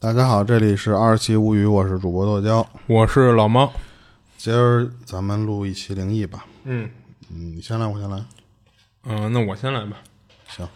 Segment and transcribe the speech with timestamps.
[0.00, 3.72] 大家好，这里是二期物语，我是主播剁椒，我是老猫。
[4.36, 6.46] 今儿咱们录一期灵异吧。
[6.62, 6.88] 嗯
[7.32, 8.24] 嗯，你先来，我先来。
[9.06, 9.96] 嗯、那我先来吧。
[10.46, 10.68] 行，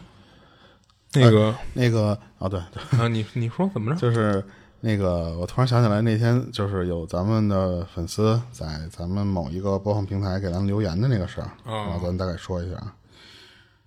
[1.13, 4.01] 那个那个啊，对对，啊，你你说怎么着？
[4.01, 4.45] 就是
[4.81, 12.93] 那个，我突然想起来，那天就是有咱们的粉丝在咱们某一个播放平台给咱们留言的那个事儿，哦然后咱大概说一下啊。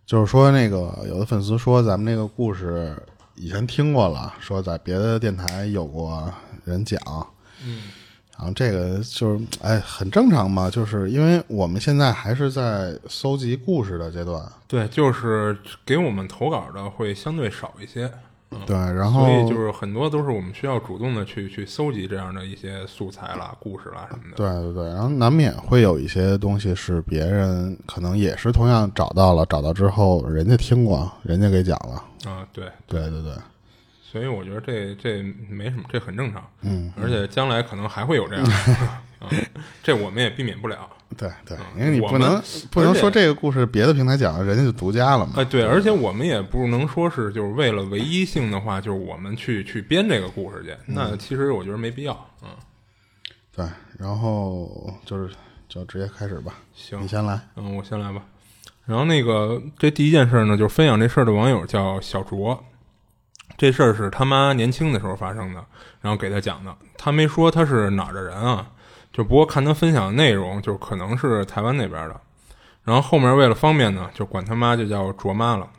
[0.06, 2.96] 就是说，那个有的粉丝说咱们那个故事
[3.36, 6.34] 以前听过了，说在别的电台有过
[6.64, 7.00] 人讲，
[7.64, 7.84] 嗯。
[8.38, 18.12] 然后这个就是哎，很正常嘛，就是因为我们现在还是在搜集故事的阶段，对，就是给我们投稿的会相对少一些，
[18.66, 24.36] 对，然后所以就是很多都是我们需要主动的去去搜集这样的一些素材啦、故事啦什么的。
[24.36, 33.34] 对对对，然后难免会有一些东西是别人可能也是同样找到了，找到之后人家听过，人家给讲了，啊，对，对对对，
[34.02, 36.44] 所以我觉得这这没什么，这很正常。
[36.62, 38.52] 嗯，而且将来可能还会有这样的，
[39.20, 39.30] 啊，
[39.84, 40.90] 这我们也避免不了。
[41.18, 52.28] 对对，嗯因为你不能不能说这个故事别的平台讲了，人家就独家了嘛，哎，对，而且我们也不能说是就是为了唯一性的话，就是我们去去编这个故事去，那其实我觉得没必要。
[52.44, 52.50] 嗯，
[53.56, 53.66] 对，
[53.98, 55.34] 然后就是
[55.68, 58.22] 就直接开始吧，行你，先来，嗯，我先来吧。
[58.86, 62.64] 然后那个这第一件事呢，就是分享这事儿的网友叫小卓，
[63.58, 65.66] 这事儿是他妈年轻的时候发生的，
[66.02, 66.76] 然后给他讲的。
[66.98, 68.68] 他没说他是哪儿的人啊，
[69.16, 72.20] 就不过看他分享的内容，就可能是台湾那边的。
[72.84, 75.70] 然后后面为了方便呢，就管他妈就叫卓妈了。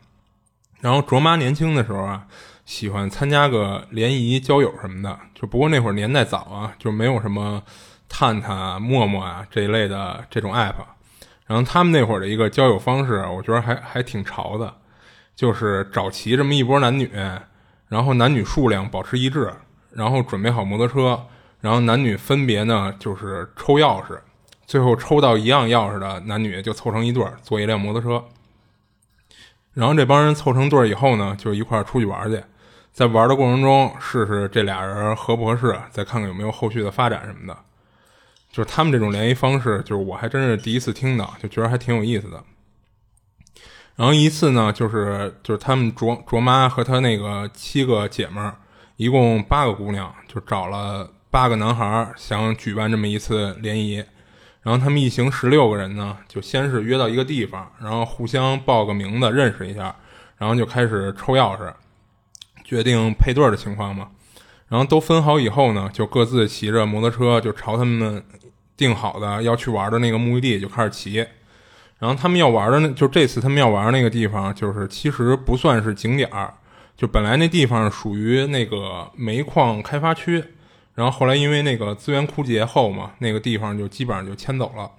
[0.80, 2.26] 然后卓妈年轻的时候啊，
[2.64, 5.18] 喜欢参加个联谊、交友什么的。
[5.34, 7.62] 就不过那会儿年代早啊，就没有什么
[8.08, 10.76] 探探啊、陌陌啊这一类的这种 app。
[11.44, 14.74] 然后他们那会儿的一个交友方式，我觉得还还挺潮的，
[15.34, 17.10] 就是找齐这么一波男女，
[17.88, 19.52] 然后男女数量保持一致，
[19.92, 21.26] 然后准备好摩托车，
[21.60, 24.18] 然后男女分别呢就是抽钥匙，
[24.66, 28.24] 最后抽到一样钥匙的男女就凑成一对儿，坐一辆摩托车。
[29.72, 32.42] 然后这帮人凑成对儿以后呢，就一块儿出去玩去，
[32.92, 37.58] 在玩的过程中试试这俩人合不合适，再看看有没有后续的发展什么的。
[38.50, 42.42] 就是他们这种联谊方式，就是我还真是第一次听到，就觉得还挺有意思的。
[43.96, 48.56] 然后一次呢，就是就是他们卓卓妈和她那个七个姐们儿，
[48.96, 54.02] 一共八个姑娘，就找了八个男孩，想举办这么一次联谊。
[54.62, 59.94] 然后他们一行十六个人呢，就先是约到一个地方，然后互相报个名字认识一下，
[60.38, 61.70] 然后就开始抽钥匙，
[62.64, 64.08] 决定配对的情况嘛。
[64.68, 68.24] 然后都分好以后呢，就各自骑着摩托车就朝他们
[68.74, 71.16] 定好的要去玩的那个目的地就开始骑。
[71.98, 76.54] 然后他们要玩的那，就这次他们要玩的那个地方，就是其实不算是景点儿，
[76.96, 80.42] 就本来那地方属于那个煤矿开发区，
[80.96, 84.90] 然后后来因为那个资源枯竭后嘛，那个地方就基本上就迁走了，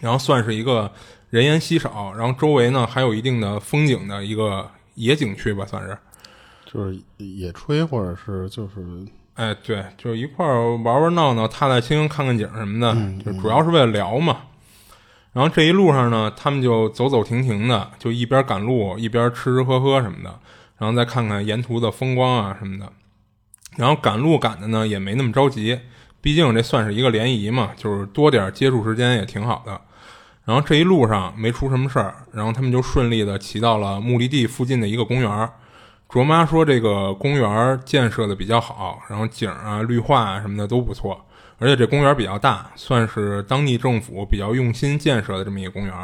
[0.00, 0.90] 然后算是一个
[1.30, 5.96] 人烟稀少，然后周围呢还有一定的风景的一个野景区吧，算是。
[6.64, 14.38] 就是野炊或者是就是哎，对，就一块儿玩玩闹闹、踏踏青、看看景什么的，就主要是为了聊嘛。
[15.34, 20.38] 然后这一路上呢，他们就走走停停的，就一边赶路一边吃吃喝喝什么的，
[20.78, 22.90] 然后再看看沿途的风光啊什么的。
[23.76, 25.80] 然后赶路赶的呢也没那么着急，
[26.20, 29.80] 毕竟这算是一个联谊嘛，就是多点接触时间也挺好的。
[30.44, 35.48] 然后这一路上没出什么事儿，然后他们就顺利的骑到了目的地附近的一个公园。
[36.08, 41.24] 卓妈说这个公园建设的比较好，然后景啊、绿化啊什么的都不错，
[41.58, 45.94] 而且这公园比较大，算是当地政府比较用心建设的这么一个公园。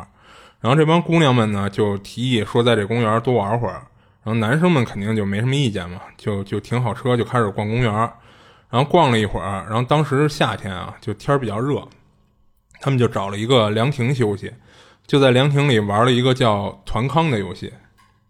[0.61, 3.83] 然后这帮姑娘们呢就提议说在这公园多玩会儿，
[4.29, 7.91] 然后男生们肯定就没什么意见嘛，就就停好车就开始逛公园。
[8.71, 11.83] 然后逛了一会儿，然后当时是夏天啊，就天儿比较热，
[12.83, 14.53] 他们就找了一个凉亭休息，
[15.07, 17.73] 就在凉亭里玩了一个叫团康的游戏。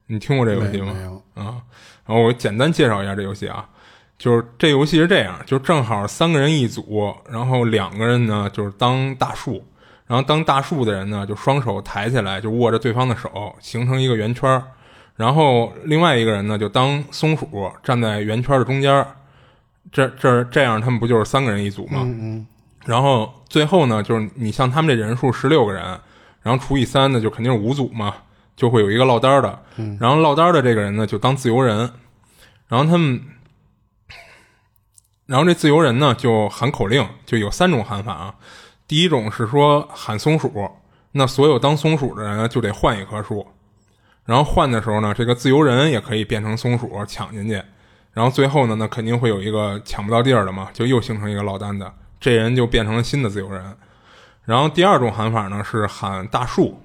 [0.06, 0.92] 你听过这游戏吗？
[0.92, 1.60] 没没有啊，
[2.06, 3.68] 然后我简单介绍一下这游戏啊，
[4.16, 9.66] 就是这游戏是这样，就正好三个人一组，然后两个人呢就是当大树，
[10.06, 14.62] 然后当大树的人呢就双手抬起来，就握着对方的手，形成一个圆圈儿，
[15.18, 19.06] 然后另外一个人呢就当松鼠，站在圆圈的中间，
[19.92, 22.00] 这这这样他们不就是三个人一组吗？
[22.04, 22.46] 嗯
[22.86, 25.82] 然后最后呢，就是你像他们这人数十六个人，
[26.40, 28.14] 然后除以三呢，就肯定是五组嘛，
[28.56, 29.62] 就会有一个落单儿的。
[30.00, 31.90] 然后落单儿的这个人呢，就当自由人。
[32.66, 33.20] 然后他们，
[35.26, 38.34] 然后这自由人呢，就喊口令，就有三种喊法啊。
[38.86, 40.70] 第一种是说喊松鼠，
[41.12, 43.46] 那所有当松鼠的人呢就得换一棵树。
[44.28, 47.62] 然后换的时候呢，这个自由人也可以变成松鼠抢进去。
[48.12, 51.90] 然后最后呢，那肯定会有一个抢不到地儿的嘛，就又形成一个落单的，
[52.20, 53.74] 这人就变成了新的自由人。
[54.44, 56.78] 然后第二种喊法呢是喊大树，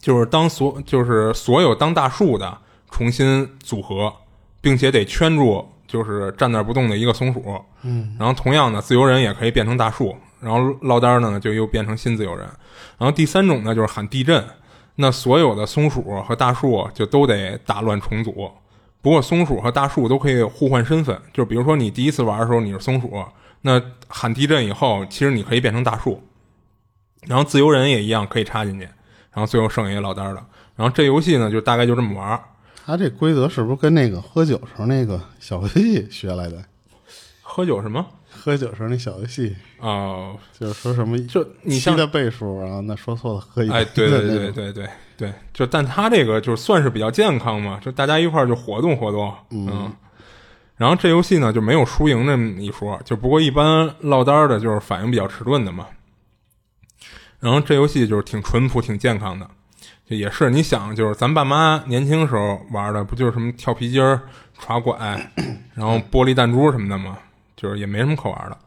[0.00, 2.56] 就是当所就是所有当大树的
[2.88, 4.12] 重新组合，
[4.60, 7.60] 并且得圈住就是站那儿不动的一个松鼠。
[7.82, 12.46] 嗯，然后同样的自由人也可以变成大树，然后落单的呢就又变成新自由人。
[12.96, 14.44] 然后第三种呢就是喊地震，
[14.96, 18.50] 那所有的松鼠和大树就都得打乱重组。
[19.02, 23.24] 不过松鼠和大树都可以互换身份，就比如说你第一次玩的时候你是松鼠，
[23.62, 26.22] 那喊地震以后，其实你可以变成大树。
[27.26, 28.84] 然后自由人也一样可以插进去，
[29.32, 30.44] 然后最后剩下一个落单的。
[30.76, 32.40] 然后这游戏呢就大概就这么玩。
[32.86, 36.62] 他这规则是不是跟那个喝酒时候那个小游戏学来的？
[37.42, 38.04] 喝酒什么？
[38.44, 43.74] 喝酒时候那小游戏哦，就是说什么就你像的倍数，然后那说错了喝一杯。
[43.74, 49.90] 哎，对对对对对对，就但他这个就算是比较健康嘛，就大家一块儿就活动活动，嗯。
[50.76, 55.86] 然后这游戏呢就没有输赢这么一说，就不过一般落单的就是反应比较迟钝的嘛。
[57.40, 59.48] 然后这游戏就是挺淳朴、挺健康的，
[60.04, 64.20] 就也是你想，就是咱爸妈年轻时候玩的，不就是什么跳皮筋儿、
[64.60, 64.94] 耍拐，
[65.74, 67.16] 然后玻璃弹珠什么的吗？
[67.64, 68.58] 就是也没什么可玩的。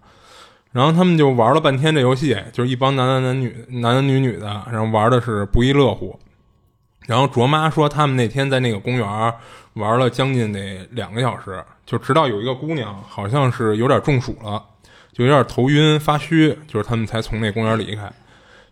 [0.71, 6.19] 然后他们就玩了半天这游戏，就是一帮男男男女、男男女女的，然后玩的是不亦乐乎。
[7.05, 9.33] 然后卓妈说，他们那天在那个公园
[9.73, 14.61] 玩了将近得两个小时，就直到有一个姑娘好像是有点中暑了，
[15.13, 18.11] 就有点头晕发虚，就是他们才从那公园离开。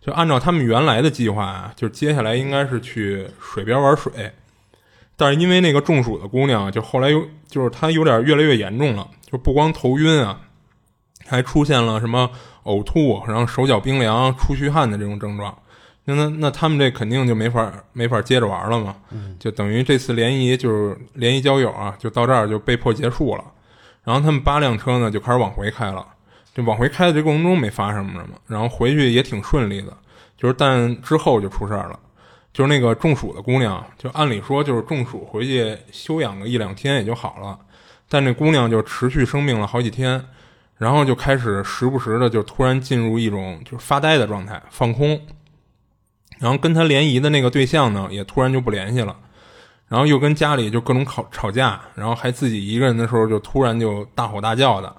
[0.01, 4.11] 就按照他们原来的计划啊，就接下来应该是去水边玩水，
[5.17, 10.39] 但是因为那个中暑的姑娘，就后来有就是她有点越来越严重了，就不光头晕啊，
[11.25, 12.29] 还出现了什么
[12.63, 15.57] 呕吐，然后手脚冰凉、出虚汗的这种症状。
[16.07, 18.95] 那那那他们这肯定就没法没法接着玩了嘛，
[19.39, 23.43] 就等于这次联谊就是联谊交友啊，就到这儿就被迫结束了。
[24.03, 26.05] 然后他们八辆车呢就开始往回开了，
[26.53, 29.97] 就往回开的这过程中没发生什么，然后回去也挺顺利的，
[30.37, 31.99] 就是但之后就出事儿了，
[32.55, 37.59] 就是那个中暑的姑娘，就按理说就是中暑回去休养个一两天也就好了，
[38.07, 40.25] 但这姑娘就持续生病了好几天，
[40.77, 45.19] 然后就开始时不时的就突然进入一种就是发呆的状态，放空。
[46.39, 49.13] 然后跟他联谊的那个对象呢，也突然就不联系了，
[49.89, 54.95] 然后又跟家里就各种吵吵架，然后还自己一个人的时候就突然就大吼大叫的，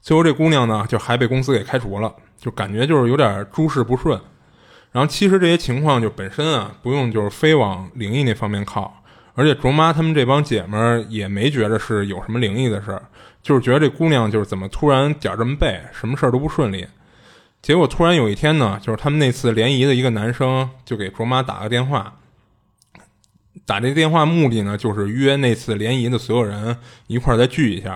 [0.00, 4.18] 最后这姑娘呢就还被公司给开除了，就感觉就是有点诸事不顺。
[4.92, 9.02] 然后其实这些情况就本身啊不用就是非往灵异那方面靠，
[9.34, 13.02] 而且卓妈他们这帮姐们儿也没觉得是有什么灵异的事儿，
[13.42, 16.86] 就是觉得这姑娘就是怎么突然点儿这么背，什么事儿都不顺利。
[17.62, 22.16] 结果突然有一天呢，就是他们那次联谊的一个男生就给卓妈打个电话，
[23.64, 26.76] 打这电话目的呢就是约那次联谊的所有人
[27.06, 27.90] 一块儿再聚一下。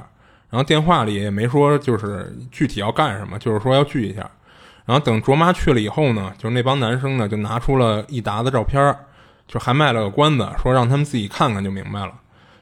[0.50, 4.30] 然后电话里也没说就是具体要干什么，就是说要聚一下。
[4.86, 8.94] 然后等卓妈去了以后呢，就是那帮男生呢就拿出了一沓子照片，
[9.48, 12.12] 就还卖了个关子，说让他们自己看看就明白了。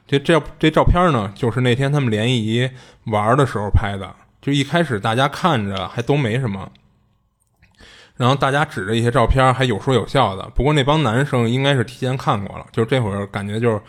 [0.07, 2.69] 这这这照片呢，就是那天他们联谊
[3.05, 4.13] 玩的时候拍的。
[4.41, 6.69] 就一开始大家看着还都没什么。
[8.15, 10.43] 然后大家指着一些照片，还有说有笑的。
[10.53, 13.81] 不过那帮男生应该是提前看过了，就这会儿感觉就是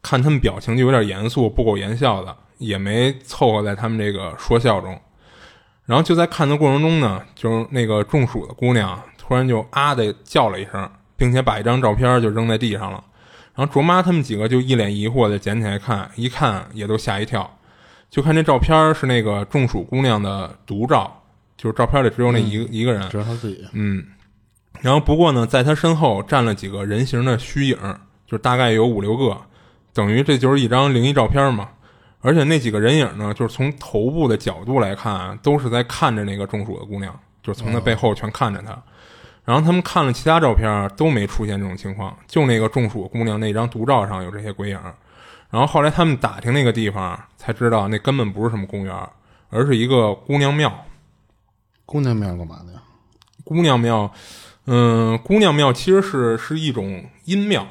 [0.00, 4.98] 看他们表情就有点严肃，不苟言笑的，也没凑合在他们这个说笑中。
[5.88, 13.02] 然后就在看的过程中呢，就是那个中暑的姑娘突然就啊的叫了一声，并且把一张照片就扔在地上了。
[13.54, 17.58] 然后卓妈他们几个就一脸疑惑的捡起来看，一看也都吓一跳，
[18.10, 21.14] 就看这照片是那个中暑姑娘的独照。
[21.56, 23.66] 就是照片里只有那一个一个人，只有她自己。
[23.72, 24.04] 嗯，
[24.80, 27.76] 然后不过呢，在她身后站了几个人形的虚影，
[28.26, 29.36] 就大概有五六个，
[29.92, 31.70] 等于这就是一张灵异照片嘛。
[32.20, 38.76] 而且那几个人影呢，就是从头部的角度来看，都是在看着那个中暑的姑娘，就是从那背后全看着她。
[39.44, 44.78] 然后他们看了其他照片，都没出现这种情况，就那个中暑姑娘那张独照上有这些鬼影。
[45.48, 48.94] 然后后来他们打听那个地方，才知道那根本不是什么公园，
[49.48, 50.84] 而是一个姑娘庙。
[51.86, 52.82] 姑娘庙干嘛的呀？
[53.44, 54.12] 姑娘庙，
[54.66, 57.66] 嗯，姑娘庙其实是是一种阴庙，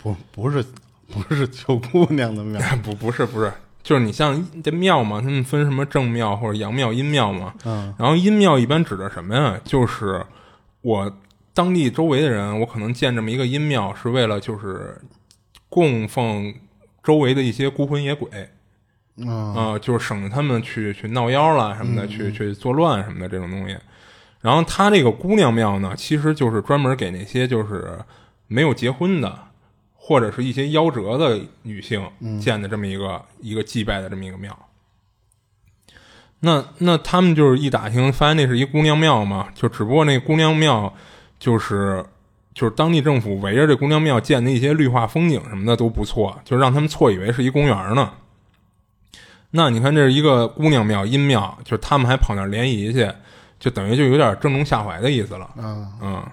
[0.00, 0.64] 不不是
[1.12, 3.52] 不是求姑娘的庙， 不不是不是，
[3.82, 7.54] 就是你像这庙嘛，他们分什么正庙或者阳庙、阴庙嘛。
[7.64, 9.60] 嗯，然后阴庙一般指的什么呀？
[9.64, 10.24] 就是
[10.82, 11.12] 我
[11.52, 15.00] 当地周围的人，我可能建这么一个阴庙，是为了就是
[15.68, 16.54] 供奉
[17.02, 18.28] 周围的一些孤魂野鬼。
[19.26, 23.76] 啊，就是省得他们去去闹妖了什么的，去去作乱什么的这种东西。
[24.40, 27.98] 然后他这个姑娘庙呢，其实就是专门给那些就是
[28.46, 29.38] 没有结婚的，
[30.10, 32.04] 或者是一些夭折的女性
[32.40, 34.58] 建的这么一个、一个祭拜的这么一个庙。
[36.40, 40.92] 那那他们就是一打听，发现那是一姑娘庙嘛，就只不过那姑娘庙
[41.38, 42.04] 就是
[42.52, 48.12] 就是当地政府围着这姑娘庙建的一些绿化风景什么的都不错，就让他们错以为是一公园呢。
[49.52, 53.08] 那你看，这是一个姑娘庙、阴庙，就是他们还跑那儿联谊去，
[53.60, 55.48] 就等于就有点正中下怀的意思了。
[55.56, 56.26] 嗯嗯，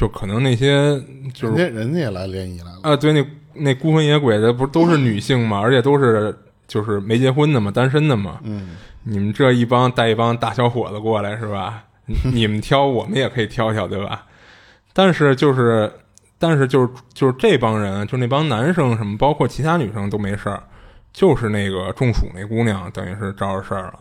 [0.00, 0.98] 就可能那些
[1.34, 6.34] 就是人家人家也来联谊来了，啊，对，那那孤魂野鬼的不是都是女性嘛，而且都是
[6.66, 8.40] 就是没结婚的嘛，单身的嘛。
[8.42, 11.84] 嗯，你们这一帮带一帮大小伙子过来是吧？
[12.06, 14.24] 你 你们挑，我们也可以挑挑，对吧？
[14.94, 15.92] 但是就是，
[16.38, 20.62] 但是就是就是这帮人，就那帮男生什么，包括其他女生都没事儿，
[21.12, 24.00] 就是那个中暑那姑娘，等于是招着事儿了。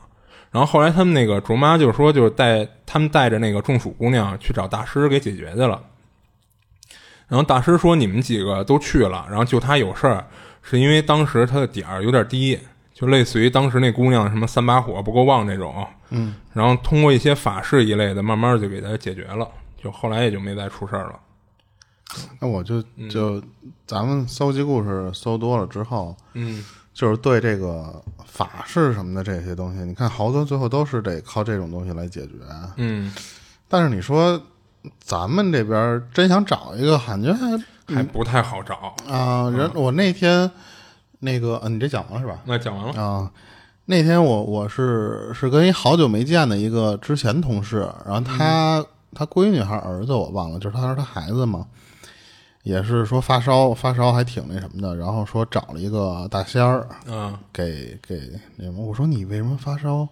[0.51, 5.81] 然后后来他们那个卓妈就说，就是带他们带着那个中暑姑娘去找大师给解决去了。
[7.27, 10.25] 然后大师说：“你们几个都去了，然后就他有事儿，
[10.63, 12.57] 是因为当时他的点儿有点低，
[12.91, 15.85] 就类似于当时那姑娘什么三把火不够旺那种。
[16.09, 21.19] 嗯，然后通过一些法事一类的，慢慢就给他解决了，就后来也就没再出事儿了。
[22.39, 23.39] 那我就就
[23.85, 32.34] 咱们搜集故事搜多了之后，嗯就是对这个法式什么的这些东西，你看好多最后都是得靠这种东西来解决。
[32.77, 33.13] 嗯，
[33.67, 34.41] 但是你说
[35.00, 38.96] 咱们这边真想找一个，感觉还还不太好找。
[39.08, 40.50] 啊、人我那天
[41.19, 42.41] 那个，呃你这讲完了是吧？
[42.46, 43.01] 那讲完了。
[43.01, 43.31] 啊，
[43.86, 51.65] 那天我我是是跟一好久没见的一个之前同事，然后他、他闺女还是儿子我忘了，就是他说他孩子嘛，
[52.63, 60.07] 也是说发烧发烧还挺那什么的，然后说找了一个大仙儿嗯，给给那什么，我说你为什么发烧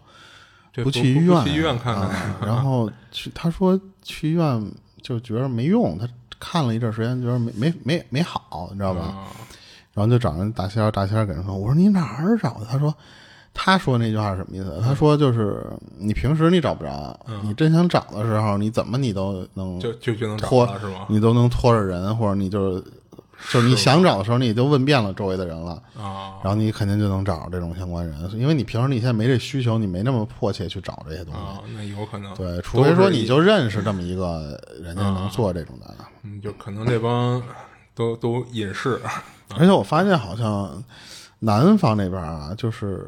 [0.74, 1.44] 不去医院、啊？
[1.44, 2.10] 去医院看看。
[2.10, 6.08] 啊然后去他说去医院就觉得没用，他
[6.40, 9.02] 看了一阵时间觉得没没没没好，你知道吧？
[9.02, 9.28] 啊
[9.94, 12.94] 然后就找人大仙儿，大仙儿给人说：“我说你哪儿找的？”他说
[13.60, 14.80] ：“他说那句话是什么意思？
[14.84, 15.66] 他说就是
[15.98, 21.08] 你平时你找不着，你真想找的时候，你怎么你都能就就就能找拖了是吗？
[21.10, 22.84] 你都能拖着人，或者你就是
[23.52, 31.40] 就是你想找的时候，你就问遍了周围的人了，啊，然后你肯定就能找着这种相关人，因为你平时你现在没这需求，你没那么迫切去找这些东西。
[31.40, 32.34] 啊，那有可能。
[32.36, 35.94] 对，除非说你就认识这么一个人家能做这种的。
[36.24, 37.42] 嗯，就可能这帮
[37.96, 39.00] 都都隐士。
[39.56, 40.84] 而且我发现好像
[41.40, 43.06] 南方那边啊，就是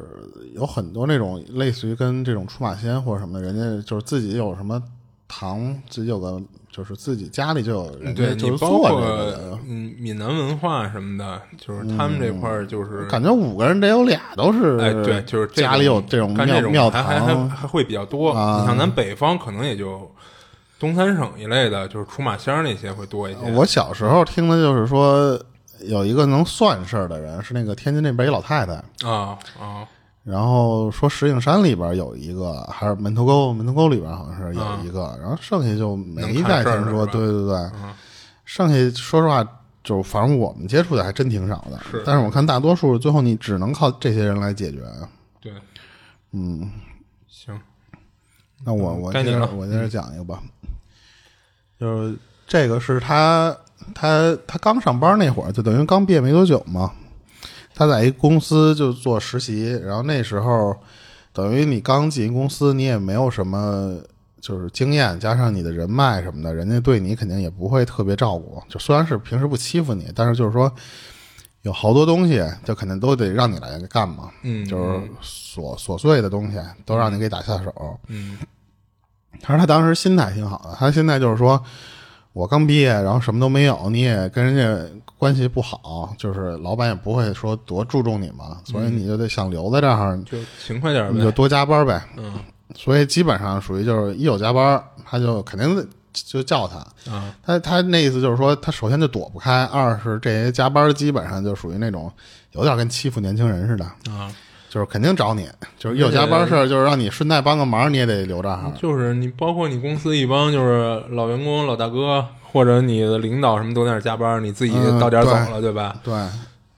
[0.54, 4.82] 有很多那种类似于跟这种出马仙或者什么的，人家就是自己有什么
[5.26, 9.58] 堂，自己有个就是自己家里就有人家对你包就是做这括个。
[9.66, 18.30] 嗯闽南文化什么的，就是他们这块儿就是感觉五个人得有俩都是，哎，对，就是家里有这种庙庙还还还，还会比较多。
[18.32, 20.10] 啊你像咱北方，可能也就
[20.78, 23.52] 东三省一类的，就是出马仙儿那些会多一些。
[23.52, 25.38] 我小时候听的就是说，
[25.82, 28.74] 有一个能算事儿的人，是那个天津那边一老太太，
[29.06, 29.86] 啊啊。
[30.22, 37.06] 然后说石景山里边有一个，还是门头沟，门头沟里边好像是有一个，然后剩下就没能再听说。
[37.06, 37.70] 对对对，
[38.44, 39.42] 剩下说实话，
[39.82, 41.80] 就反正我们接触的还真挺少的。
[41.90, 42.02] 是。
[42.04, 44.82] 但是我看大多数最后你只能靠这些人来解决。
[45.40, 45.50] 对，
[46.32, 46.70] 嗯，
[47.26, 47.58] 行，
[48.62, 50.42] 那我我我接着讲一个吧，
[51.80, 53.56] 就是这个是他
[53.94, 56.92] 他他刚上班那会儿，就等于刚毕业没多久嘛。
[57.74, 60.76] 他在一公司就做实习，然后那时候
[61.32, 63.96] 等于你刚进公司，你也没有什么
[64.40, 68.62] 就是经验，加上你的人脉什么的，人家对你肯定也不会特别照顾。
[68.68, 70.70] 就虽然是平时不欺负你，但是就是说
[71.62, 77.98] 有好多东西就肯定都得让你来干嘛，嗯，就是琐琐碎的东西都让你给打下手。
[78.08, 78.36] 嗯
[79.40, 81.62] 他说他当时心态挺好的，他现在就是说，
[82.32, 91.14] 我刚毕业，然后什么都没有，你也跟人家关系不好，就是老板也不会说多注重你嘛，所以你就得想留在这儿，就勤快点儿呗。
[91.16, 92.02] 你就多加班呗。
[92.16, 92.34] 嗯
[92.76, 96.76] 所以基本上属于就是一有加班，他就肯定就叫他。
[97.12, 102.10] 啊他他那意思就是说，他首先就躲不开，二是这些加班基本上就属于那种
[102.52, 104.32] 有点跟欺负年轻人似的，啊，
[104.70, 108.72] 就是肯定找你，就是一有加班事儿，就是让你顺带帮个忙，你也得留着哈。
[108.80, 115.96] 就是你包括你公司一帮就是老员工、老大哥，或者你的领导什么都在那儿加班，你自己嗯到点儿走对了，对吧？
[116.04, 116.14] 对，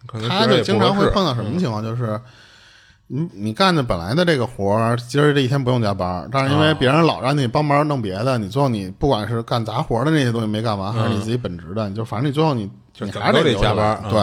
[0.07, 2.19] 可能他就经常会碰到什么情况，就是
[3.09, 12.71] 你你干的本来的这个活儿，今儿这一天不用加班，但是因为啊别人老让你帮忙弄别的，你最后你不管是干杂活的那些东西没干完，还是你自己本职的，你就反正你最后你
[13.01, 14.19] 你还得加班啊对。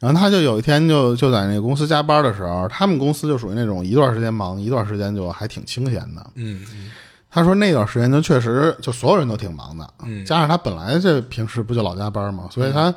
[0.00, 6.24] 然后他就有一天就就在那个公司加班的时候，他们公司就属于那种一段时间忙，一段时间就还挺清闲的。
[6.34, 6.90] 嗯嗯
[7.30, 10.24] 他说那段时间就确实就所有人都挺忙的，嗯。
[10.24, 12.94] 加上他本来这平时不就老加班嘛，所以他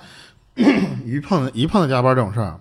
[1.06, 2.56] 一碰一碰到加班这种事儿，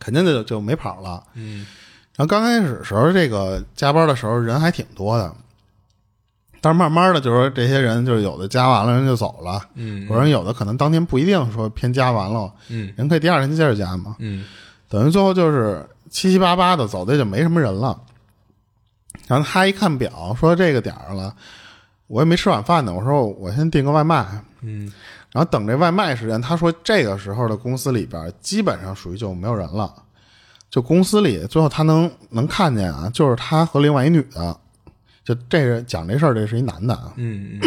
[0.00, 1.22] 肯定就就没跑了。
[1.34, 1.66] 嗯。
[2.16, 5.32] 然后刚开始时候，这个加班的时候人还挺多的，
[6.62, 14.16] 但是慢慢的就是说这些人就是有的加完了人就走了，嗯有人有的可能当天不一定说偏加完了，嗯人可以第二天接着加嘛。
[14.20, 14.44] 嗯
[14.88, 18.00] 等于最后就是七七八八的走的就没什么人了。
[19.26, 21.34] 然后他一看表，说这个点儿了，
[22.06, 24.24] 我也没吃晚饭呢，我说我先订个外卖。
[24.60, 24.92] 嗯
[25.32, 29.90] 然后等这外卖时间，他说这个时候的公司里边基本上属于就没有人了，
[30.68, 34.54] 就公司里最后他能能看见啊，就是他和另外一女的，
[35.24, 37.58] 就这个讲这事儿，这是一男的啊，嗯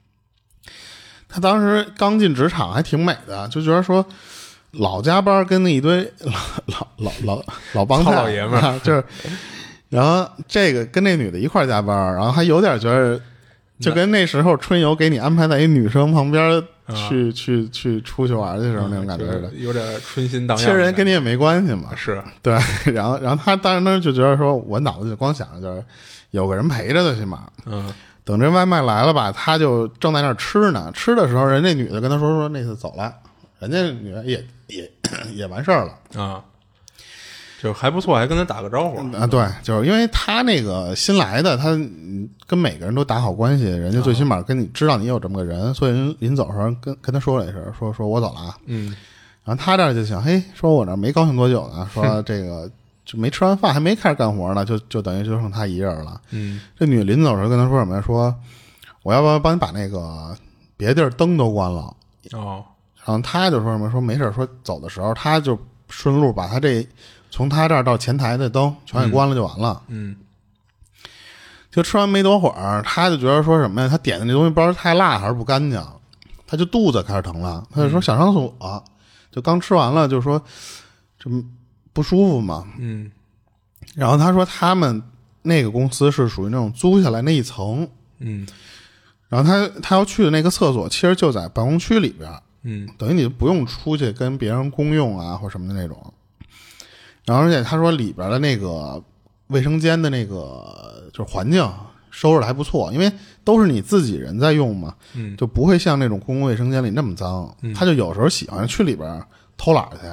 [1.28, 4.04] 他当时刚进职场还挺美的，就觉得说
[4.72, 6.32] 老加班跟那一堆老
[6.66, 9.04] 老老老老帮糙菜老爷们儿啊就是，
[9.88, 13.20] 然后这个跟那女的一块儿加班，然后还有点觉得。
[13.80, 16.62] 就跟那时候春游给你安排在一女生旁边
[16.94, 20.66] 去、去去出去玩的时候那种感觉似的，就是有点春心荡漾。
[20.66, 22.52] 其实人跟你也没关系嘛，是对。
[22.92, 25.82] 然后，然后他当时当时就觉得说，我脑子就光想着就是
[26.30, 27.48] 有个人陪着最起码。
[27.66, 30.92] 嗯等这外卖来了吧，他就正在那儿吃呢。
[30.94, 33.12] 吃的时候，人那女的跟他说说那次走了，
[33.58, 34.88] 人家女的也也
[35.34, 36.44] 也完事儿了啊，
[37.60, 38.98] 就还不错，还跟他打个招呼。
[39.16, 39.26] 啊。
[39.26, 48.56] 对，就是因为他那个新来的，他嗯跟每个人都打好关系，人家最起码跟你知道你有这么个人，所以人临走的时候跟跟他说了一声，说说我走了啊。
[48.66, 48.94] 嗯
[49.42, 52.70] 然后他这儿就想，嘿，说我这儿没高兴多久呢，说 这个
[53.10, 56.20] 就没吃完饭，还没开始干活呢，就就等于就剩他一人了。
[56.30, 58.02] 嗯这女临走的时候跟他说什么呀？
[58.06, 58.32] 说
[59.02, 60.36] 我要不要帮你把那个
[60.76, 61.92] 别地儿灯都关了？
[62.32, 62.64] 哦
[63.04, 66.86] 然后他就说什么说没事儿，说走的时候他就顺路把他这
[67.32, 69.82] 从他这儿到前台的灯全给关了就完了。
[69.88, 70.14] 嗯
[71.72, 73.88] 就吃完没多会儿，他就觉得说什么呀？
[73.88, 75.84] 他点的那东西不知道是太辣还是不干净，
[76.46, 78.84] 他就肚子开始疼了，他就说想上厕所，
[79.32, 80.40] 就刚吃完了，就说
[81.18, 81.42] 这么
[81.92, 82.66] 不舒服嘛。
[82.78, 83.10] 嗯。
[83.94, 85.02] 然后他说他们
[85.42, 88.46] 那个公司是属于那种租下来那一层，嗯。
[89.28, 92.30] 然后他他要去的那个厕所其实就在办公区里边，
[92.62, 92.88] 嗯。
[92.98, 96.14] 等于你就不用出去跟别人公用啊或什么的那种。
[97.24, 99.02] 然后而且他说里边的那个
[99.48, 101.68] 卫生间的那个就是环境
[102.10, 103.10] 收拾的还不错，因为
[103.44, 105.36] 都是你自己人在用嘛，嗯。
[105.36, 107.54] 就不会像那种公共卫生间里那么脏。
[107.74, 109.22] 他就有时候喜欢去里边
[109.56, 110.08] 偷懒去，就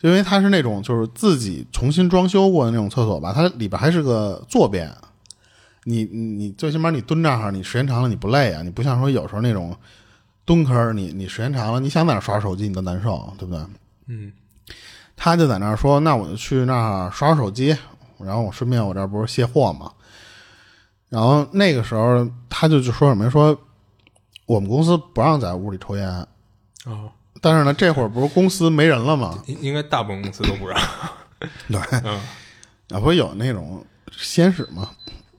[0.00, 4.90] 因为他是那种就是自己重新装修过的那种厕所吧，它里边还是个坐便。
[5.84, 8.62] 你你你最起码你蹲这儿，你时间长了你不累啊？
[8.62, 9.76] 你不像说有时候那种
[10.44, 13.64] 蹲坑儿，你你时间长了，你想在那儿刷手机你都难受，对不对？
[14.08, 14.32] 嗯
[15.16, 17.74] 他就在那儿说：“那我就去那儿刷刷手机，
[18.18, 19.90] 然后我顺便我这儿不是卸货嘛。”
[21.08, 23.58] 然后那个时候他就就说什么说
[24.44, 26.06] 我们公司不让在屋里抽烟，
[26.84, 27.10] 哦，
[27.48, 29.40] 但是呢这会儿不是公司没人了吗？
[29.46, 30.76] 应应该大部分公司都不让。
[31.70, 32.20] 对，嗯
[32.90, 34.90] 啊不有那种先使吗？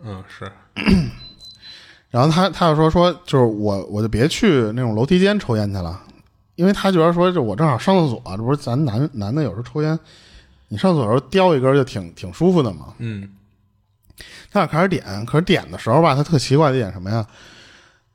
[0.01, 0.49] 嗯是
[2.09, 6.01] 然后他他就说说就是我我就别去那种楼梯间抽烟去了，
[6.55, 9.99] 因为他觉得说就我正好上厕所，这不是咱男男的有时候抽烟，
[10.69, 12.93] 你上厕所时候叼一根就挺挺舒服的嘛。
[12.99, 13.29] 嗯
[14.49, 17.25] 他俩开始点，可是点的时候吧，他特奇怪的点什么呀？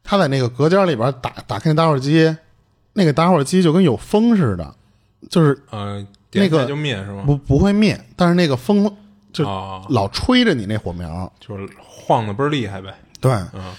[0.03, 2.35] 他在那个隔间里边打打开那打火机，
[2.93, 4.75] 那个打火机就跟有风似的，
[5.31, 7.23] 就是呃，那个点开就灭是吗？
[7.27, 8.91] 不不会灭，但是那个风
[9.33, 11.31] 就哦，老吹着你那火苗。
[11.41, 12.95] 就是晃的倍儿厉害呗。
[13.21, 13.73] 对，嗯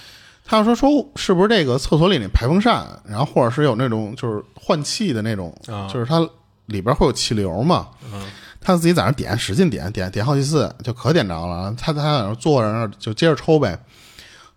[0.46, 6.20] 他要说说是不是这个厕所里那排风扇，然后或者是有那种就是换气的那种，啊就是它
[6.66, 7.88] 里边会有气流嘛。
[8.12, 8.22] 嗯
[8.66, 11.76] 他自己在那点，使劲点，点点好几次，就可点着了。
[11.78, 13.78] 他他在那坐着，那儿就接着抽呗。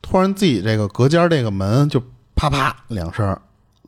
[0.01, 2.01] 突然自己这个隔间这个门就
[2.37, 3.37] 啪啪两声，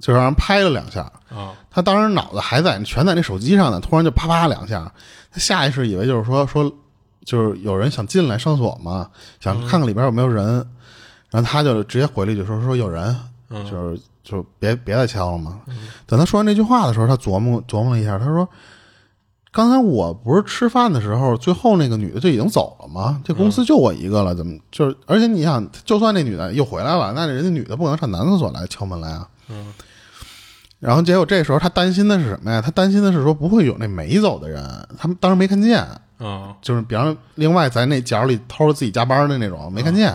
[0.01, 1.01] 就让人拍了两下。
[1.31, 4.93] 啊他当时脑子还在全在那手机上呢，突然就啪啪两下，
[5.31, 6.73] 他下意识以为就是说说
[7.25, 9.09] 就是有人想进来上厕所嘛，
[9.39, 10.67] 想看看里边有没有人，
[11.31, 13.17] 然后他就直接回了一句说说有人，
[13.51, 15.61] 嗯就是就别别再敲了嘛。
[16.07, 18.49] 等他说完这句话的时候，他琢磨琢磨了一下，他说。
[19.51, 23.21] 刚才我不是吃饭的时候，最后那个女的就已经走了吗？
[23.25, 24.97] 这公司就我一个了，怎么就是？
[25.07, 29.27] 而且你想，就算那女的又回来了，那人家女的不能上男厕所来敲门来啊。
[29.49, 29.73] 嗯
[30.79, 32.61] 然后结果这时候他担心的是什么呀？
[32.61, 35.79] 他担心的是说不会有那没走的人，他们当时没看见，
[36.19, 40.15] 啊就是比方另外在那角里偷着自己加班的那种没看见。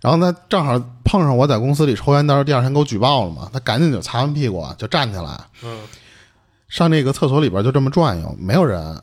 [0.00, 5.78] 然后他正好碰上我在公司里抽烟，到时候第二天给我举报了嘛，他赶紧就擦完屁股啊就站起来，嗯
[6.68, 9.00] 上那个厕所里边就这么转悠，没有人。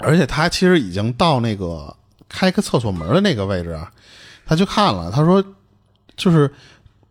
[0.00, 1.96] 而且他其实已经到那个
[2.28, 3.90] 开个厕所门的那个位置啊，
[4.46, 5.44] 他去看了，他说
[6.16, 6.52] 就是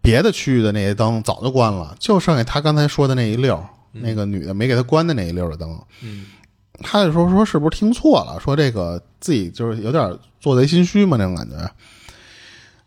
[0.01, 5.79] 别的区域的那些灯早就关了，就剩下他刚才说的那一溜儿，那个女的没给他关的那一溜儿的灯。
[6.01, 6.25] 嗯
[6.83, 8.39] 他就说说是不是听错了？
[8.39, 11.55] 说这个自己就是有点做贼心虚嘛那种感觉。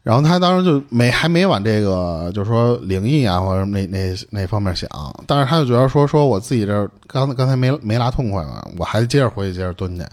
[0.03, 4.89] 然后他当时就没还没往这个就是说灵异啊或者那那那方面想，
[5.27, 10.07] 但是他就觉得说说我自己这刚刚才没没拉痛快嘛，我还接着回去接着蹲去。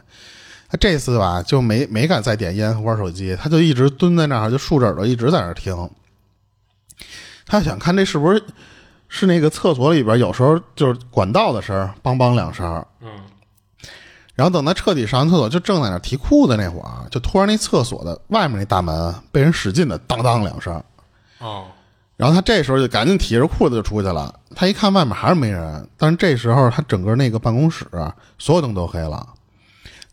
[0.67, 5.87] 他这次吧就没没敢再点烟和玩手机，他就一直蹲在那儿，就竖着耳朵一直在那儿听。
[7.47, 8.43] 他想看这是不是
[9.07, 12.85] 是那个厕所里边有时候就是管道的声儿，梆梆两声。
[13.01, 13.09] 嗯
[14.35, 20.83] 然后等他彻底上完厕所，就正在那提裤子那会儿，就突然那厕所的外面那大门被人使劲的当当两声，
[21.39, 21.65] 哦
[22.15, 24.39] 然后他这时候就赶紧提着裤子就出去了。
[24.55, 27.85] 他一看外面还是没人，但是这时候他整个那个办公室
[28.37, 29.27] 所有灯都黑了，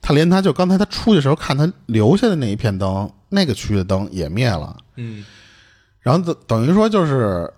[0.00, 4.74] 他连他就刚才他出去的时候看他留下的那一片灯，那个区的灯也灭了。
[4.96, 5.24] 嗯
[6.04, 7.52] 然后等等于说就是，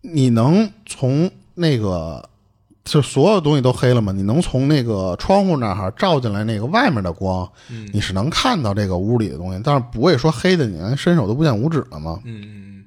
[0.00, 2.28] 你能从那个
[2.84, 4.10] 就所有东西都黑了嘛？
[4.12, 12.18] 你能从那个窗户那儿照进来那个外面的光，嗯你是能看到这个屋里的东西，但是不会说黑的你连伸手都不见五指了嘛。
[12.24, 12.84] 嗯嗯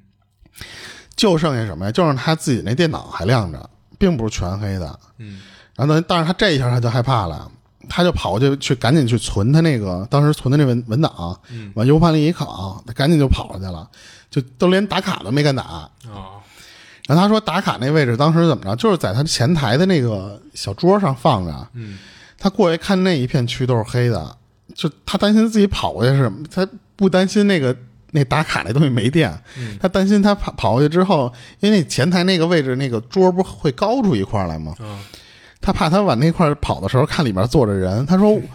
[1.15, 1.91] 就剩下什么呀？
[1.91, 4.99] 就剩他自己那电脑还亮着，并不是全黑的。
[5.19, 5.39] 嗯
[5.75, 7.49] 然后呢，但是他这一下他就害怕了，
[7.87, 13.87] 他就跑过去去赶紧去存他那个当时存的那文文档，嗯往 U 盘里一拷，他赶紧就跑出去了，
[14.33, 15.63] 就都连打卡都没敢打。
[16.11, 16.41] 哦
[17.05, 21.67] 然后他说打卡那位置当时怎么着，就是在他前台的那个小桌上放着。
[21.73, 21.97] 嗯
[22.39, 24.37] 他过去看那一片区都是黑的，
[24.73, 26.65] 就他担心自己跑过去是，他
[26.95, 27.75] 不担心那个
[28.11, 34.73] 那打卡那东西没电，嗯他担心他跑跑过去之后，因为那前台那个位置那个桌不会高出一块来吗？
[34.79, 34.99] 嗯
[35.59, 38.39] 他怕他往那块跑的时候看里面坐着人，他说。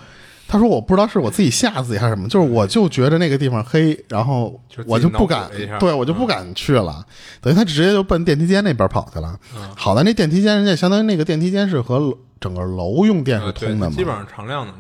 [0.49, 7.05] 他说：“我不知道是我自己吓自己还是什么，就是我就觉得那个地方黑，然后我就不敢对我就不敢去了。
[7.43, 9.39] 等于他直接就奔电梯间那边跑去了。
[9.55, 14.79] 嗯好在那电梯间，人家相当于那个电梯间是和整个楼用电是通的嘛，基本上常亮的嘛。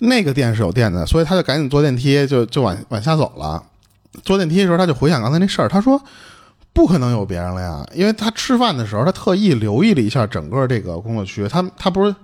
[0.00, 3.62] 那个店是有电的，所以他就赶紧坐电梯，就就往往下走了。
[4.24, 6.02] 坐电梯的时候，他就回想刚才那事儿，他说
[6.72, 12.14] 不可能有别人了呀，因为他吃饭的时候，他特意留意了一下整个这个工作区，他他不是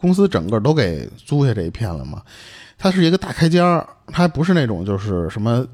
[0.00, 2.22] 公司整个都给租下这一片了嘛？
[2.78, 5.66] 它是一个大开间儿，它还不是那种就是什么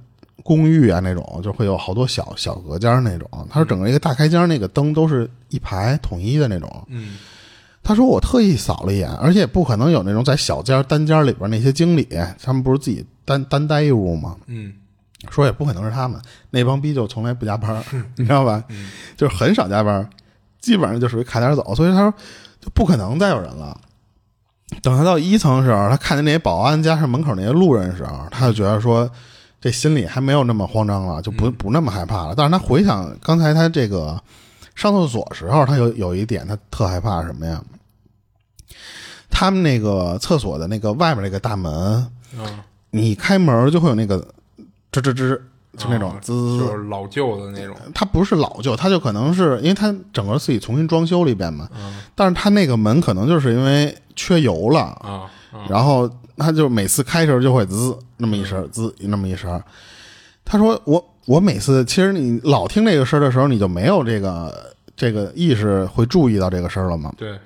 [0.43, 6.85] 公寓啊那种，就会有好多小小隔间那种，它是整个一个大开间，那个灯都是一排统一的那种。
[6.89, 7.17] 嗯
[7.89, 12.09] 他说我特意扫了一眼，而且也不可能有那种在小间单间里边那些经理，
[12.43, 14.37] 他们不是自己单单待一屋吗？
[14.49, 14.73] 嗯
[15.31, 17.85] 说也不可能是他们，那帮逼就从来不加班儿，
[18.19, 18.65] 你知道吧？
[19.17, 20.11] 就是很少加班，
[20.61, 22.12] 基本上就属于卡点走，所以他说
[22.61, 23.81] 就不可能再有人了。
[24.83, 29.09] 等他到一层的时候，他看见那些保安加上门口那些路人的时候，他就觉得说
[29.61, 32.35] 这心里还没有那么慌张了，就不不那么害怕了。
[32.37, 34.20] 但是他回想刚才他这个
[34.74, 37.62] 上厕所时候，他有有一点他特害怕什么呀？
[39.31, 42.59] 他们那个厕所的那个外面那个大门，嗯，
[42.90, 44.18] 你开门就会有那个
[44.90, 45.38] 吱吱吱，
[45.77, 46.59] 就那种啊滋。
[46.59, 47.77] 就是老旧的那种。
[47.95, 51.69] 它不是老旧，它就可能是因为它整个自己重新装修了一遍嘛。
[51.77, 59.62] 嗯但是它那个门可能就是因为缺油了，啊啊然后它就每次开的时候就会滋那么一声，滋那么一声。
[60.45, 67.12] 他说我我每次其实你老听这个声儿的时候，你就没有这个这个意识会注意到这个声儿了嘛。
[67.17, 67.37] 对，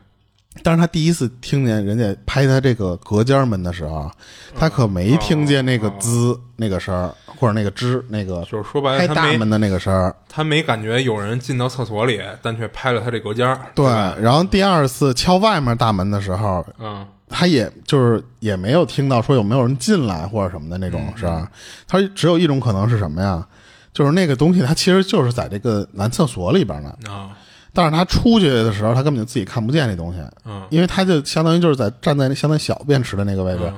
[0.63, 4.11] 但是他第一次听见人家拍他这个隔间门的时候，
[4.59, 10.15] 他可没听见那个滋那个声儿，或者那个吱那个就是说白开了，拍大门的那个声儿。
[10.29, 13.61] 他没感觉有人进到厕所里，但却拍了他这隔间儿。
[13.75, 21.49] 对，然后第二次敲外面大门的时候，嗯他也就是也没有听到说有没有人进来或者什么的那种声儿。
[21.87, 23.47] 他只有一种可能是什么呀？
[23.93, 27.31] 就是那个东西，它其实就是在这个男厕所里边呢，啊
[27.73, 33.75] 但是他出去的时候，他根本就自己看不见那东西，嗯因为他就相当于就是在站在那相当于小便池的那个位置，嗯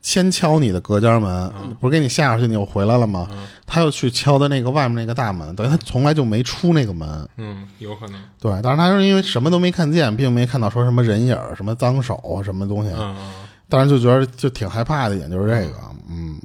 [0.00, 3.28] 先敲你的隔间门，不是给你下出去，你又回来了吗？
[3.66, 7.28] 他又去敲的那个外面那个大门，等于他从来就没出那个门。
[7.36, 8.20] 嗯，有可能。
[8.40, 13.32] 对，但是他是因为什么都没看见，并没看到说什么人影、什么脏手、什么东西，嗯嗯，
[13.68, 15.74] 当然就觉得就挺害怕的一点就是这个，
[16.08, 16.40] 嗯，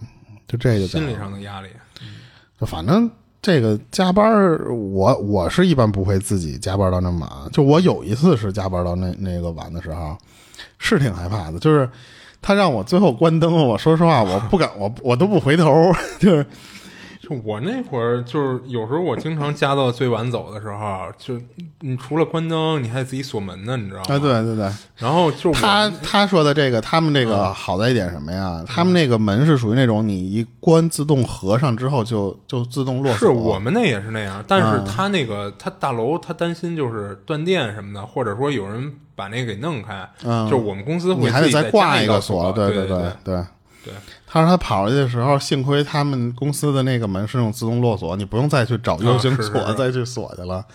[0.47, 1.69] 就这就心理上的压力。
[2.59, 3.09] 就反正
[3.43, 7.51] 这个加班儿，我我是一般不会自己加班到那么晚。
[7.51, 10.17] 就我有一次是加班到那那个晚的时候，
[10.79, 11.59] 是挺害怕的。
[11.59, 11.87] 就是
[12.41, 16.45] 他让我最后关灯，我说实话，我不敢，我我都不回头， 就是
[17.23, 21.39] 就我那会儿，就是有时候我经常加到最晚走的时候，就
[21.79, 24.05] 你除了关灯，你还得自己锁门呢，你知道吗？
[24.09, 28.61] 啊，对对对，然后就他他说的这个，他们这嗯个好在一点什么呀？
[28.67, 33.17] 他们那个门是属于那种你一关自动合上之后就就自动落锁。
[33.19, 43.41] 是我们那也是那样，但嗯是他那个他大楼他担心就是断电什么的，或者说有人把那个给弄开，嗯就我们公司会你还得再挂一个锁，对对对对。
[43.85, 43.93] 对
[44.33, 50.65] 他说他跑出去的时候，幸亏他们公司的那个门是那种自动落锁，你不用再去找 U 型锁、再去锁去了。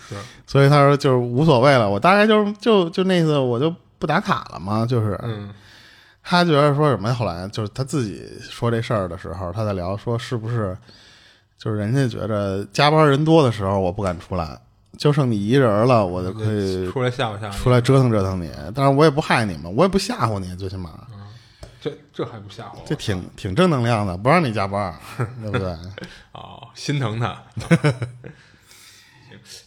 [0.47, 5.19] 所以他说就是无所谓了，我大概就是就就那次我就不打卡了嘛，就是。
[5.23, 5.49] 嗯
[6.21, 7.15] 他觉得说什么呀？
[7.15, 10.77] 后来就是他自己说这事儿的时候，他在聊说是不是
[11.57, 14.59] 就是人家觉着加班人多的时候我不敢出来，
[14.95, 18.51] 就剩你一人了，我就可以出来吓唬吓唬，出来折腾折腾你。
[18.75, 20.91] 但是我也不害你们，我也不吓唬你，最起码
[21.81, 22.83] 这这还不吓唬我？
[22.85, 24.93] 这挺挺正能量的，不让你加班，
[25.41, 25.67] 对不对？
[26.33, 27.41] 哦，心疼他。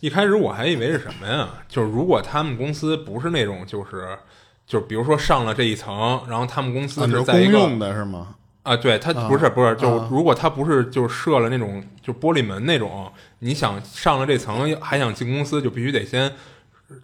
[0.00, 1.48] 一开始我还以为是什么呀？
[1.68, 4.18] 就是如果他们公司不是那种，就是
[4.66, 8.34] 就比如说上了这一层，然后他们公司是在一个公用的是吗？
[8.62, 16.32] 啊，对，他不是不是，就啊如果他不是就设了那种就玻璃门那种，你想上了这层还想进公司，就必须得先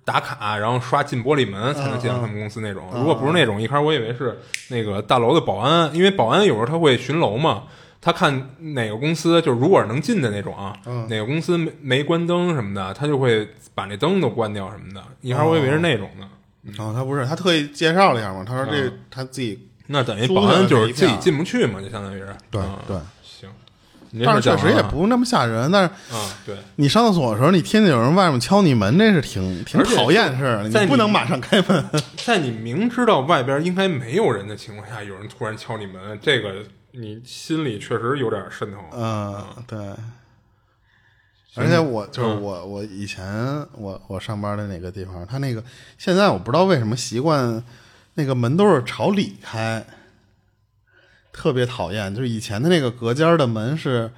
[0.04, 2.88] 打卡，然后刷进玻璃门才能进到他们公司那种。
[2.94, 7.64] 如果不是那种，一开始我以为是那个大楼的保安，因为保安有时候他会巡楼嘛，
[8.00, 10.76] 他看哪个公司就是如果是能进的那种啊，
[11.08, 15.02] 哪个公司没没关灯什么的，他就会把那灯都关掉什么的。
[15.20, 22.28] 一开始我以为是那种的，哦，他不是，他特意介绍了一下嘛，他说这他自己那等于保安就是自己进不去嘛，就相当于是。
[22.50, 22.78] 对嗯。
[22.86, 22.96] 对，
[24.24, 25.88] 但是确实也不那么吓人，但是。
[26.14, 26.56] 啊，对。
[26.76, 31.84] 你上厕所的时候，你听见有人外面敲你门，这是挺挺讨厌的事儿，你你不能马上开门。
[32.24, 38.78] 在你明知道外边应该没有人的情况下，有人突然敲你门，这个你心里确实有点渗透。
[38.92, 39.78] 嗯，对。
[41.56, 43.26] 而且我就是嗯我，我以前
[43.72, 45.62] 我我上班的那个地方，他那个
[45.96, 47.60] 现在我不知道为什么习惯
[48.14, 49.84] 那个门都是朝里开，
[51.38, 52.12] 特别讨厌。
[52.12, 54.10] 就是以前的那个隔间的门是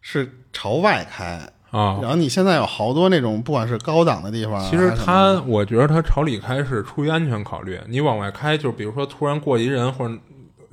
[0.00, 7.78] 是朝外开，啊然后你现在有好多那种不管是高档的地方啊，其实还是什么他，我觉得它朝里开是出于安全考虑。
[7.88, 10.14] 你往外开，就比如说突然过一人，或者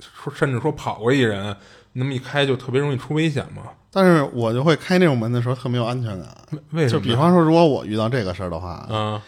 [0.00, 1.54] 说甚至说跑过一人，
[1.92, 3.62] 那么一开就特别容易出危险嘛。
[3.94, 6.28] 但是我就会开那种门的时候特没有安全感。
[6.70, 6.98] 为什么？
[6.98, 9.22] 就比方说，如果我遇到这个事儿的话，啊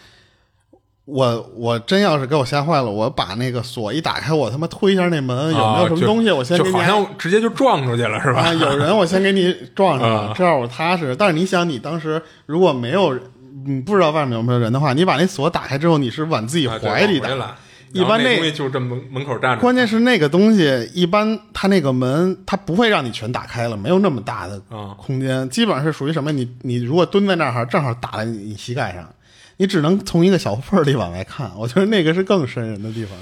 [1.05, 6.31] 我我真要是给我吓坏了，我把那个锁一打开，我他妈推一下那门，有没有什么东西？
[6.31, 8.41] 我先给你就好像直接就撞出去了，是吧？
[8.41, 11.15] 啊，有人我先给你撞上啊了，这样我踏实。
[11.15, 13.17] 但是你想，你当时如果没有
[13.65, 17.55] 你不知道外面有没有人的话，你把那锁打开之后，你是往自己怀里打。
[17.93, 26.29] 一般那就这么门门口站着，关键是那个东西，一般它那个门它不会让你全打开了，没有那么大的啊空间，基本上是属于什么？
[26.33, 29.07] 你你如果蹲在那儿，正好打在你膝盖上，
[29.57, 31.51] 你只能从一个小缝儿里往外看。
[31.57, 33.17] 我觉得那个是更瘆人的地方。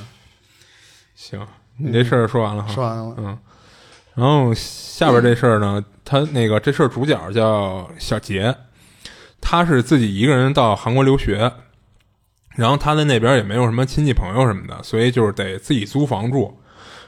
[1.16, 1.46] 行，
[1.78, 2.74] 你这事儿说完了哈。
[2.74, 3.38] 说完了，嗯，
[4.16, 8.56] 然后下边这事儿呢，他那个这事儿主角叫小杰，
[9.40, 11.52] 他是自己一个人到韩国留学，
[12.56, 16.60] 然后他在那边也没有什么亲戚朋友什么的，所以就是得自己租房住。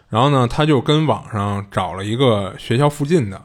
[0.08, 3.42] 然后呢，他就跟网上找了一个学校附近的，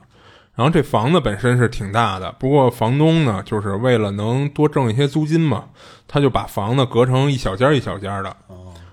[0.56, 5.64] 然后这房子本身是挺大的，不过房东呢，就是为了能多挣一些租金嘛，
[6.06, 8.36] 他就把房子隔成一小间一小间的，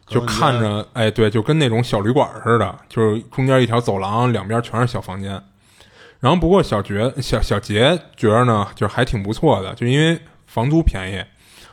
[0.06, 5.32] 就看着，哎，对，就跟那种小旅馆似的，就是中间一条走廊，两边全是小房间。
[6.20, 11.22] 然后不过小觉小小杰觉着呢，就是还挺不错的，就因为房租便宜，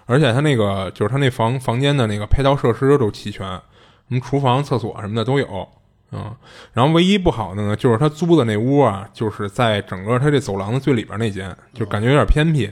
[0.06, 3.60] 而且他那个就是他那房房间的那个配套设施都齐全，什
[4.08, 5.68] 么厨房、厕所什么的都有。
[6.16, 6.32] 嗯，
[6.72, 12.70] 然后唯一不好的呢，就是他租的那屋啊，就是在整个他这走廊的最里边那间，就感觉有点偏僻。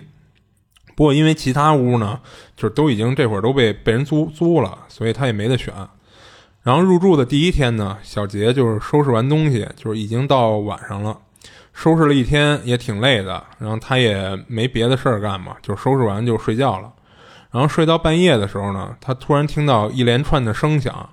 [0.94, 2.20] 不过因为其他屋呢，
[2.54, 5.74] 就是都已经这会儿都被被人租租了，所以他也没得选。
[6.62, 11.18] 然后入住的第一天呢，小杰就是收拾完东西，就是已经到晚上了，
[11.72, 16.92] 收拾了一天也挺累的，然后他也没别的事儿干嘛，就收拾完就睡觉了。
[17.50, 21.08] 然后睡到半夜的时候呢，他突然听到一连串的声响，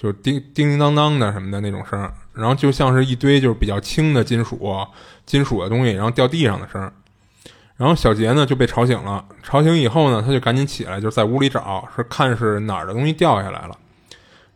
[0.00, 4.86] 就是叮叮叮当当的什么的那种声，然后就像是一堆就是比较轻的金属
[5.26, 6.90] 金属的东西，然后掉地上的声。
[7.76, 13.76] 然后小杰呢就被吵醒了，吵醒以后呢，他就赶紧起来，就在屋里找，是看是哪儿的东西掉下来了。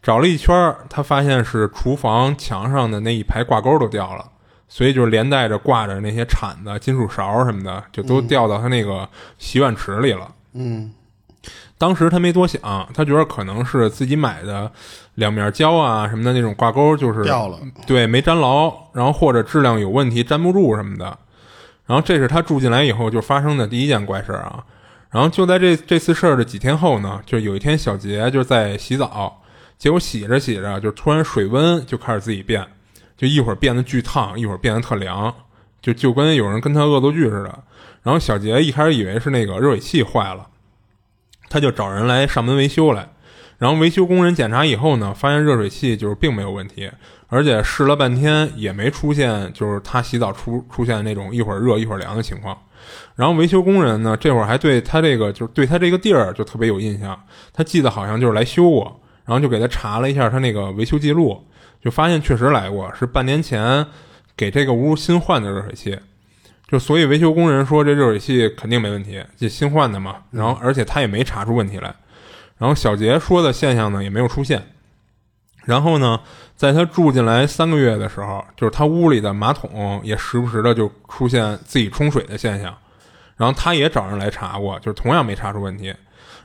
[0.02, 4.24] 找了一圈，他发现是厨房墙上的那一排挂钩都掉了，
[4.68, 10.28] 所以就连带着挂着那些铲子、金属勺什么的，就都掉到他那个洗碗池里了。
[10.55, 10.92] 嗯
[11.83, 14.71] 当时他没多想，他觉得可能是自己买的
[15.16, 21.18] 两面胶啊什么的那种挂钩就是掉了，对，没粘牢，然后或者质量有问题粘不住什么的。
[21.87, 24.62] 然后这是他住进来以后就发生的第一件怪事儿啊。
[25.11, 29.42] 然后就在这这次事儿的几天后呢，就有一天小杰就在洗澡，
[29.77, 32.64] 结果洗着洗着就突然水温就开始自己变，
[33.16, 35.35] 就一会儿变得巨烫，一会儿变得特凉，
[35.81, 37.59] 就就跟有人跟他恶作剧似的。
[38.05, 40.47] 然后小杰一开始以为是那个热水器坏了，
[41.53, 43.07] 他就找人来上门维修来。
[43.59, 46.91] 然后维修工人检查以后呢，发现热水器就是并没有问题，
[47.29, 52.59] 而且试了半天也没出现就是他洗澡出出现那种一会儿热一会儿凉的情况。
[53.15, 57.17] 然后维修工人呢，这会儿还对他这个就是对他这个地儿就特别有印象，
[57.53, 61.47] 他记得好像就是来修过，然后就给他查了一下他那个维修记录，
[61.81, 63.87] 就发现确实来过，是半年前
[64.37, 65.97] 给这个屋新换的热水器。
[66.72, 70.16] 就所以维修工人说这热水器肯定没问题，这新换的嘛。
[70.30, 71.94] 然后而且他也没查出问题来。
[72.56, 74.62] 然后小杰说的现象呢也没有出现，
[75.66, 76.18] 然后呢，
[76.56, 82.74] 在他住进来三个月的时候，就是他屋里的马桶也时不时的就出现自己冲水的现象，
[83.37, 85.94] 然后他也找人来查过，就是同样没查出问题，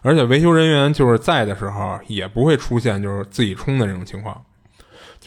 [0.02, 4.44] 而且维修人员就是在的时候也不会出现就是自己冲的这种情况。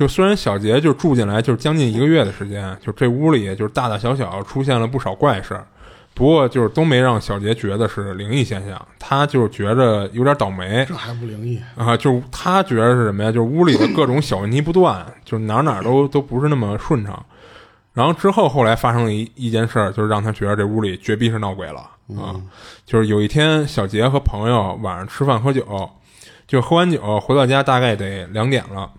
[0.00, 5.66] 就虽然小杰就住进来就是将近一个月的时间，就这屋里就是大大小小出现了不少怪事儿。
[6.14, 10.86] 不过就是都没让小杰觉得是灵异现象，他就是觉着有点倒霉。
[10.88, 11.94] 这还不灵异啊？
[11.98, 13.30] 就是他觉得是什么呀？
[13.30, 17.22] 就是屋里的各种小问题不断，就是哪哪都都不是那么顺畅。
[17.92, 21.80] 然后之后后来发生了一一件事儿，就是让他觉得这屋里绝逼是闹鬼了
[22.18, 22.40] 啊！
[22.86, 25.90] 就是有一天小杰和朋友晚上吃饭喝酒，
[26.46, 28.90] 就喝完酒回到家大概得两点了。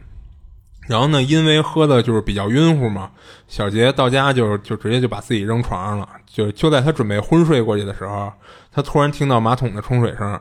[0.88, 3.12] 然后呢，因为喝的就是比较晕乎嘛，
[3.48, 6.10] 小杰到家就就直接就把自己扔床上了。
[6.26, 8.32] 就就在他准备昏睡过去的时候，
[8.72, 10.40] 他突然听到马桶的冲水声。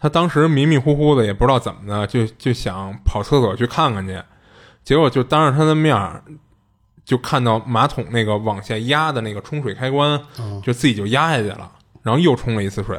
[0.00, 4.20] 他当时迷迷糊糊的，也不知道怎么的，就就想跑厕所去看看去。
[4.82, 6.22] 结果就当着他的面儿，
[7.04, 10.20] 就看到马桶那个往下压的那个冲水开关，
[10.62, 11.70] 就自己就压下去了，
[12.02, 12.98] 然后又冲了一次水。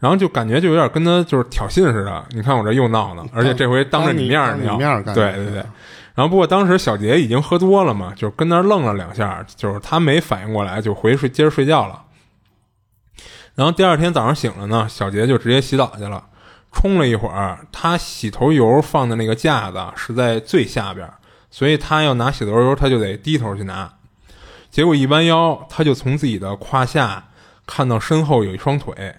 [0.00, 2.24] 然后就感觉就有点跟他就是挑衅似的。
[2.30, 4.76] 你看我这又闹呢，而且这回当着你面你要。
[5.04, 5.64] 对对对。
[6.12, 12.02] 然后，不过当时小杰已经喝多了嘛，就跟那愣了两下，就是他没反应过来，就回睡接着睡觉了。
[13.54, 16.22] 然后第二天早上醒了呢，小杰就直接洗澡去了，
[16.72, 17.58] 冲了一会儿。
[17.70, 21.08] 他洗头油放的那个架子是在最下边，
[21.50, 23.90] 所以他要拿洗头油，他就得低头去拿。
[24.70, 27.28] 结果一弯腰，他就从自己的胯下
[27.66, 29.14] 看到身后有一双腿，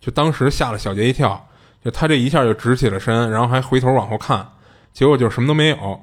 [0.00, 1.48] 就当时吓了小杰一跳，
[1.84, 4.46] 就他这一下就直起了身，然后还回头往后看，
[4.92, 6.00] 结果就什么都没有。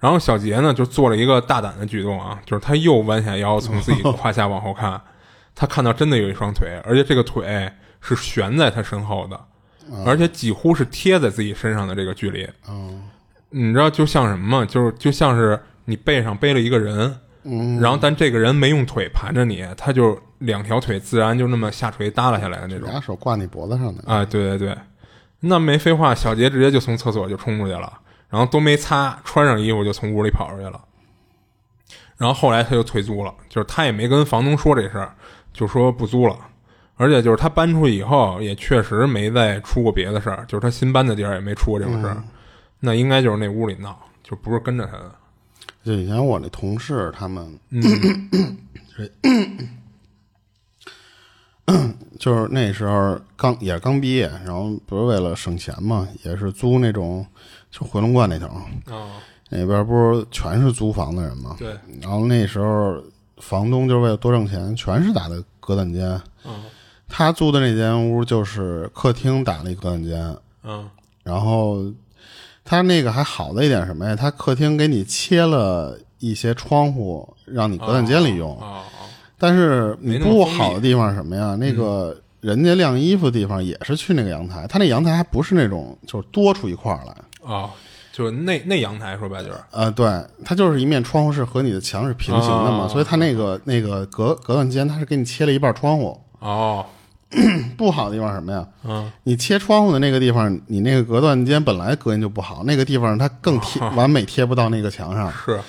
[0.00, 5.00] 然后小杰呢，就做了一个大胆的举动啊，就是他又弯下腰，从自己胯下往后看，
[5.54, 7.70] 他看到真的有一双腿，而且这个腿
[8.02, 9.40] 是悬在他身后的，
[10.04, 12.46] 而且几乎是贴在自己身上的这个距离。
[13.48, 14.66] 你知道就像什么吗？
[14.66, 17.18] 就是就像是你背上背了一个人，
[17.80, 22.88] 然后但这个人没用腿盘着你，他就两条腿自然就那么下垂耷拉下来的那种。
[22.88, 24.02] 俩手挂你脖子上的。
[24.06, 24.78] 啊，对对对，
[25.40, 28.00] 那没废话，小杰直接就从厕所就冲出去了。
[28.30, 30.80] 然后都没擦，穿上衣服就从屋里跑出去了。
[32.16, 35.14] 然后后来他就退租了，就是他也没跟房东说这事儿，
[35.52, 36.36] 就说不租了。
[36.96, 42.22] 而且就是他搬出去以后，也确实没再出过别的事儿，就是他新搬的地儿也没出过这种事儿。
[42.80, 45.12] 那应该就是那屋里闹，就不是跟着他的。
[45.84, 47.58] 就以前我那同事他们，
[52.18, 57.26] 就是那时候刚也刚毕业，然后不是为了省钱嘛，也是租那种。
[57.76, 58.48] 就回龙观那头，
[59.50, 61.56] 那边不是全是租房的人嘛？
[61.58, 61.76] 对。
[62.00, 63.02] 然后那时候
[63.38, 66.08] 房东就是为了多挣钱，全是打的隔断间。
[66.44, 66.62] 嗯。
[67.08, 70.36] 他租的那间屋就是客厅打了一隔断间。
[70.62, 70.88] 嗯。
[71.24, 71.92] 然后
[72.64, 74.16] 他那个还好的一点什么呀？
[74.16, 78.58] 它客厅给你切了一些窗户，让你隔断间里用。
[79.36, 81.54] 但是你不好的地方是什么呀？
[81.56, 87.14] 那个人家晾衣服的地方也是去那个阳台，他那阳台还不是那种就是多出一块来。
[87.46, 87.68] 啊，
[88.10, 90.06] 就是那那阳台说白就是，呃，对，
[90.44, 96.18] 它就是一面窗户是和你的墙是平行的嘛，所以它那个那个隔隔断间，它是给你切了一半窗户。
[96.38, 96.86] 哦，
[97.76, 98.66] 不好的地方什么呀？
[98.84, 105.32] 嗯，你切窗户的那个地方，你那个隔断间本来隔音就不好，那个地方它更贴完美贴不到那个墙上。
[105.44, 105.60] 是，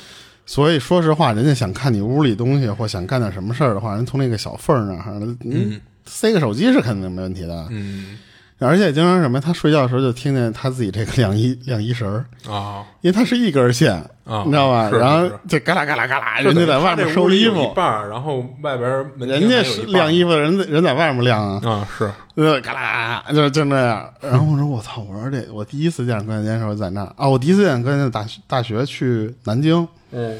[0.45, 7.67] 所以说实话，人家想看你屋里东西或想干点什么事儿的话，人从那个小缝儿那儿，嗯，塞个手机是肯定没问题的。
[7.71, 8.17] 嗯。
[8.59, 13.93] 而且经常什么，他睡觉的时候就听见他自己这个晾衣晾衣绳儿啊，因为他是一根线
[14.23, 14.89] 啊，你知道吧？
[14.91, 18.89] 然后就嘎啦嘎啦嘎啦，人家在外面收衣服一半然后外边
[19.19, 24.09] 人家是晾衣服的人人在外面晾啊啊是，呃嘎啦就就那样。
[24.21, 30.39] 然后我说我操，我说这我第一次见关键时候在那啊，我第一次见关键大大学去南京，嗯，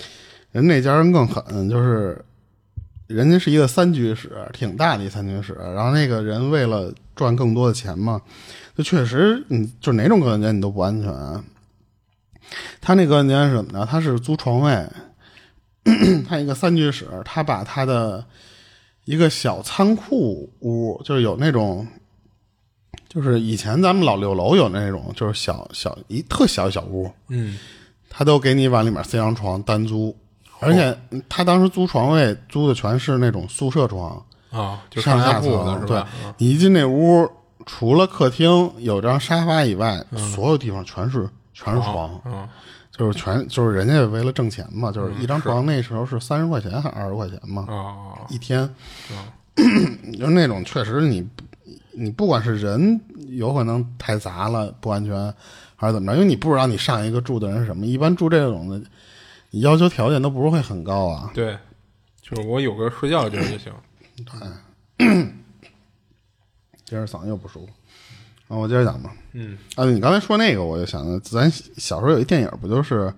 [0.53, 2.23] 人那家人更狠，就是
[3.07, 5.53] 人家是一个三居室，挺大的一三居室。
[5.53, 8.21] 然后那个人为了赚更多的钱嘛，
[8.75, 11.43] 就确实，你就哪种隔音间你都不安全。
[12.81, 13.87] 他那隔音间是什么呢？
[13.89, 14.87] 他是租床位，
[16.27, 18.25] 他一个三居室，他把他的
[19.05, 21.87] 一个小仓库屋，就是有那种，
[23.07, 27.57] 就是以前咱们老六楼有那种，就是小小一特小小屋，嗯，
[28.09, 30.15] 他都给你往里面塞张床单租，
[30.65, 35.99] 而且他当时租床位租的全是那种宿舍床，啊，就上下铺的是吧？
[35.99, 36.07] 啊
[36.37, 37.29] 你一进那屋，
[37.65, 40.03] 除了客厅有张沙发以外，
[40.33, 42.47] 所有地方全是全是床，嗯，
[42.91, 48.69] 就是全就是人家为了挣钱嘛，就是一张床那时候是三十块钱还是二十块钱嘛，啊，一天，
[50.19, 51.27] 就那种确实你
[51.93, 52.99] 你不管是人
[53.29, 55.33] 有可能太杂了不安全，
[55.75, 58.81] 还是怎么着，因为你不知道你上一个住的人是什么，一般住这种的，
[59.51, 61.31] 你要求条件都不是会很高啊。
[61.33, 61.57] 对，
[62.21, 63.73] 就是我有个睡觉的地儿就行。
[66.85, 67.71] 今儿嗓子又不舒服，
[68.53, 69.11] 啊，我接着讲吧。
[69.33, 73.11] 嗯，啊，你刚才说那个，我就想到，咱小时候有一电影，不就是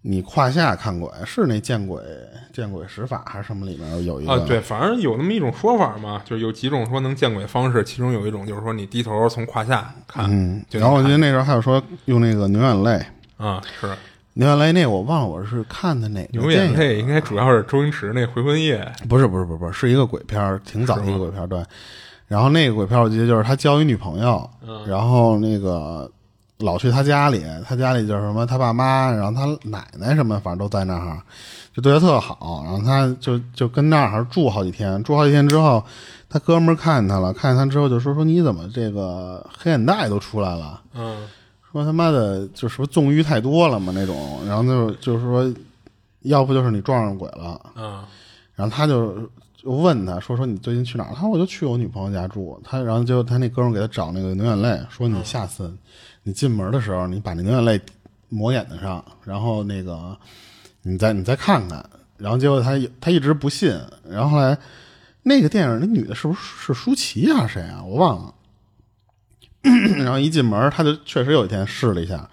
[0.00, 2.02] 你胯下看鬼，是那见鬼
[2.50, 4.32] 见鬼使法还是什么里面有一个？
[4.32, 13.04] 啊，对，反正有那么一种说法嘛，就是有几种说能见鬼方式，其中有一种就是说你低头从胯下看，嗯，然后我记得那时候还有说用那个牛眼泪，
[13.36, 13.94] 啊，是
[14.34, 21.62] 牛眼泪那我忘了我是看的哪个牛眼泪应该主要是周星驰那《回魂夜》不是不是不是不是，是一个鬼片儿，挺早的一个鬼片儿，对。
[22.28, 26.10] 然后那个鬼片儿我记得就是他交一女朋友，嗯然后那个
[26.60, 31.18] 老去他家里，他家里就是什么他爸妈，然后他奶奶什么，反正都在那儿，
[31.74, 32.62] 就对他特好。
[32.64, 35.84] 然后他就就跟那儿住好几天，住好几天之后，
[36.30, 40.80] 他哥们儿看见他了，看见他之后就说说你怎么这个黑眼袋都出来了？
[40.94, 41.18] 嗯
[41.72, 45.52] 说他妈的就是说纵欲太多了嘛那种，然后就就是说，
[46.20, 47.60] 要不就是你撞上鬼了。
[47.74, 48.04] 嗯
[48.54, 49.18] 然后他就
[49.56, 51.14] 就问他说说你最近去哪儿？
[51.14, 52.60] 他说我就去我女朋友家住。
[52.62, 55.74] 他然后就他那哥们儿给他找那个牛眼泪，说你下次
[56.22, 57.80] 你进门的时候，你把那牛眼泪
[58.28, 60.16] 抹眼睛上，然后那个
[60.82, 61.84] 你再你再看看。
[62.18, 63.74] 然后结果他他一直不信，
[64.08, 64.56] 然后后来
[65.22, 67.82] 那个电影那女的是不是是舒淇还是谁啊？
[67.82, 68.34] 我忘了。
[69.98, 72.28] 然后一进门，他就确实有一天试了一下，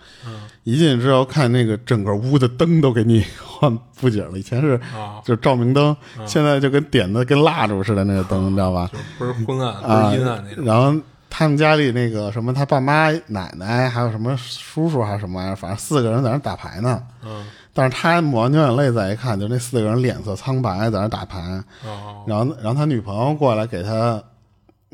[0.64, 8.90] 一进去之后看那个整个屋的灯都给你换布景了，以前是啊，就是照明灯，现在就跟点的跟蜡烛似的那个灯，你知道吧？
[8.92, 10.66] 就不是昏暗，啊不是阴暗那种。
[10.66, 11.00] 然后
[11.30, 17.02] 他们家里那个什么，他爸妈、奶奶，还有什么叔叔还是什么玩意儿，反正四个人在那打牌呢。
[17.24, 21.40] 嗯但是他抹完牛眼泪再一看，就那四个人脸色苍白，在那打牌。
[21.86, 24.22] 哦然后，然后他女朋友过来给他，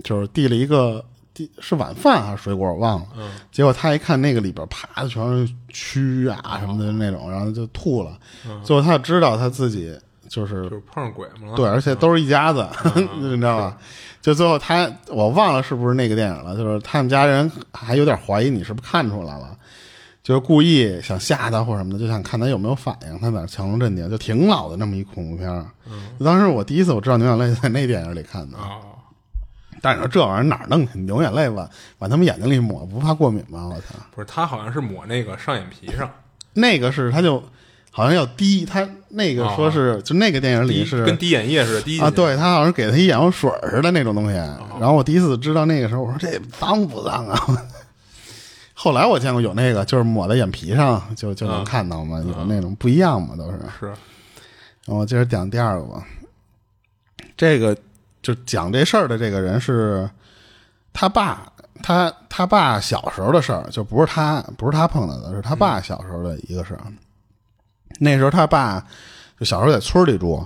[0.04, 1.04] 就是递了一个
[1.36, 3.06] 递是晚饭还是水果，我忘了。
[3.16, 8.18] 嗯结果他一看那个里边啪的全是蛆啊什么的那种，然后就吐了。
[8.64, 9.96] 最后他知道他自己
[10.28, 11.56] 就是就是碰上鬼嘛了。
[11.56, 12.68] 对，而且都是一家子，
[13.20, 13.78] 你知道吧？
[14.22, 19.56] 就最后他我忘了是不是那个电影了，就是他们家人还有点怀疑你是不是看出来了，
[20.24, 25.66] 就是故意想吓他或者什么的，就想看他有没有反应，他在那强装镇定，就挺老的那么一恐怖片儿。
[26.20, 28.95] 当时我第一次我知道牛眼泪在那电影里看的，哦，
[29.82, 31.00] 但是你说这玩意儿哪儿弄去？
[31.00, 31.70] 牛眼泪吧
[32.00, 33.68] 往他们眼睛里抹，不怕过敏吗？
[33.74, 33.96] 我操！
[34.14, 36.10] 不是，他好像是抹那个上眼皮上，
[36.54, 37.44] 那个是他就
[37.92, 44.36] 好像要滴，他那个说是、就那个电影里滴是跟滴眼液似的滴啊，对他好像给他一眼药水儿似的那种东西。
[44.80, 47.40] 然后我第一次知道那个时候，我说这脏不脏啊？
[48.78, 53.58] 后来我见过有那个，就是抹在眼皮上就就能看到嘛，有那种不一样嘛，都是。
[53.80, 56.06] 是然后我接着讲第二个吧。
[57.38, 57.76] 这个
[58.26, 60.10] 就讲这事儿的这个人是
[60.92, 61.48] 他爸，
[61.84, 66.82] 他他爸小时候的事儿，就不是他不是他碰到的，是他爸小时候的一个事儿。
[68.00, 68.84] 那时候他爸
[69.40, 70.44] 就小时候在村里住，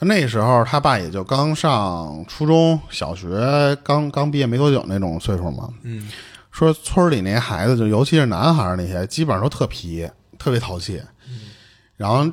[0.00, 5.72] 那时候他爸也就刚上初中小学，刚刚毕业没多久那种岁数嘛。
[5.84, 6.10] 嗯
[6.50, 10.06] 说村里那些孩子，就尤其是男孩儿那些，基本上都特皮，
[10.38, 11.00] 特别淘气。
[11.96, 12.30] 然后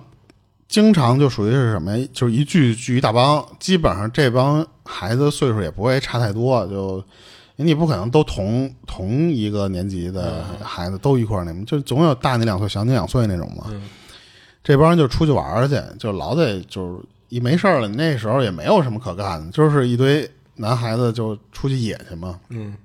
[0.68, 2.08] 经常就属于是什么呀？
[2.14, 7.04] 就是一聚聚一大帮，基本上这帮孩子岁数也不会差太多，就
[7.56, 13.66] 你不可能都同同一个年级的孩子都一块儿那么，就总有大你两岁、小你两岁那种嘛。
[13.70, 13.82] 嗯
[14.64, 22.38] 这帮人就出去玩儿去，就老得就是一没事儿了，那时候也没有什么可干的，就是一堆男孩子就出去野去嘛。
[22.50, 22.76] 嗯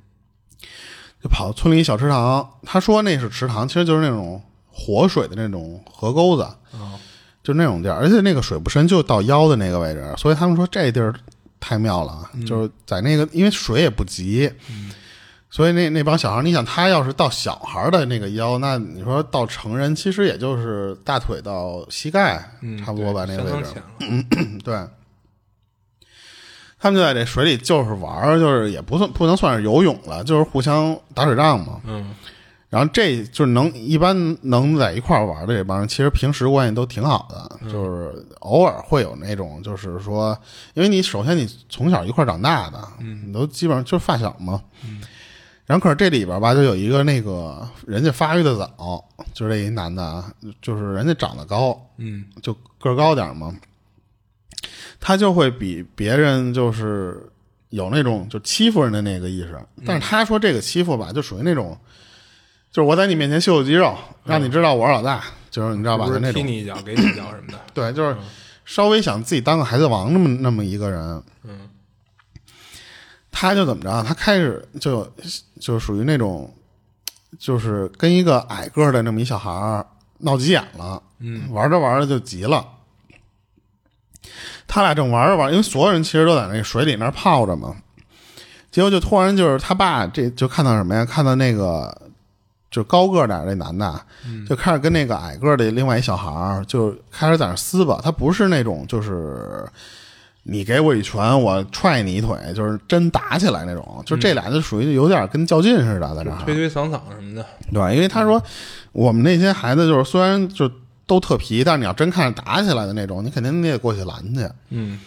[1.20, 6.98] 就跑到村里小池塘，他说那是池塘，其实就是那种活水的那种河沟子，哦
[7.42, 11.14] 就那种地儿，而且那个水不深，就到腰的那个位置，所以他们说这地儿
[11.58, 14.50] 太妙了，就是在那个因为水也不急，
[15.50, 23.82] 所以那那帮小孩儿，你想他要是到小孩儿的那个腰，那你说到成人其实也就是大腿到膝盖，嗯，差不多吧那个位置。
[24.64, 24.78] 对。
[26.78, 31.80] 他们就在这水里就是玩儿，就是也不算不能算是游泳了，就是互相打水仗嘛。
[31.84, 32.12] 嗯
[32.72, 40.34] 然后这就是能一般能在一块儿玩的这帮人，其实平时关系都挺好的，就是偶尔会有那种，就是说，
[40.72, 42.82] 因为你首先你从小一块儿长大的，
[43.26, 44.62] 你都基本上就是发小嘛。
[45.66, 49.04] 然后可是这里边吧，就有一个那个人家发育的早，
[49.34, 53.54] 就是这一男的啊，就是人家长得高，嗯就个儿高点儿嘛，
[54.98, 57.30] 他就会比别人就是
[57.68, 59.60] 有那种就欺负人的那个意识。
[59.84, 61.78] 但是他说这个欺负吧，就属于那种，
[62.72, 63.94] 就是我在你面前秀秀肌肉，
[64.24, 66.06] 让你知道我是老大，就是你知道吧？
[66.06, 67.60] 就是那种踢你一脚，给你一脚什么的。
[67.74, 68.16] 对，就是
[68.64, 71.22] 稍微想自己当个孩子王那么那么一个人。
[71.44, 71.68] 嗯
[73.34, 74.04] 他就怎么着啊？
[74.06, 75.10] 他开始就
[75.58, 76.54] 就属于那种，
[77.38, 79.86] 就是跟一个矮个儿的那么一小孩儿
[80.18, 81.02] 闹急眼了。
[81.18, 82.64] 嗯，玩着玩着就急了。
[84.68, 87.74] 他俩正玩着玩，因为所有人其实都在那水里那儿泡着嘛。
[88.70, 91.04] 结果就突然就是他爸这就看到什么呀？
[91.04, 92.01] 看到那个
[92.72, 94.00] 就高个儿点儿这男的，
[94.48, 98.00] 就开始跟那个矮个儿的另外一小孩儿就开始在那儿撕吧。
[98.02, 99.64] 他不是那种就是
[100.42, 104.02] 你给我一拳，我踹你一腿，就是真打起来那种。
[104.04, 106.38] 就这俩就属于有点跟较劲似的，在这儿。
[106.44, 107.46] 推推搡搡什么的。
[107.72, 108.42] 对，因为他说
[108.90, 110.68] 我们那些孩子就是虽然就
[111.06, 114.98] 都特皮，但是你要真看着打起来的那种，你肯定你得过去拦去，嗯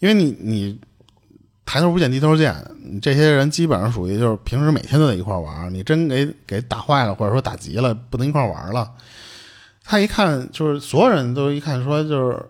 [0.00, 0.78] 因为你你
[1.66, 8.90] 抬头不见低头见，你这些人基本上属于就是平时每天都在一块玩，你真给给打坏了或者说打急了，不能一块玩了。
[9.82, 12.42] 他一看就是所有人都一看说就是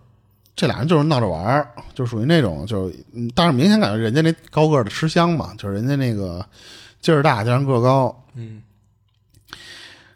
[0.57, 6.45] 这俩人就是闹着玩儿，就属于那种就是，嗯但是明显感觉人家那高个儿的吃香嘛，就是人家那个
[7.01, 8.63] 劲儿大加上个儿高，嗯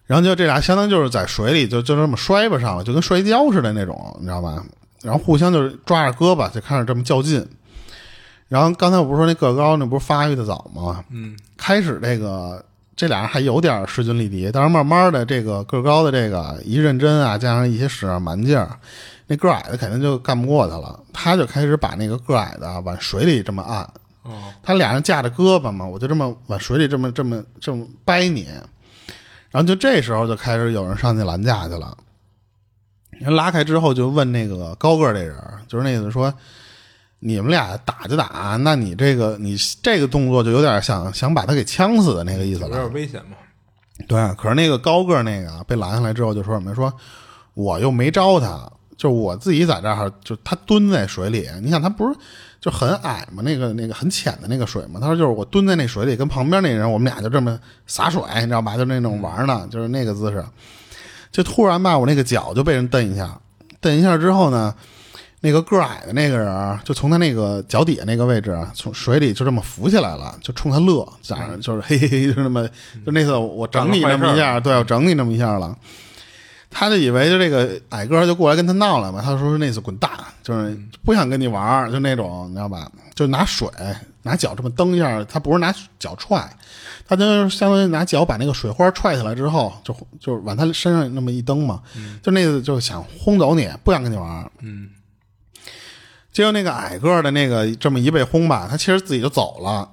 [0.06, 4.64] 然后就这俩相当于就是在水里就就这么摔吧上了，就跟摔跤似的那种，你知道吧？
[5.02, 7.46] 然后互相就是抓着胳膊就开始这么较劲。
[8.48, 11.04] 然后刚才我不是说那个高那不是发育的早吗？
[11.10, 12.64] 嗯开始这个
[12.96, 18.78] 这俩人还有点势均力敌，但是慢慢的这个个高的这个一认真啊，加上一些使上蛮劲儿，
[19.26, 20.98] 那个矮的肯定就干不过他了。
[21.12, 23.82] 他就开始把那个个矮的往水里这么按，
[24.22, 28.48] 哦他俩人架着胳膊嘛，我就这么往水里这么这么这么掰你，
[29.50, 31.96] 然后就这时候就开始有人上去拦架去了。
[33.10, 35.36] 人拉开之后就问那个高个儿这人，
[35.66, 36.32] 就是那个说，
[37.20, 42.80] 你们俩打就打，那你这个你这个动作就有点想想把他给呛死的那个意思了有了。
[42.80, 43.36] 点危险嘛。
[44.06, 46.72] 对，可是那个高个儿那个被拦下来之后就说什么？
[46.74, 46.92] 说
[47.54, 51.48] 我又没招他，就是我自己在这儿，就他蹲在水里。
[51.60, 52.14] 你想他不是
[52.60, 55.00] 就很矮嘛，那个那个很浅的那个水嘛。
[55.00, 57.58] 他说就是我蹲在那水里，跟旁边那人我们俩就这么
[57.88, 58.76] 洒水，你知道吧？
[58.76, 60.44] 就那种玩呢，就是那个姿势。
[61.32, 63.40] 就突然吧，我那个脚就被人蹬一下，
[63.80, 64.72] 蹬一下之后呢，
[65.40, 72.66] 那个个矮的那个人就从他那个脚底下那个位置啊，从水里就这么浮起来了，就冲他乐，在那儿就是嘿嘿嘿，就那么
[73.06, 75.76] 就那次我整你那么一下，对我整你那么一下了。
[76.70, 80.10] 他就以为就这个矮个儿就过来跟他闹了嘛，他说那次滚蛋，
[80.42, 82.90] 就是不想跟你玩儿，就那种你知道吧？
[83.14, 83.66] 就拿水
[84.22, 86.46] 拿脚这么蹬一下，他不是拿脚踹，
[87.06, 91.80] 他就相当于拿脚把那个水花踹下来之后，就就是往他身上那么一蹬嘛，
[92.22, 94.50] 就那次就想轰走你，不想跟你玩儿。
[94.60, 94.90] 嗯
[96.38, 99.90] 结果那个矮个儿的那个这么一被轰吧，他其实自己就走了。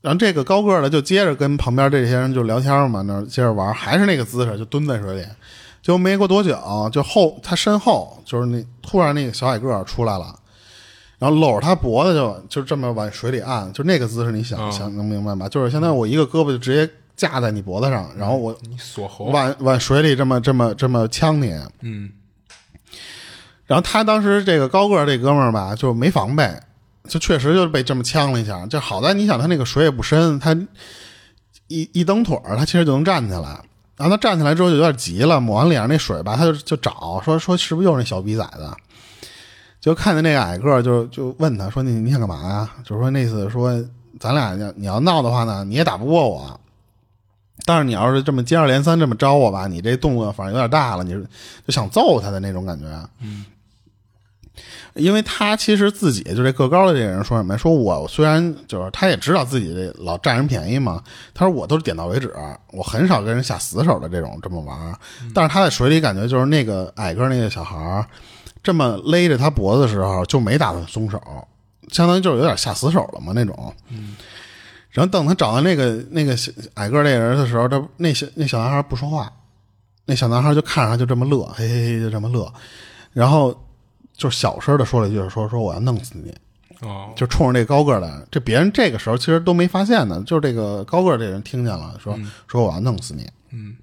[0.00, 5.22] 然后这个高个儿的就接着跟旁边这些人就聊天嘛，那接着玩，还是那个姿势，就蹲在水里。
[5.80, 6.58] 结果没过多久，
[6.92, 10.34] 就后他身后就是那突然那个小矮个儿出来了，
[11.16, 15.48] 然后搂着他脖子就就这么往水里按，就那个姿势，你想、哦想能明白吗？
[15.48, 19.26] 就是相当于我一个胳膊就直接架在你脖子上，然后我你锁喉。
[19.26, 21.56] 往往水里这么这么这么呛你。
[21.82, 22.10] 嗯
[23.68, 26.52] 然后他当时这个高个儿这哥们儿吧，就没防备，
[27.06, 28.66] 就确实就被这么呛了一下。
[28.66, 30.52] 就好在你想他那个水也不深，他
[31.68, 33.60] 一一蹬腿儿，他其实就能站起来。
[33.96, 38.72] 然后他站起来之后就有点急了，抹完脸上那水吧，他就就找说说是不是又是那小逼崽子？
[39.80, 42.70] 就看见那个矮个儿就就问他说你你想干嘛呀？
[42.84, 43.70] 就是说那次说
[44.18, 46.58] 咱俩你要闹的话呢，你也打不过我。
[47.66, 51.28] 但是你要是这么接二连三这么招我吧，你这动作反正有点大了，你就就
[51.68, 52.86] 想揍他的那种感觉。
[53.20, 53.44] 嗯
[54.94, 57.56] 因为他其实自己就这个高的这个人说什么？
[57.56, 61.02] 说我虽然就是他也知道自己这老占人便宜嘛，
[61.32, 62.34] 他说我都是点到为止，
[62.72, 64.98] 我很少跟人下死手的这种这么玩儿。
[65.34, 68.04] 但是他在水里感觉就是那个矮个儿那个小孩儿
[68.62, 71.20] 这么勒着他脖子的时候就没打算松手，
[71.92, 73.74] 相当于就是有点下死手了嘛那种。
[74.90, 76.34] 然后等他找到那个那个
[76.74, 79.32] 矮个儿那人的时候，他那小那小男孩不说话，
[80.06, 82.52] 那小男孩就看着他就这么乐，嘿嘿嘿，就这么乐，
[83.12, 83.56] 然后
[84.18, 86.34] 就小声的说了一句，说说我要弄死你，
[86.80, 88.20] 哦，就冲着那高个儿来。
[88.32, 93.30] 这别人这个时候其实都没发现呢，就是这个高个儿这人听见了，说、说我要弄死你。
[93.52, 93.76] 嗯，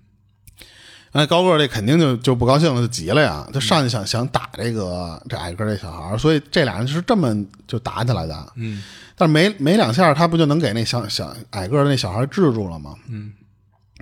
[1.13, 7.33] 那高个儿这肯定就就不高兴了，就急了呀，就上去想想打这个这矮个儿这小孩儿，所以这俩人是这么
[7.65, 8.53] 就打起来的。
[8.55, 8.83] 嗯，
[9.15, 12.93] 但是没没两下，他不就能给那小小矮个儿的那小孩制住了吗？
[13.07, 13.31] 嗯，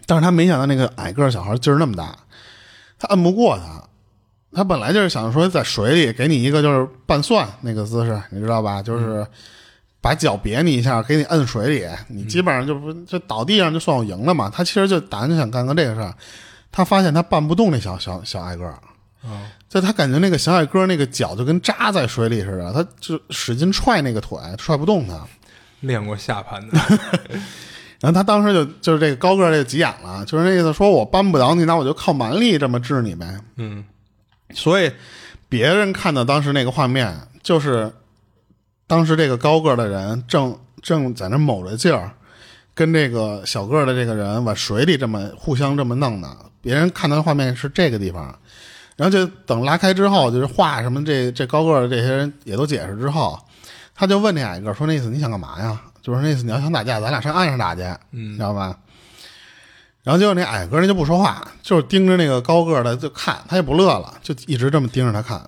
[0.07, 2.17] 但是他没想到那个矮个儿小孩劲儿那么大，
[2.97, 3.82] 他摁不过他。
[4.55, 8.81] 他本来就是想说在水里给你一个就是拌蒜那个姿势，你知道吧？
[8.81, 9.25] 就是
[10.01, 14.49] 把脚别你一下，给你摁水里，你基本上就不就倒地上就算我赢了嘛。
[14.49, 16.13] 他其实就打算就想干个这个事儿，
[16.71, 18.77] 他发现他拌不动那小小小矮个儿，
[19.23, 25.19] 哦，就他感觉那个小矮个儿那个脚就跟扎在水里似的，他就使劲踹那个腿，踹不动他。
[25.83, 26.79] 练过下盘的，
[27.99, 33.37] 然后他当时就就是这个高个儿这个急眼了，就是那意思说我扳不倒你，那我就靠蛮力这么治你呗。
[33.57, 33.83] 嗯，
[34.53, 34.91] 所以
[35.49, 37.91] 别人看到当时那个画面，就是
[38.87, 42.11] 当时这个高个儿的人正正在那卯着劲儿，
[42.73, 46.35] 跟这个小个儿的这个人往水里这么互相这么弄呢。
[46.61, 48.33] 别人看到的画面是这个地方，
[48.95, 53.37] 然后就等拉开之后，就是画什么这这高个儿的这些人也都解释之后，
[53.93, 55.81] 他就问那矮个儿说：“那意思你想干嘛呀？
[56.01, 57.81] 就是那意思你要想打架，咱俩上岸上打去，
[58.11, 58.77] 嗯知道吧？”
[60.03, 65.41] 然后结果那矮个儿那就不说话，就是盯着那个高个儿的就看，他也不乐了，就一直这么盯着他看。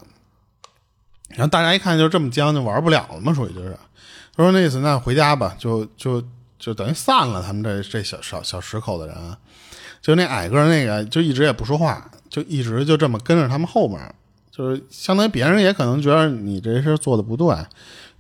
[1.30, 3.78] 然后大家一看就这么僵，就玩不了了嘛，属于就是。
[4.38, 6.24] 他说那意思那回家吧，就就
[6.58, 9.16] 就等于散了他们这这小小小十口的人。
[10.02, 14.00] 就那矮个儿那个就一直也不说话，就一直就这么跟着他们后面，
[14.52, 17.56] 就是相当于别人也可能觉得你这事做的不对，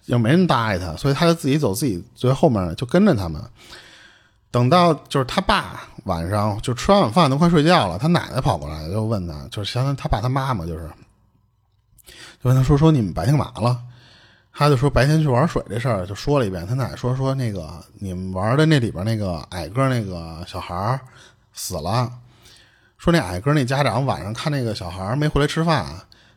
[0.05, 3.41] 又没人搭理他，所以他就自己走自己最后面就跟着他们。
[4.56, 10.89] 等到就是他爸晚上就吃完晚饭都快睡觉了，他奶奶跑过来就问他，就是相当于他爸他妈妈就是，
[12.41, 13.78] 就问他说说你们白天干嘛了？
[14.53, 16.66] 他就说白天去玩水这事儿，就说了一遍。
[16.66, 21.01] 他奶奶说说那个你们玩的那里边那个矮个那个小孩儿
[21.51, 22.10] 死了，
[22.97, 25.86] 说那矮个那家长晚上看那个小孩没回来吃饭，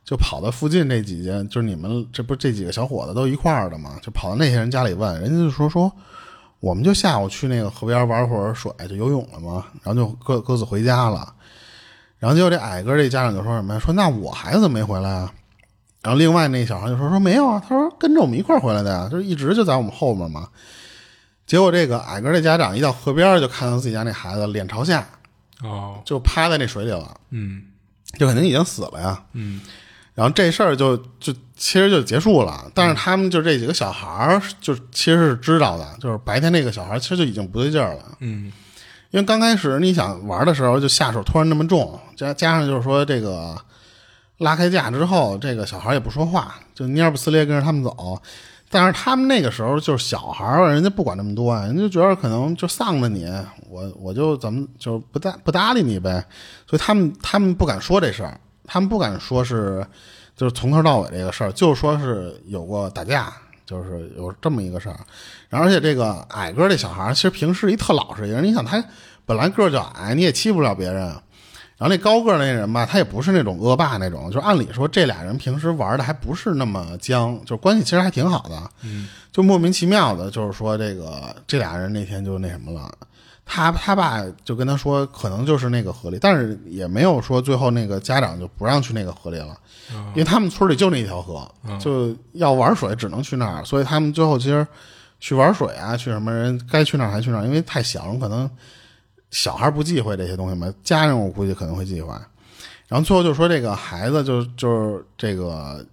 [0.04, 5.92] 就跑到附近这几间，就是你们这不这几个小伙子都一块儿的嘛，就跑到那些人家里问，人家就说说
[6.60, 11.34] 我们就下午去那个河边玩会儿水，就游泳了嘛，然后就各各自回家了。
[12.18, 13.80] 然后结果这矮个儿这家长就说什么呀？
[13.80, 15.32] 说那我孩子没回来啊。
[16.02, 20.48] 然后另外那小孩就说说没有啊，他说跟着我们一块儿回来的呀，就是一直就在我们后面嘛。
[21.46, 25.06] 结果这个矮个儿这家长一到河边就看到自己家那孩子脸朝下，
[25.62, 27.62] 哦，就趴在那水里了，嗯
[28.18, 29.24] 就肯定已经死了呀。
[29.32, 29.60] 嗯
[30.18, 38.52] 然后这事儿就就其实就结束了，但是他们就这几个小孩儿就其实是知道的，就是白天那个小孩儿其实就已经不对劲儿了，嗯。
[39.10, 43.56] 因为刚开始你想玩的时候就下手突然那么重，加加上就是说这个
[44.38, 48.20] 拉开架之后，这个小孩儿也不说话，就蔫不呲咧跟着他们走。
[48.68, 53.26] 但是他们那个时候就是小孩儿，人家不管那么多，人家觉得可能就丧着你，
[53.70, 56.22] 我我就怎么就不搭不搭理你呗，
[56.68, 58.38] 所以他们他们不敢说这事儿，
[58.68, 59.84] 他们不敢说是
[60.36, 63.32] 就是从头到尾这个事儿，就说是有过打架，
[63.66, 65.00] 就是有这么一个事儿。
[65.48, 68.84] 然后而且这个矮个儿这小孩其实平时一特老实一人，你想他
[69.26, 71.12] 本来个儿就矮，你也欺负不了别人。
[71.76, 78.70] 然后那高个儿那人吧，他也不是那种恶霸那种，就按理说这俩人平时玩的还不是那么僵，就关系其实还挺好的。
[78.82, 82.92] 嗯，就莫名其妙的，就是说这个这俩人那天就那什么了。
[83.50, 89.58] 他他爸就跟他说，可能就是那个河里，但是也没有说最后那个家长就不让去那个河里了，
[90.08, 94.64] 因为他们村里就那一条河，就要玩水只能去那儿，所以他们最后其实
[95.18, 98.48] 去玩水啊，去什么人该去哪儿还去哪儿，因为太小了，可能
[99.30, 102.12] 小孩不忌讳这些东西嘛，家人我估计可能会忌讳。
[102.86, 105.84] 然后最后就说这个孩子就就是这个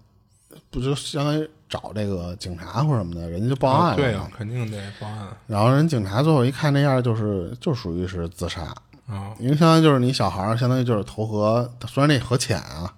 [0.70, 3.96] 不就相当于找这个警察或者什么的，人家就报案了。
[3.96, 8.62] 对啊，肯定得报案然后人警察最后一看那样，就是就属于是自杀，
[9.08, 9.34] 啊。
[9.40, 12.94] 因为相当于就是你小孩儿，相当于就是投河，虽然那河浅啊，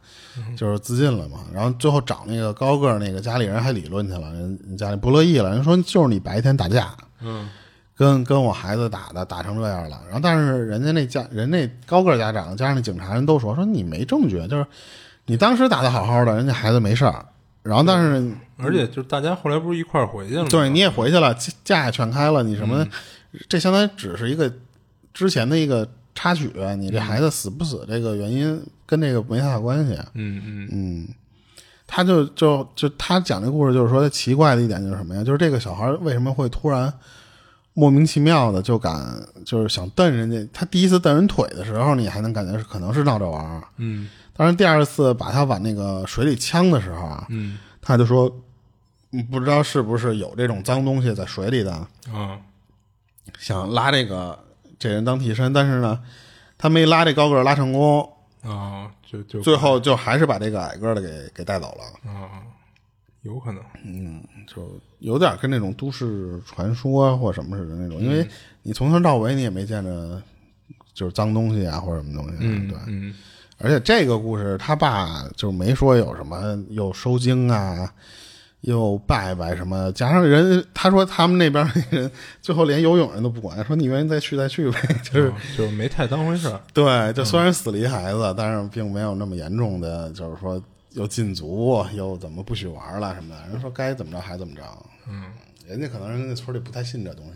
[0.55, 1.39] 就是自尽了嘛。
[1.53, 6.89] 然后最后找那个高个儿那个家里人还理论去了，人人家里不乐意了，人说就是你白天打架，
[7.22, 7.49] 嗯
[7.95, 9.99] 跟跟我孩子打的打成这样了。
[10.05, 14.65] 然后但是人家那家人那高个儿家长加上那警察人都说说你没证据，就是
[15.26, 17.26] 你当时打的好好的，人家孩子没事儿。
[17.68, 20.47] 然后但是而且就是大家后来不是一块儿回去了吗？
[20.49, 22.88] 对，你也回去了，架架也全开了，你什么？
[23.49, 24.51] 这相当于只是一个
[25.13, 29.93] 之前的一个插曲，你这孩子死不死这个原因跟这个没太大关系。
[30.13, 31.07] 嗯嗯嗯，
[31.86, 35.24] 他就就就他讲这故事，就是说他奇怪的一点就是什么呀？
[35.24, 36.91] 就是这个小孩为什么会突然
[37.74, 40.49] 莫名其妙的就敢就是想蹬人家？
[40.51, 47.57] 他第一次蹬人腿的时候，你还能感觉是可能是闹着玩儿，嗯当然第二次把他往那个水里呛的时候啊，嗯。
[47.81, 48.29] 他就说
[49.11, 51.71] 嗯不知道是不是有这种脏东西在水里的，
[52.11, 52.38] 啊
[53.39, 54.38] 想拉这个
[54.77, 55.97] 这人当替身，但是呢，
[56.57, 58.11] 他没拉这高个儿拉成功，
[58.43, 62.11] 啊，就就最后就还是把这个矮个儿的给给带走了。
[62.11, 62.43] 啊，
[63.21, 68.27] 有可能，嗯就有点跟那种都市传说或什么似的那种，因为
[68.63, 70.21] 你从头到尾你也没见着
[70.93, 72.77] 就是脏东西啊或者什么东西，嗯对。
[72.88, 73.15] 嗯
[73.59, 77.91] 而且这个故事他爸就没说有什么又收经啊，
[78.61, 86.61] 又拜拜什么，加上人他说他们那边那人最后连游泳人都不管，说你愿意再去再去呗，就是、啊就没太当回事儿。
[86.73, 94.61] 对，就虽然死了一孩子，但是并没有那么严重的，就是说又禁足又怎么不许玩了什么的，人说该怎么着还怎么着，
[95.07, 95.31] 嗯，
[95.65, 97.33] 人家可能人家村里不太信这东西，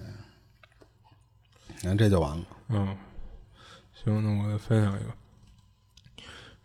[1.82, 2.95] 你看这就完了，嗯，
[4.03, 5.20] 行，那我再分享一个。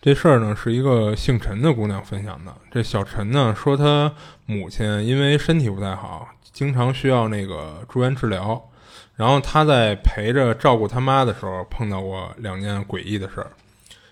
[0.01, 2.55] 这事儿呢是一个姓陈的姑娘分享的。
[2.70, 4.12] 这小陈呢说，她
[4.44, 8.70] 母亲因为身体不太好，经常需要那个住院治疗。
[9.16, 13.51] 然后她在陪着照顾她妈的时候，碰到过两件诡异的事儿。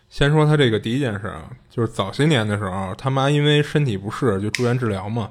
[0.08, 5.30] 先说她这个第一件事啊，就是早些年的时候，她妈因为身体不适就住院治疗嘛。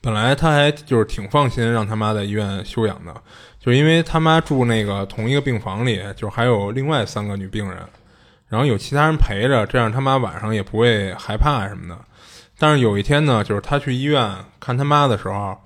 [0.00, 3.14] 本来她还就是挺放心让她妈在医院休养的，
[3.58, 7.78] 就因为他妈住那个同一个病房里，就还有另外三个女病人，
[8.48, 11.98] 然后有其他人陪着，这样他妈晚上也不会害怕什么的。
[12.58, 14.30] 但是有一天呢，就是他去医院
[14.60, 15.58] 看他妈的时候，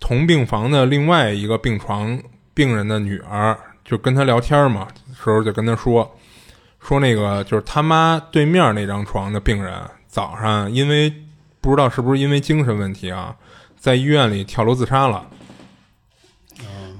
[0.00, 2.18] 同病房的另外一个病床
[2.54, 4.88] 病人的女儿就跟他聊天嘛，
[5.22, 6.10] 时候就跟他说，
[6.80, 9.74] 说那个就是他妈对面那张床的病人
[10.06, 11.12] 早上因为
[11.60, 13.34] 不知道是不是因为精神问题啊，
[13.76, 15.26] 在医院里跳楼自杀了。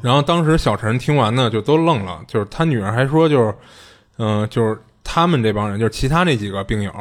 [0.02, 2.22] 然后当时小陈听完呢，就都愣了。
[2.28, 3.54] 就是他女儿还说，就是，
[4.18, 4.78] 嗯、就是
[5.14, 6.92] 他们这帮人，就是其他那几个病友，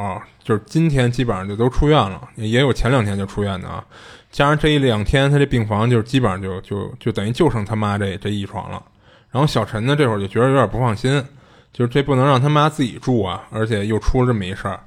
[0.44, 3.84] 就是今天基本上就都出院了，也有前两天就出院的啊。
[4.30, 8.80] 加上这一两天，他这病房就是基本上就就就等于就剩他妈这这一床了。
[9.32, 11.20] 然后小陈呢，这会儿就觉得有点不放心，
[11.72, 14.78] 就是这不能让他妈自己住啊，而且又出了这么一事儿，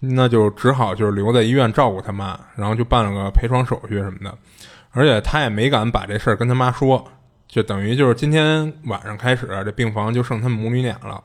[0.00, 4.34] 那就只好就是留在医院照顾他妈，然后就办了个陪床手续什么的。
[4.92, 7.06] 而且他也没敢把这事儿跟他妈说，
[7.46, 11.22] 就等于就是今天晚上开始，这病房就剩他们母女俩了。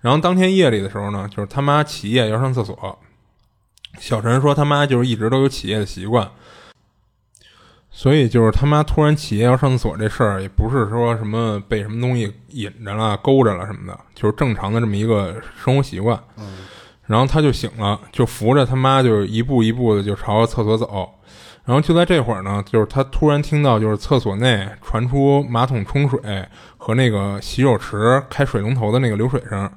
[0.00, 2.98] 然后当天夜里的时候呢，就是他妈起夜要上厕所，
[3.98, 6.30] 小陈说他妈就是一直都有起夜的习惯，
[7.90, 16.18] 所以就是他妈突然起夜要上厕所这事儿，也不是说什么被什么东西引着了、勾着了什么的，就是正常的这么一个生活习惯。
[17.06, 21.12] 然后他就醒了，就扶着他妈，就一步一步的就朝厕所走。
[21.64, 26.20] 然后就在这会儿呢，就是他突然听到，就是厕所内传出马桶冲水
[26.78, 29.70] 和那个洗手池开水龙头的那个流水声。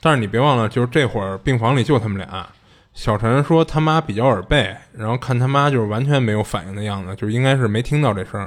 [0.00, 2.46] 但是你别忘了，就是这会儿病房里就他们俩。
[2.94, 8.40] 小陈说他妈比较耳背，然后看他妈就是完全没有反应的样子，就应该是没听到这声。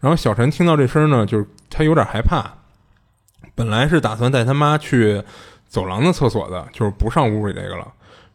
[0.00, 2.44] 然后小陈听到这声呢，就是他有点害怕。
[3.54, 5.22] 本来是打算带他妈去
[5.66, 7.86] 走廊的厕所的，就是不上屋里这个了。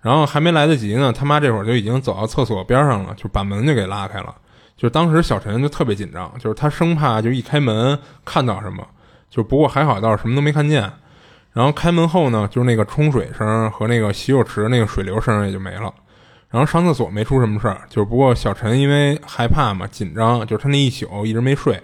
[0.01, 4.35] 然后还没来得及呢，他妈这会儿就已经走到厕所边上了，就把门就给拉开了。
[4.75, 8.83] 就当时小陈就特别紧张，就是他生怕就一开门看到什么，
[9.29, 10.91] 就不过还好倒是什么都没看见。
[11.53, 15.93] 然后开门后呢，就是那个冲水声和那个洗手池那个水流声也就没了。
[16.49, 21.81] 然后上厕所没出什么事儿，就是不过小陈因为害怕嘛，紧张，就是他那一宿一直没睡，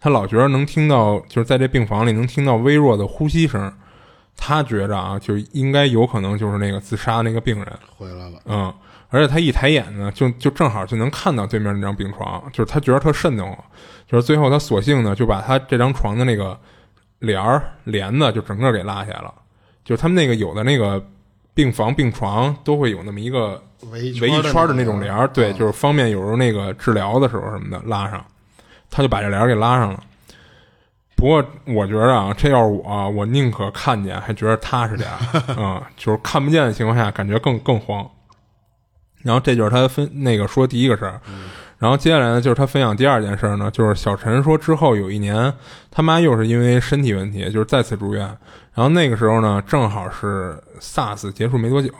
[0.00, 3.72] 他老觉得能听到，就是在这病房里能听到微弱的呼吸声。
[4.38, 8.72] 他觉着啊，就应该有可能就是那个自杀那个病人，回来了，嗯，
[9.08, 13.56] 而且他一抬眼呢，就就正好就能看到对面那张病床，就是他觉得特瘆得慌，
[14.06, 16.58] 就是最后他索性呢就把他这张床的那个
[17.18, 19.34] 帘儿帘子就整个给拉下来了，
[19.84, 21.04] 就他们那个有的那个
[21.54, 28.24] 病房病床都会有那么一个围一围一圈的那种种帘儿，对，就是方便有时候那个治疗的时候什么的拉上，
[28.90, 30.02] 他就把这帘儿给拉上了。
[31.14, 38.06] 不过我觉得啊，这要是我，我宁可看见，还觉得踏实点儿啊、 就是看不见的情况下，感觉更更慌。
[39.22, 41.20] 然后这就是他分那个说第一个事儿，
[41.78, 45.52] 然后接下来呢，就是他分享第二件事儿呢，就是小陈说之后有一年，
[45.90, 48.22] 他妈又是因为身体问题，就是再次住院，
[48.72, 51.90] 然后那个时候呢，正好是 SARS 结束没多久，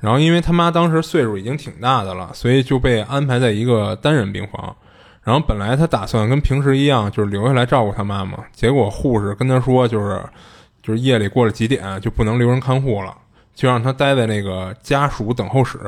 [0.00, 4.74] 然后因为他妈当时岁数已经挺大的了，所以就被安排在一个单人病房。
[5.22, 10.22] 然后本来他打算跟平时一样，就是留下来照顾他妈妈，结果护士跟他说，就是
[10.82, 13.12] 就是夜里过了几点就不能留人看护了，
[13.52, 15.78] 就让他待在那个家属等候室。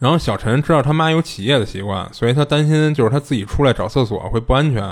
[0.00, 4.82] 然后小陈知道他妈有起夜的习惯，所以他担心就是他自己出来找厕所会不安全，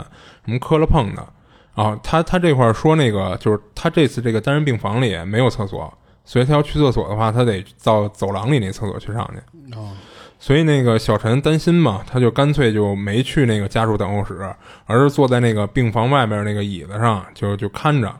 [0.45, 1.27] 什么磕了碰的。
[1.75, 5.93] 啊，他他这块儿说那个就是他这次这个单人病房里没有厕所，
[6.25, 9.77] 所以他要去厕所的话，他得到走廊里那厕所去上去。
[9.77, 9.93] 哦，
[10.39, 14.55] 所以那个小陈担心嘛，他就干脆就没去那个家属等候室，
[14.87, 18.15] 而是坐在那个病房外边那个椅子上就就看着。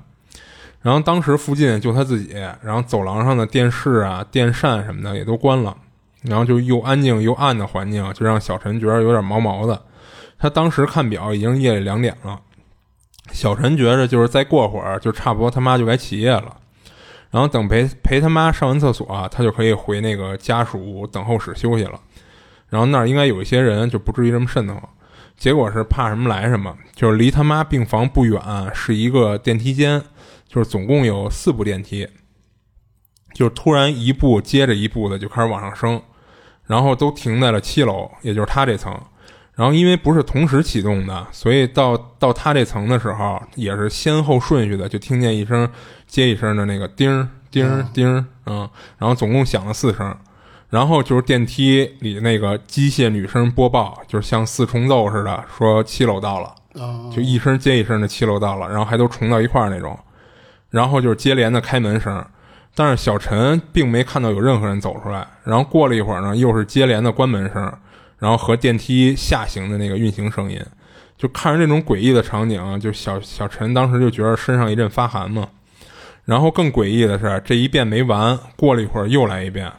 [0.81, 2.33] 然后当时附近就他自己，
[2.63, 5.77] 然后走廊上的电视啊、电扇什么的也都关了，
[6.23, 9.81] 然后就又安静又暗的环境，就让小陈觉得有点毛毛的。
[10.39, 12.41] 他当时看表已经夜里两点了，
[13.33, 16.57] 小陈觉着就是再过会儿就差不多他妈就该起夜了。
[17.31, 22.01] 然后等陪陪他妈上完厕所，他就可以回那个家属等候室休息了。
[22.69, 24.83] 然后那儿应该有一些人，就不至于这么瘆得慌。
[25.37, 28.41] 结果是怕什么来什么，就是离他妈病房不远
[28.75, 30.03] 是一个电梯间，
[30.49, 32.09] 就是总共有四部电梯，
[33.39, 36.03] 就是突然一步接着一步的就开始往上升，
[36.67, 38.93] 然后都停在了七楼，也就是他这层。
[39.55, 45.71] 然后因为不是同时启动的，所以到到他这层的时候，也是先后顺序的，就听见一声
[46.09, 48.69] 接一声的那个叮叮叮，嗯，
[48.99, 50.13] 然后总共响了四声。
[50.69, 56.53] 然后就是电梯里那个机械女声播报，就是像四重奏似的，说七楼到了，
[57.15, 59.97] 就一声接一声的七楼到了，然后还都重到一块儿那种。
[60.71, 62.23] 然后就是接连的开门声，
[62.75, 65.27] 但是小陈并没看到有任何人走出来。
[65.45, 67.73] 然后过了一会儿呢，又是接连的关门声，
[68.19, 70.61] 然后和电梯下行的那个运行声音。
[71.17, 75.49] 就看着这种诡异的场景，就小小陈当时就觉得身上一阵发寒嘛。
[76.25, 79.73] 然后更诡异的是，这一遍没完，过了一会儿又来一遍。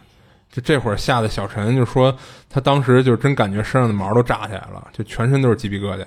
[0.52, 2.14] 就这会儿吓得小陈就说，
[2.50, 6.00] 他当时就真感觉身上的毛都炸起来了，就全身都是鸡皮疙瘩。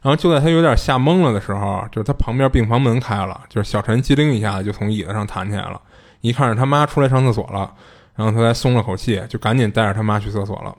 [0.00, 5.80] 然后就在他有点吓懵了的时候，就是他旁边病房门开了，就是小陈机灵一下子就从椅子上弹起来了，
[6.24, 7.74] 一看是他妈出来上厕所了，
[8.14, 10.74] 然后他才松了口气，就赶紧带着他妈去厕所了。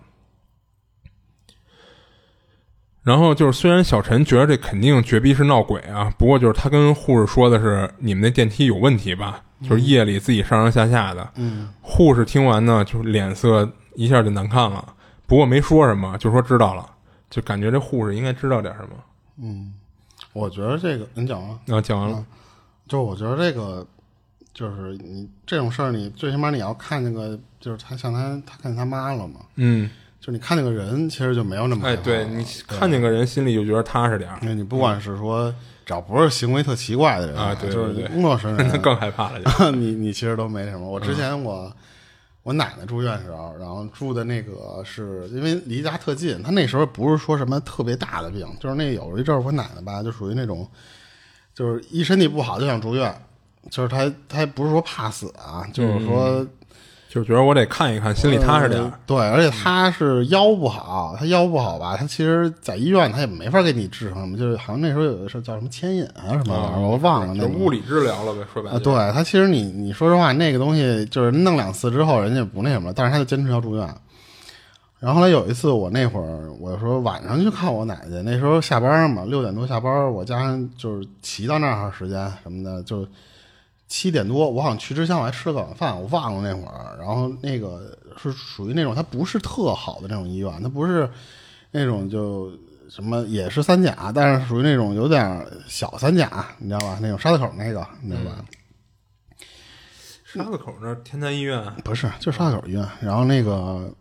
[3.03, 9.43] 然后就是虽然小陈觉得这肯定绝逼是闹鬼啊，不过就是他跟护士说的是你们那电梯有问题吧。
[9.61, 14.93] 就是夜里自己上上下下的，嗯，护士听完呢，就脸色一下就难看了。
[15.25, 16.85] 不过没说什么，就说知道了，
[17.29, 18.89] 就感觉这护士应该知道点什么。
[19.41, 19.73] 嗯，
[20.33, 22.25] 我觉得这个你讲完，啊，讲完了，
[22.89, 23.87] 就我觉得这个
[24.55, 29.87] 就是你这种事儿，你最起码你要看那个，就是他像他他看见他妈了嘛，嗯，
[30.19, 34.39] 就你看那个人，其实就没有那么哎，对你看见个人，心里就觉得踏实点儿。
[34.41, 35.53] 你不管是说。
[35.87, 39.39] 只要不是行为特奇怪的人啊，对对对，就是陌生人，那 更害怕了。
[39.69, 40.89] 你你其实都没什么。
[40.89, 41.71] 我之前我
[42.41, 50.67] 我奶奶住院时候，然后住的那个是因为离家特近，她那时候不是说什么特别大的病，就是那有一阵儿我奶奶吧，就属于那种，
[51.53, 53.15] 就是一身体不好就想住院，
[53.69, 56.45] 就是他他不是说怕死啊，就是说。
[57.07, 58.91] 就觉得我得看一看，心里踏实点。
[59.05, 61.95] 对，而且他是腰不好，他腰不好吧？
[61.95, 67.33] 他其实，在医院他也没法给你治什么，就是好像那时候有的是叫什么牵引啊什么玩意儿，我忘了。
[67.33, 68.77] 那物理治疗了呗，说白了。
[68.81, 73.87] 对他其实你你说实话，那个东西就是弄两次之后，人家不那什么，但是他就坚持要住院。
[74.99, 83.07] 然后后来有一次，我那会儿我说晚上去看我奶奶，那时候下班嘛，六点多下班，我家人就是骑到那儿时间什么的就。
[83.87, 86.97] 七点多，我好像去之前我还吃了个晚饭，我忘了那会儿。
[86.97, 91.09] 然后那个是属于那种，它不是特好的那种医院，它不是
[91.71, 92.51] 那种就
[92.89, 96.97] 什么也是三甲，但是属于那种有点小三甲，你知道吧？
[97.01, 98.45] 那种沙子口那个，你知道吧？
[100.23, 102.85] 沙子口那天坛医院不是，就是沙子口医院。
[103.01, 103.93] 然后那个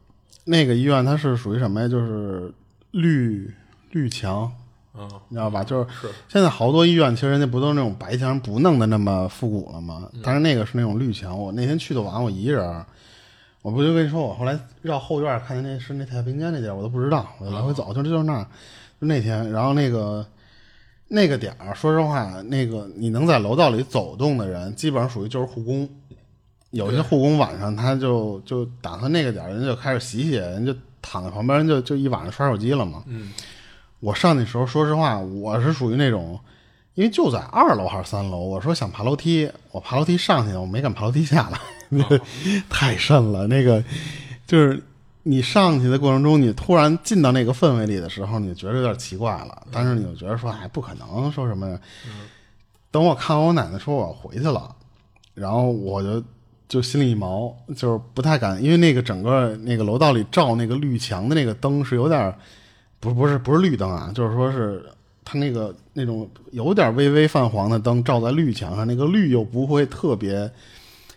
[0.45, 1.87] 那个医院它是属于什么呀？
[1.87, 2.53] 就是
[2.91, 3.53] 绿
[3.91, 4.51] 绿墙。
[4.97, 5.64] 嗯，你知道吧？
[5.64, 5.86] 就是
[6.28, 10.09] 现在好多医院，其实人家不都是那种白墙，不弄的那么复古了吗？
[10.22, 11.36] 但是那个是那种绿墙。
[11.36, 12.84] 我那天去的晚，我一人，
[13.61, 18.42] 我不就跟你说，我后来绕后院看见那是那太平间那地儿，我都不知道，我就来回走，就就是那，
[19.01, 20.24] 就那天，然后那个
[21.09, 25.88] 那个点儿，说实话，那个你能在楼道里走动的人，基本上属于就是护工。
[26.70, 33.03] 有些护工晚上他就就打算那个点儿，人就开始洗洗，人就躺在旁边，人就就一晚上刷手机了嘛。
[33.07, 33.32] 嗯。
[34.05, 36.38] 我上去时候，说实话，我是属于那种，
[36.92, 42.20] 因为就在二楼还是三楼，我说想爬楼梯，我爬楼梯上去，我没敢爬楼梯下来，
[42.68, 43.46] 太深了。
[43.46, 43.82] 那个
[44.46, 44.82] 就是
[45.22, 49.66] 你上去的过程中，你突然进到那个氛围里的时候，你觉得有点奇怪了。
[49.72, 51.80] 但是你又觉得说，哎，不可能，说什么？
[52.90, 54.76] 等我看完我奶奶说我要回去了，
[55.32, 56.22] 然后我就
[56.68, 62.34] 就心里一毛，就是不太敢，因为那个整个那个楼道里照那个绿墙的那个灯是有点。
[63.05, 64.82] 不不是不是绿灯啊，就是说是
[65.24, 70.50] 它那个那种有点微微泛黄的灯照在绿墙上，那个绿又不会特别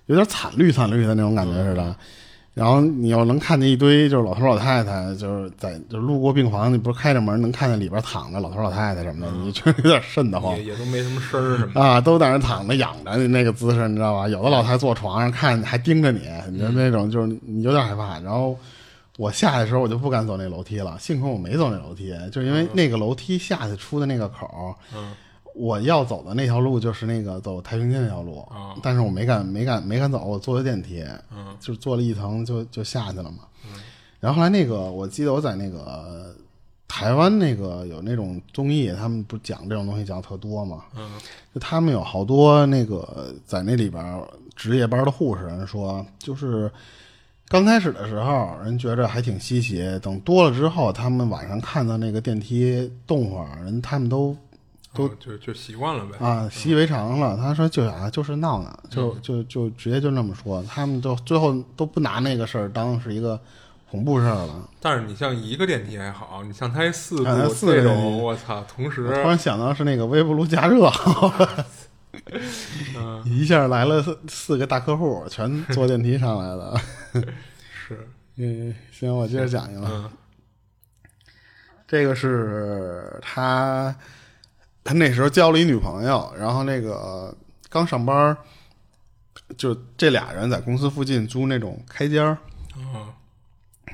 [0.08, 1.96] 有点惨绿惨绿的那种感觉似的。
[2.54, 10.58] 然后你要能看见一堆就是老头老太太，就是在就路过病房，你不是开着门能看见里边躺着老头老太太什么的，你确实有点瘆得慌。
[10.62, 14.28] 也都没什么声儿什么啊，都在那躺着仰着那个姿势，你知道吧？
[14.28, 16.22] 有的老太太坐床上看还盯着你，
[16.52, 18.20] 你就那种就是你有点害怕。
[18.20, 18.58] 然后。
[19.18, 25.14] 我下来的时候我就不敢走那楼梯了，幸亏我没走那楼梯，就是因为那个楼梯下去出的那个口，嗯。
[25.60, 31.04] 我要走的那条路就是那个走太平间那条路，啊但是我没敢没敢没敢走，我坐的电梯，
[31.36, 33.40] 嗯就坐了一层就就下去了嘛。
[34.20, 36.36] 然后后来那个我记得我在那个
[36.88, 41.10] 台湾那个有那种综艺，他们不讲这种东西讲特多嘛，嗯。
[41.56, 46.72] 就他们有好多那个在那里边儿值夜班的护士人说，就是
[47.50, 54.36] 刚开始的时候人觉着还挺稀奇，等多了之后，他们晚上看到那个电梯动会儿，人他们都
[54.94, 56.18] 都哦就就习惯了呗。
[56.20, 57.38] 啊习以为常了。
[57.38, 63.40] 他说就啊就是闹呢，就就就直接就那么说，他们就最后都不拿那个事儿当是一个
[63.90, 64.68] 恐怖事儿了。
[64.82, 70.92] 但是你像一个电梯还好，你像它四啊部四种，我操，同时突然想到是那个微波炉加热，
[72.96, 73.24] 嗯。
[73.26, 76.82] 一下来了四四个大客户，全坐电梯上来的。
[77.88, 78.08] 是。
[78.36, 79.88] 嗯，行，我接着讲一个。
[79.88, 80.10] 嗯。
[81.88, 83.96] 这个是他，
[84.84, 87.34] 他那时候交了一女朋友，然后那个
[87.70, 88.36] 刚上班，
[89.58, 92.38] 就这俩人在公司附近租那种开间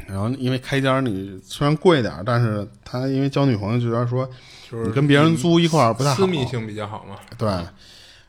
[0.07, 4.27] 然后因为开间儿你虽然贵点儿，但是他因为交女朋友就觉得说
[4.69, 7.15] 就是你跟别人租一块儿不太好，私密性比较好嘛。
[7.37, 7.47] 对，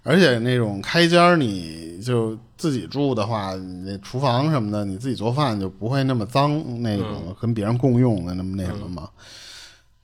[0.04, 9.08] 而且那种开间儿，你就自己住的话，你那厨房什么的，你自己做饭就不会那么脏，那种跟别人共用的那么那什么嘛。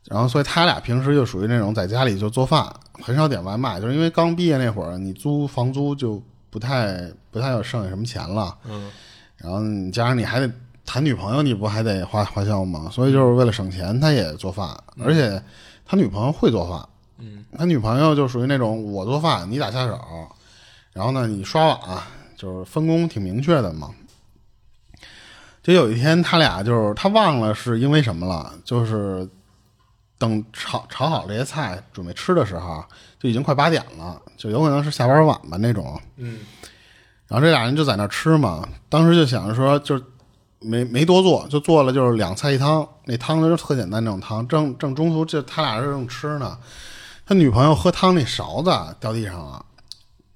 [0.07, 8.57] 然后，所以他俩平时就属于那种在家里就做饭，很少点外卖，就是因为刚毕业那会儿，你租房租就不太不太有剩下什么钱了。
[8.68, 8.90] 嗯
[9.36, 10.51] 然后你加上你还得
[10.84, 12.88] 谈女朋友，你不还得花花销吗？
[12.90, 14.68] 所以就是为了省钱，他也做饭，
[15.03, 15.42] 而且
[15.86, 16.86] 他女朋友会做饭。
[17.21, 19.99] 嗯他女朋友就属于那种我做饭你打下手，
[20.93, 22.03] 然后呢你刷碗，
[22.37, 23.91] 就是分工挺明确的嘛。
[25.62, 29.29] 就有一天他俩就是他忘了是因为什么了，就是
[30.18, 32.85] 等炒炒好这些菜准备吃的时候，
[33.18, 36.01] 就已经快八点了，就有可能是下班晚吧那种。
[36.16, 36.41] 嗯
[37.29, 40.03] 然后这俩人就在那儿吃嘛，当时就想着说，就是
[40.59, 44.47] 没没多做，就做了就是两菜一汤，那汤就是特简单那种汤。
[44.49, 46.59] 正正中途就他俩人正吃呢，
[47.31, 49.64] 他女朋友喝汤那勺子掉地上了，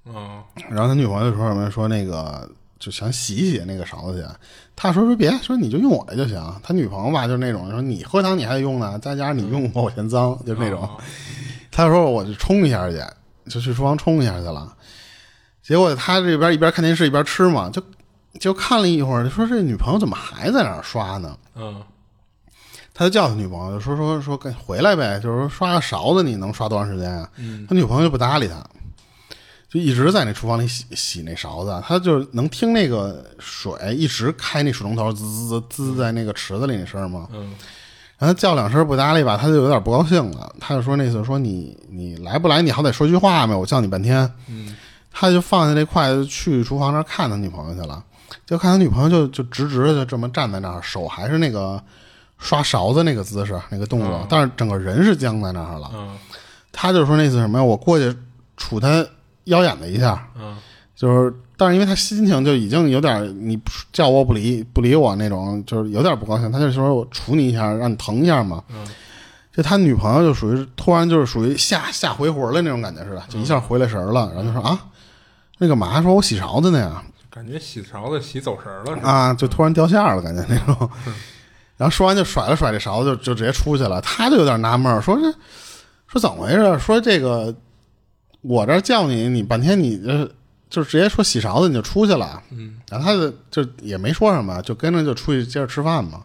[0.05, 4.35] 嗯然后他女朋友就说什么说那个就想洗洗那个勺子去，
[4.77, 6.41] 他说说别说你就用我的就行。
[6.63, 10.83] 他女朋友吧就是那种说你喝汤你还得用呢，再加上你用我我嫌脏，就是那种。
[10.83, 10.91] 哦
[11.69, 13.03] 他说我就冲一下去，
[13.49, 14.73] 就去厨房冲一下去了。
[15.61, 17.83] 结果他这边一边看电视一边吃嘛，就
[18.39, 21.37] 就看了一会儿，说这女朋友怎么还在那儿刷呢？
[21.55, 21.83] 嗯
[22.97, 27.29] 他就叫他女朋友，就说说说赶回来呗，就是说刷个勺子你能刷多长时间啊？
[27.37, 28.55] 嗯他女朋友就不搭理他，
[29.69, 37.27] 就一直在那厨房里洗洗那勺子，他就能听那个水一直开那水龙头滋滋滋滋在那个池子里那声儿嘛。
[37.33, 37.53] 嗯
[38.17, 40.55] 然后他叫两声不搭理吧，他就有点不高兴了。
[40.57, 44.31] 他就说那次说你你来不来，你好歹说句话呗，我叫你半天。
[44.47, 44.73] 嗯
[45.11, 48.01] 他就放下那筷子去厨房那儿看他女朋友去了，
[48.45, 51.81] 就看他女朋友就就直直的就这么站在那儿，手还是那个
[52.37, 55.89] 刷勺子那个姿势那个动作，嗯但是整个人是僵在那儿了。
[55.93, 56.15] 嗯
[56.77, 58.13] 他就说那次什么呀，我过去
[58.57, 59.05] 杵他
[59.45, 60.57] 腰眼子一下，嗯
[60.95, 63.57] 就是，但是因为他心情就已经有点你
[63.93, 68.63] 叫我不理不理我那种，就是有点不高兴，他就说我杵你一下，让你疼一下嘛。
[68.69, 68.85] 嗯
[69.55, 74.77] 就他女朋友就属于突然就是属于吓吓回魂了那种感觉似的，就一下回来神儿了，然后就说啊，
[75.59, 76.01] 那干嘛？
[76.01, 79.09] 说我洗勺子呢呀，感觉洗勺子洗走神儿了是吧？
[79.09, 80.89] 啊，就突然掉线儿了，感觉那种。
[81.77, 83.99] 然后说完就甩了甩这勺子，就就直接出去了。
[84.01, 85.31] 他就有点纳闷儿，说这
[86.07, 86.79] 说怎么回事？
[86.79, 87.53] 说这个
[88.41, 90.29] 我这儿叫你，你半天你就
[90.69, 92.41] 就直接说洗勺子你就出去了。
[92.51, 96.23] 嗯然后他就就也没说什么，就跟着就出去接着吃饭嘛。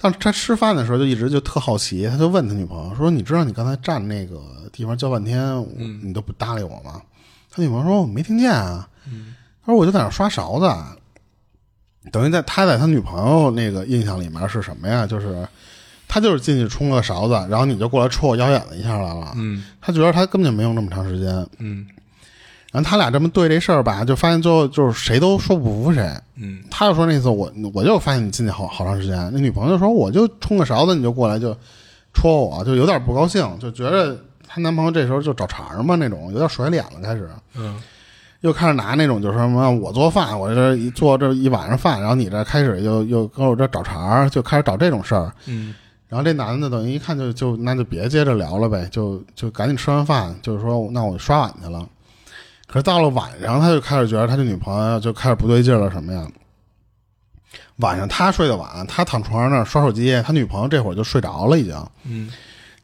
[0.00, 4.40] 但是他吃饭的时候就一直就特好奇，他就问他女朋友说：“你知道你刚才站那个
[4.72, 5.42] 地方叫半天，
[6.02, 7.02] 你都不搭理我吗？”
[7.50, 8.88] 他女朋友说：“我没听见啊。”
[9.66, 10.66] 他说：“我就在那刷勺子。”
[12.10, 15.06] 等于在他在他女朋友那个印象里面是什么呀？
[15.06, 15.46] 就是
[16.06, 19.32] 他就是进去冲个勺子，然后你就过来戳我腰眼子一下来了。
[19.36, 21.46] 嗯他觉得他根本就没用那么长时间。
[21.58, 21.86] 嗯
[22.70, 26.10] 然后他俩这么对这事儿吧，就发现最后就是谁都说不服谁。
[26.36, 31.56] 嗯他就说那次我我就发现你进去好好长时间，那女朋友说我就冲个勺子你就过来就
[32.12, 37.80] 戳我，就有点不高兴，就觉得她男朋友这时候就找茬嘛那种，有点甩脸了，开始嗯
[38.40, 45.32] 又开始拿那种就是什么我做饭，我这一做这一晚上饭，然后你这开始又又跟我这找茬儿，就开始找这种事儿。
[45.46, 45.74] 嗯
[46.08, 51.86] 然后这男的等于一看就就那就别接着聊了呗，就就赶紧吃完饭，就是说那我刷碗去了。
[52.66, 56.26] 可是到了晚上，他就开始觉得他这女朋友就开始不对劲儿了，什么呀？
[57.76, 61.76] 晚上他睡得晚，他躺床上那儿刷手机，他女朋友这会儿就睡着了，已经。
[62.04, 62.30] 嗯，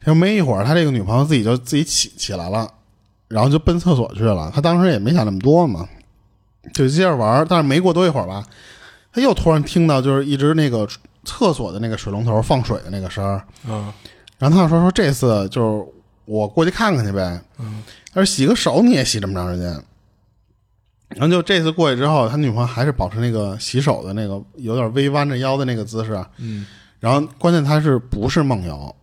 [0.05, 2.71] 就没一会儿，他这个女朋友自己就自己起起来了，
[3.27, 4.51] 然后就奔厕所去了。
[4.53, 5.87] 他当时也没想那么多嘛，
[6.73, 7.45] 就接着玩。
[7.49, 8.43] 但是没过多一会儿吧，
[9.11, 10.87] 他又突然听到就是一直那个
[11.23, 13.43] 厕所的那个水龙头放水的那个声儿。
[13.67, 13.91] 嗯，
[14.37, 15.85] 然后他就说说这次就是
[16.25, 17.41] 我过去看看去呗。
[17.59, 17.81] 嗯，
[18.13, 19.83] 他说洗个手你也洗这么长时间。
[21.09, 26.23] 然后就这次过去之后，他女朋友还是保持那个洗手的那个有点微弯着腰的那个姿势。
[26.37, 26.65] 嗯，
[26.99, 28.93] 然后关键他是不是梦游？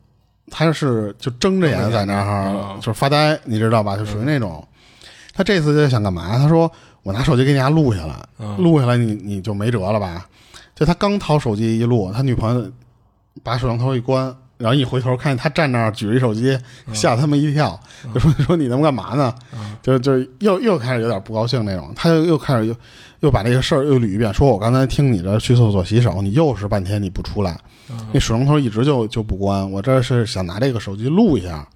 [0.55, 3.96] 他是就睁着眼在那儿嗯就是发呆，你知道吧？
[3.96, 4.62] 就属于那种。
[5.34, 6.36] 他这次就想干嘛？
[6.36, 6.70] 他说
[7.03, 10.26] ：“我拿手机给你家录下来，嗯录下来你你就没辙了吧？”
[10.76, 12.70] 就他刚掏手机一录，他女朋友
[13.42, 14.24] 把摄像头一关，
[14.59, 16.59] 然后一回头看见他站那儿举着一手机，
[16.92, 17.80] 吓他们一跳，
[18.12, 19.34] 就说：“说你他妈干嘛呢？”
[19.82, 22.76] 就就又又开始有点不高兴那种，他就又开始又
[23.22, 27.58] 又把这个事儿又捋一遍，说：“我刚才听你这去厕所洗手，你又是半天你不出来。”
[28.12, 31.66] 那水龙头一直就就不关，我这是想拿这个手机录一下。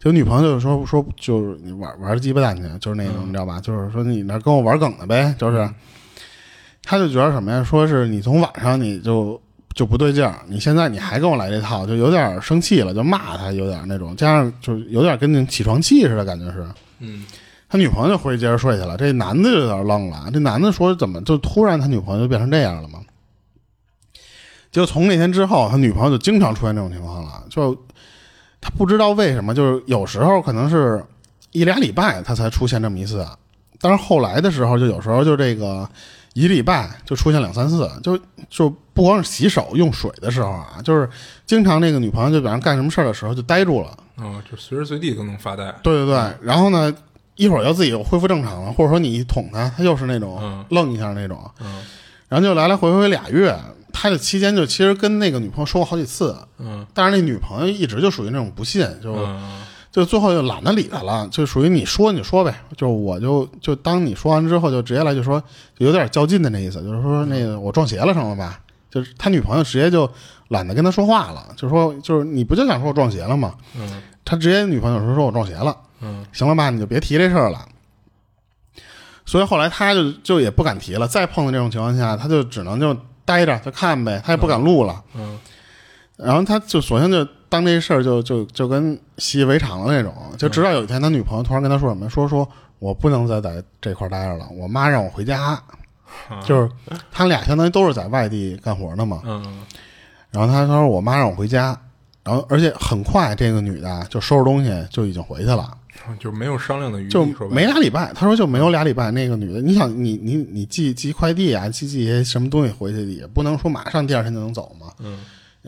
[0.00, 3.60] 就女朋友就说说就是你玩玩鸡巴蛋去，就是那种、你知道吧？
[3.60, 5.68] 就是说你那跟我玩梗的呗，就是。
[6.84, 7.62] 他就觉得什么呀？
[7.62, 9.38] 说是你从晚上你就
[9.74, 16.66] 就不对劲儿，你现在你还跟我来这套，就有点生气了，就骂他，有点那种，加上就是有点跟那起床气似的感觉是。
[17.00, 17.26] 嗯，
[17.68, 20.30] 他女朋友就回去接着睡去了，这男的就有点愣了。
[20.32, 23.00] 这男的说：“怎么就突然他女朋友就变成这样了吗？”
[24.72, 27.42] 就从那天之后，他女朋友就经常出现这种情况了。
[27.50, 27.76] 就
[28.60, 31.04] 他不知道为什么，就是有时候可能是
[31.52, 33.26] 一俩礼拜他才出现这么一次，
[33.80, 35.88] 但是后来的时候，就有时候就这个
[36.34, 41.08] 一礼拜就出现两三次，就就不光是洗手用水的时候啊，就是
[41.46, 43.96] 经常那个女朋友就比方干什么事儿的时候就呆住了。
[44.16, 45.72] 哦，就随时随地都能发呆。
[45.82, 46.92] 对对对，然后呢，
[47.38, 51.82] 一会儿又自己又恢复正常了，或者说你一捅他，他又是那种嗯愣一下那种，嗯
[52.28, 53.56] 然后就来来回回俩月。
[53.90, 65.42] 他这期间就其实跟那个女朋友说过好几次，嗯但是那女朋友一直就属于那种不信，就、嗯就最后就懒得理他了，就属于你说你说呗，就我就就当你说完之后就直接来就说，
[65.76, 68.60] 就有点较劲的那意思，就是说那个我撞邪了成了吧？
[68.90, 70.08] 就是他女朋友直接就
[70.48, 73.54] 懒得跟他说话了，就说就是你不就想说我撞邪了吗？
[73.76, 77.66] 嗯他直接女朋友说说我撞邪了，嗯行了吧，你就别提这事儿了。
[79.26, 85.02] 所以后来他就就也不敢提了，再碰到这种情况下，他就只能就待着就看呗，他也不敢录了。
[85.14, 85.38] 嗯
[86.16, 92.48] 然后他就索性就当这事儿就就就跟习以为常了那种，就直到有一天他女朋友突然跟他说什么，说说
[92.80, 95.62] 我不能再在这块儿待着了，我妈让我回家，啊
[96.44, 96.68] 就是
[97.12, 99.22] 他俩相当于都是在外地干活的嘛。
[99.26, 99.64] 嗯
[100.32, 101.78] 然后他他说我妈让我回家，
[102.24, 105.77] 然后而且很快这个女的就收拾东西就已经回去了，
[106.18, 108.12] 就没有商量的余地，没俩礼拜。
[108.14, 114.88] 他说就没有俩礼拜，那个女的，你想你你你寄寄快递啊，寄寄些什么东西回去，也不能说马上第二天就能走嘛。
[115.00, 115.18] 嗯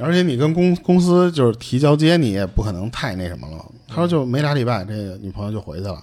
[0.01, 3.63] 而且你跟公公司就是提交接，你也不可能太那什么了。
[3.87, 6.03] 他说就没俩礼拜，这个女朋友就回去了。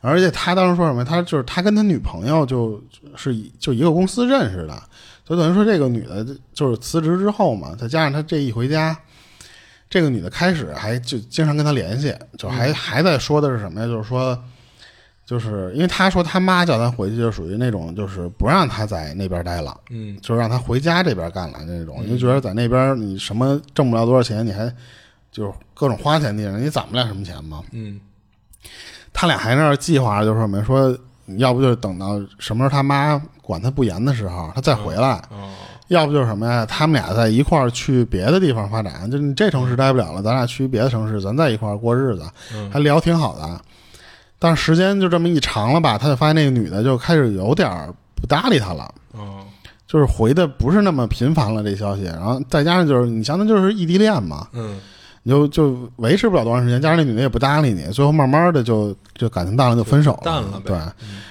[0.00, 1.04] 而且他当时说什么？
[1.04, 2.82] 他就是他跟他女朋友就
[3.14, 4.82] 是就一个公司认识的，
[5.24, 8.98] 就等于说这个女的就是辞职之后嘛，再加上他这一回家，
[9.94, 13.86] 这个女的开始还就经常跟他联系，就还、还在说的是什么呀？
[13.86, 14.36] 就是说，
[15.24, 19.78] 就是因为他说他妈叫他回去，就属于那种就是不让他在那边待了。
[19.90, 24.68] 嗯就让他回家这边干了那种，就觉得在那边你什么挣不了多少钱，你还
[25.30, 27.62] 就是各种花钱地方，你攒不了什么钱嘛。
[27.70, 28.00] 嗯
[29.12, 30.98] 他俩还在那儿计划着，就是什么说，
[31.36, 35.54] 要不就是等到什么时候他妈管他不严的时候，他再回来；哦
[35.88, 42.22] 要不就是什么呀，他们俩在一块儿去别的地方发展，就是你这城市待不了了，咱俩去别的城市，咱在一块儿过日子，
[42.54, 43.60] 嗯还聊挺好的。
[44.38, 48.92] 但是时间就这么一长了吧，他就发现那个女的就开始有点儿不搭理他了。
[49.14, 49.40] 嗯
[49.86, 54.80] 就是回的不是那么频繁了这消息，然后再加上就是你相当于就是异地恋嘛，嗯
[55.22, 60.76] 你就就维持不了多长时间，加上那女的也不搭理你，最后慢慢的就就感情淡了就分手了，淡了呗对，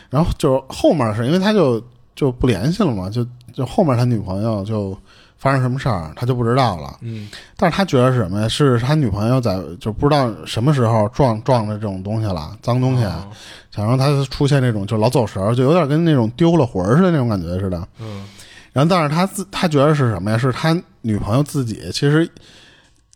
[0.09, 1.83] 然后就是后面是因为他就
[2.15, 4.97] 就不联系了嘛，就就后面他女朋友就
[5.37, 8.47] 发生什么事儿他就不知道了，嗯但是他觉得是什么呀？
[8.47, 13.29] 是他女朋友在就不知道什么时候撞撞着这种东西了，脏东西，哦
[13.71, 17.87] 想让他出现那种就老走神儿，就有点跟那种丢了魂儿似的那种感觉似的。
[17.99, 18.25] 嗯
[18.71, 20.37] 然后，但是他自他觉得是什么呀？
[20.37, 22.27] 是他女朋友自己其实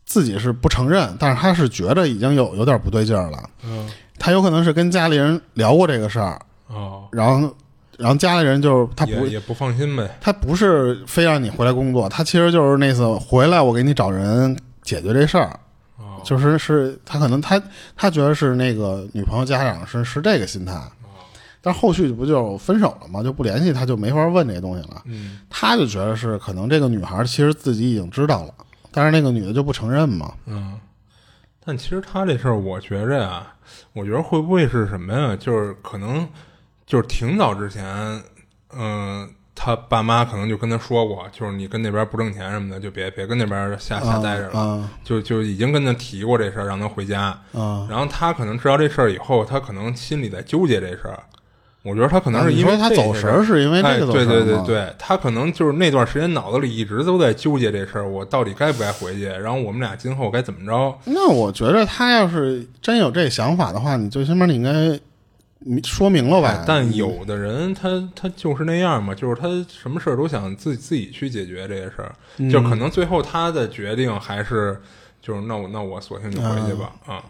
[0.06, 3.38] 自己是不承认，但是他是觉得已经有有点不对劲儿了。
[3.64, 3.88] 嗯
[4.20, 7.54] 他有可能是跟家里人聊过这个事儿，哦，然后
[7.98, 10.18] 然后家里人就是他不也也不放心呗。
[10.22, 15.60] 他不是非让你回来工作，他其实就是那次回来我给你找人解决这事儿，
[15.98, 17.62] 哦就是是他可能他
[17.96, 20.80] 他觉得是那个女朋友家长是是这个心态，
[21.62, 23.24] 但后续不就分手了吗？
[23.24, 25.02] 就不联系，他就没法问这些东西了。
[25.06, 28.54] 嗯他就觉得是可能这个女孩其实自己已经知道了，
[28.92, 30.34] 但是那个女的就不承认嘛。
[30.46, 30.80] 嗯，
[31.66, 33.48] 但其实他这事儿，我觉着呀，
[33.94, 35.36] 我觉得会不会是什么呀？
[35.36, 36.28] 就是可能
[36.88, 37.86] 就是挺早之前，
[38.76, 47.38] 嗯、他爸妈可能就跟他说过，就是你跟那边不挣钱什么的，就别别跟那边瞎瞎待着了，啊就就已经跟他提过这事儿，让他回家。
[47.54, 47.86] 啊！
[47.90, 51.20] 然后他可能知道这事儿以后，他可能心里在纠结这事儿。
[51.84, 59.24] 我觉得他可能是因为说他走神儿是因为那，个走对对对对，他可能就是那段时间脑子里一直都在纠结这事儿，我到底该不该回去？
[59.26, 60.98] 然后我们俩今后该怎么着？
[61.06, 65.00] 那我觉得他要是真有这想法的话，你最起码你应该你
[65.84, 66.64] 说明了吧哎？
[66.68, 74.80] 但有的人他他就是那样嘛，就是他什么事儿都想自己自己去解决这些事儿，嗯就可能最后他的决定还是
[75.22, 77.24] 就是那我那我索性就回去吧啊。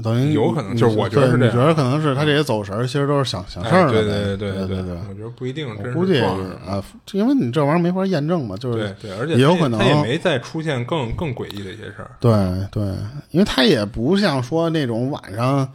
[0.00, 4.06] 等于有可能就是我觉得是这样对你觉得可能是他这些走神儿，其实都是想想事哎儿的呗。
[4.06, 6.80] 对对对对对我觉得不一定，真是我估计啊，
[7.10, 12.12] 因为你这玩意儿没法验证嘛，就是对对，而且也有可能他也没再出现更更诡异的一些事儿。
[12.20, 12.30] 对
[12.70, 12.84] 对，
[13.32, 15.68] 因为他也不像说那种晚上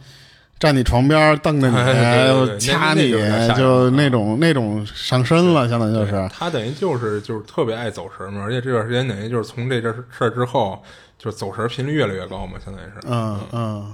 [0.64, 3.10] 站你床边瞪着你，掐你
[3.54, 6.26] 就那种那种上身了，相当于就是。
[6.32, 10.82] 他等于就是就是特别爱走神嘛，而且这段时间等于就是从这件事儿之后，
[11.18, 13.92] 就是走神频率越来越高嘛，相当于是，嗯嗯，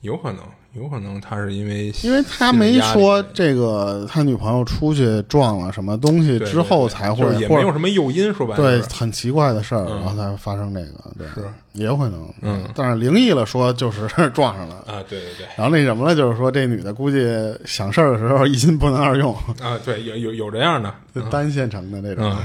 [0.00, 0.40] 有可能，
[0.74, 14.76] 有可能他是因为因为他没说这个他女朋友出去撞了什么东西之后对才会就是也没有什么诱因，说白了对很奇怪的事儿，嗯然后才发生这个，对，是也有可能，嗯但是灵异了说就是 撞上了。
[14.86, 17.26] 啊，对对对然后那什么了，就是说这女的估计
[17.64, 22.24] 想事儿的时候一心不能二用，啊，对有有有这样的，就单线程的那种。
[22.30, 22.36] 嗯。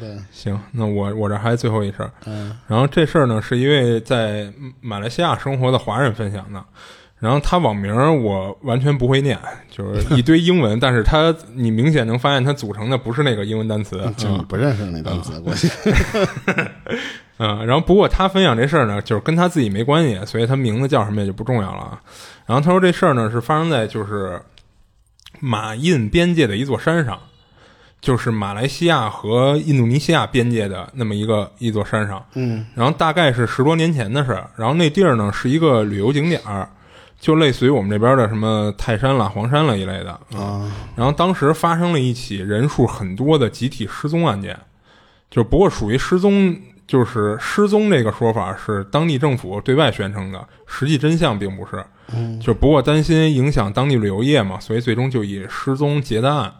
[0.00, 4.50] 对， 行，那我我这还最后一事儿，嗯然后这事儿呢是一位在
[4.80, 6.62] 马来西亚生活的华人分享的，
[7.20, 7.92] 然后他网名
[8.22, 9.36] 我完全不会念，
[9.70, 15.68] 就是 一堆英文，但是他你明显能发现它组成的不是那个英文单词， 就你不认识那单词，估计。
[17.40, 22.00] 嗯，然后不过他分享这事儿呢，就是跟他自己没关系，所以他名字叫什么也就不重要了啊。
[22.46, 24.40] 然后他说这事儿呢是发生在就是
[25.40, 27.16] 马印边界的一座山上，
[28.00, 32.24] 就是马来西亚和印度尼西亚边界的那么一个一座山上。
[32.34, 34.50] 嗯然后大概是十多年前的事儿。
[34.56, 36.68] 然后那地儿呢是一个旅游景点儿，
[37.18, 40.10] 就类似于我们这边的什么泰山啦、黄山了一类的。
[40.36, 44.58] 啊然后当时发生了一起人数很多的集体失踪案件，
[45.30, 51.84] 就不过属于失踪，就是失踪这个说法是当地政府对外宣称的，实际真相并不是。
[52.14, 56.52] 嗯就不过担心影响当地旅游业嘛，所以最终就以失踪结的案。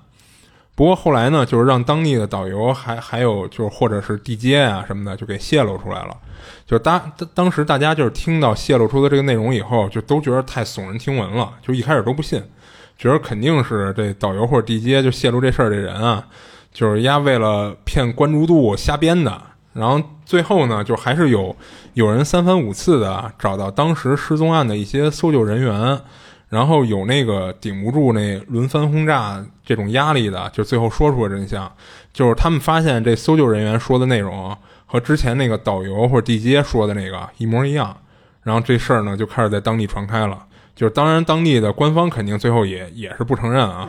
[0.79, 6.17] 不过后来呢，就是让当地的导游还还有就是或者是地接啊什么的，就给泄露出来了。
[6.69, 12.41] 就当当当时大家就是听到泄露出的这个内容以后，就都觉得太耸人听闻了，就一开始都不信，
[12.97, 16.25] 觉得肯定是这导游或者地接就泄露这事儿这人啊，
[16.73, 19.37] 就是丫为了骗关注度瞎编的。
[19.73, 21.57] 然后最后呢，就还是有
[21.95, 26.01] 有人三番五次的找到当时失踪案的一些搜救人员，
[26.49, 31.71] 然后有那个顶不住那轮番轰炸这种压力的，就最后说出了真相，
[32.13, 34.57] 就是他们发现这搜救人员说的内容
[34.87, 37.97] 和之前那个导游或者地接说的那个一模一样，
[38.43, 40.47] 然后这事儿呢就开始在当地传开了。
[40.75, 43.89] 就是当然当地的官方肯定最后也也是不承认啊。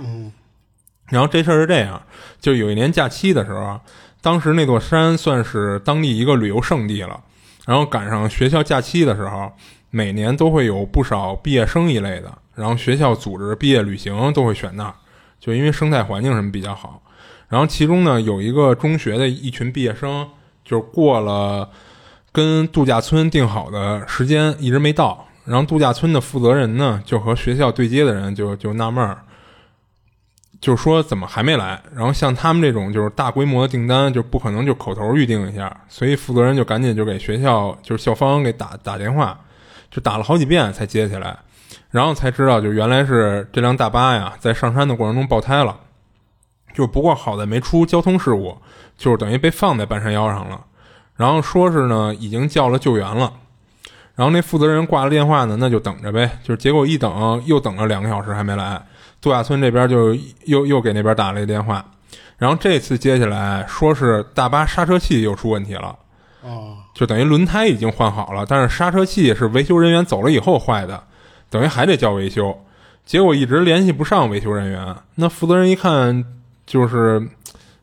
[1.05, 2.01] 然后这事儿是这样，
[2.39, 3.79] 就有一年假期的时候，
[4.21, 7.19] 当时那座山算是当地一个旅游胜地了。
[7.65, 9.51] 然后赶上学校假期的时候，
[9.91, 14.93] 每年都会有不少毕业生一类的，然后学校组织毕业旅行都会选那儿，
[15.39, 17.01] 就因为生态环境什么比较好。
[17.47, 20.27] 然后其中呢，有一个中学的一群毕业生，
[20.65, 21.69] 就是过了
[22.33, 29.23] 跟度假村定好的时间一直没到，然后度假村的负责人呢，就和学校对接的人就就纳闷儿，
[30.59, 31.81] 就说怎么还没来？
[31.95, 39.39] 然后像他们这种就是大规模的订单，就不可能就口头预定一下，所以负责人就赶紧就给学校就是校方给打打电话，
[39.89, 41.35] 就打了好几遍才接起来，
[41.89, 45.77] 然后才知道就原来是这辆大巴呀在上山的过程中爆胎了，
[46.73, 48.57] 就不过好在没出交通事故，
[48.97, 50.61] 就是等于被放在半山腰上了，
[51.15, 53.33] 然后说是呢已经叫了救援了。
[54.15, 56.29] 然后那负责人挂了电话呢，那就等着呗。
[56.43, 58.81] 就是结果一等又等了两个小时还没来，
[59.21, 60.13] 度假村这边就
[60.43, 61.85] 又又给那边打了一电话，
[62.37, 65.95] 然后这次接下来说是大巴刹车器又出问题了，
[66.41, 66.75] 哦。
[66.93, 71.01] 就等于轮胎已经换好了，但是刹车器是维修人员走了以后坏的，
[71.49, 72.57] 等于还得叫维修。
[73.05, 76.23] 结果一直联系不上维修人员，那负责人一看
[76.67, 77.27] 就是，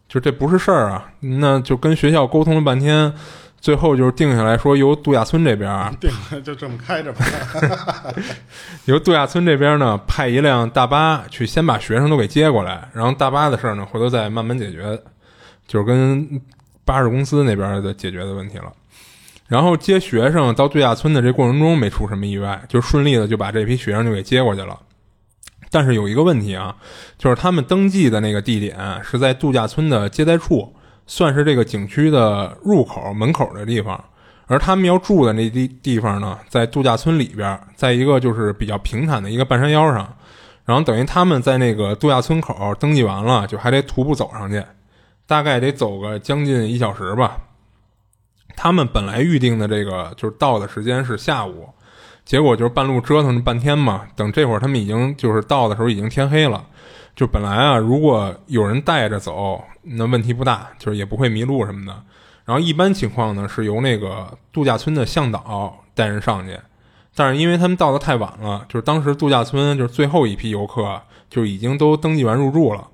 [0.08, 3.12] 就这不是事儿啊，那就跟学校沟通了半天，
[3.60, 5.68] 最后就是定下来说，由度假村这边
[5.98, 6.10] 定，
[6.44, 7.24] 就这么开着吧。
[8.86, 14.96] 由度假村这边呢派一辆大巴去先把学生都给接过来，然后大巴的事儿呢回头再慢慢解决，
[15.66, 16.40] 就是跟
[16.84, 18.72] 巴士公司那边的解决的问题了。
[19.48, 24.78] 然后接学生到度假村的这过程中没出什么意外，就顺利的就把这批学生就给接过去了。
[25.70, 26.76] 但是有一个问题啊，
[27.18, 30.72] 就是他们登记的那个地点是在度假村的接待处。
[31.08, 34.04] 算是这个景区的入口门口的地方，
[34.48, 40.16] 而他们要住的那地地方呢，在度假村里边，在一个就是比较平坦的一个半山腰上，
[40.64, 44.60] 然后等于他们在那个度假村口登记完了，就还得徒步走上去，
[45.28, 47.38] 大概得走个将近一小时吧。
[48.56, 51.68] 他们本来预定的这个就是到的时间是下午，
[52.24, 56.64] 结果就是半路折腾了半天嘛，等这会儿他们已经就是到的时候已经天黑了。
[57.14, 62.02] 就本来啊，如果有人带着走，那问题不大，就是也不会迷路什么的。
[62.44, 66.58] 然后一般情况呢，是由那个度假村的向导带人上去。
[67.14, 71.00] 但是因为他们到的太晚了，就是当时度假村就是最后一批游客
[71.30, 72.86] 就已经都登记完入住了，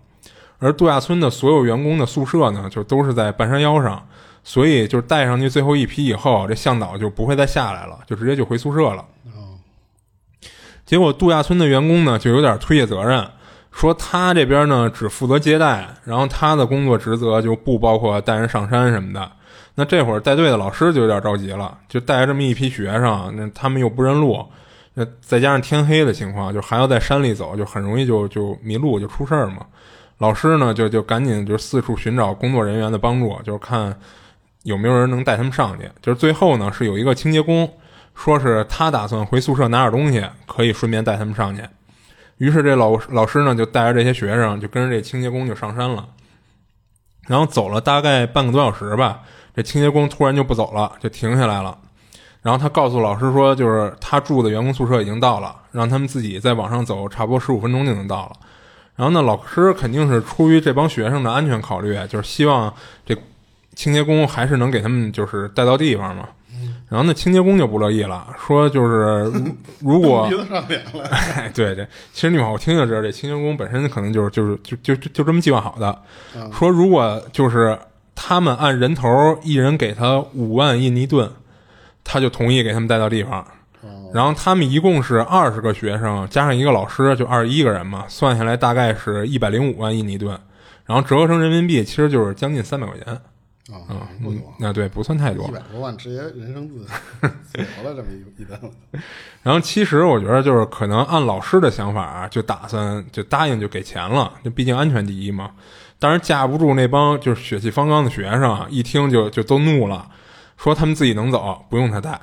[0.61, 4.07] 而度假村的所有员工的宿舍呢，就都是在半山腰上，
[4.45, 9.05] 所以就是带上去最后一批以后，这向导就不会再下来了，就直接就回宿舍了。
[10.85, 13.27] 结果度假村的员工呢，就有点推卸责任。
[13.71, 19.33] 说他这边呢只负责接待，然后他的工作职责就不包括带人上山什么的。
[19.77, 24.45] 那这会儿带队的老师就有点着急了，就带着这么一批学生，那他们又不认路，
[24.93, 29.65] 那再加上天黑的情况，就还要在山里走，就很容易就就迷路，就出事儿嘛。
[30.19, 33.99] 老师呢就就赶紧就四处寻找工作人员的帮助，就是看
[34.65, 35.91] 有没有人能带他们上去。
[36.01, 37.71] 就是最后呢是有一个清洁工，
[38.15, 41.63] 说是他打算回宿舍拿点东西，可以顺便带他们上去。
[42.39, 46.09] 于是这老老师呢就带着这些学生就跟着这清洁工就上山了，
[47.29, 49.21] 然后走了大概半个多小时吧，
[49.55, 51.79] 这清洁工突然就不走了，就停下来了。
[52.41, 58.33] 然后他告诉老师说，就是他住的员工宿舍已经到了，让他们自己再往上走，差不多十五分钟就能到了。
[58.97, 62.75] 然后呢，老师肯定是出于这帮学生的安全考虑，就是希望
[63.07, 63.17] 这
[63.75, 66.29] 清洁工还是能给他们就是带到地方嘛。
[66.89, 69.33] 然后那清洁工就不乐意了，说就是
[69.81, 70.29] 如果
[71.55, 75.99] 对对，其实你往后听就知道，这清洁工本身可能就是就是就就就这么计划好的。
[76.53, 77.79] 说如果就是
[78.15, 79.09] 他们按人头
[79.43, 81.31] 一人给他五万印尼盾，
[82.05, 83.45] 他就同意给他们带到地方。
[84.13, 90.39] 然后他们一共是二十个学生加上一个老师，就二十一个人嘛，算下来大概是一百零五万印尼盾，
[90.85, 93.19] 然后折合成人民币其实就是将近三百块钱。
[93.71, 96.79] 啊，嗯那对不算太多，一百多万直接人生自
[97.59, 98.59] 由 了这么一一单。
[99.43, 105.53] 然后其实我觉得就是可能按老师的想法，就打算就答应就给钱了，就毕竟安全第一嘛。
[106.01, 110.09] 但是架不住那帮就是血气方刚的学生，一听就就都怒了，
[110.57, 112.21] 说他们自己能走，不用他带。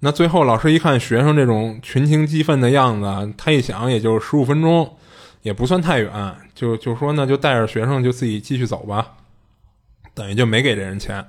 [0.00, 4.96] 那最后老师一看学生这种群情激愤的样子，他一想也就十五分钟，
[5.42, 9.16] 也不算太远，就就说那就带着学生就自己继续走吧。
[10.18, 11.24] 等于就没给这人钱，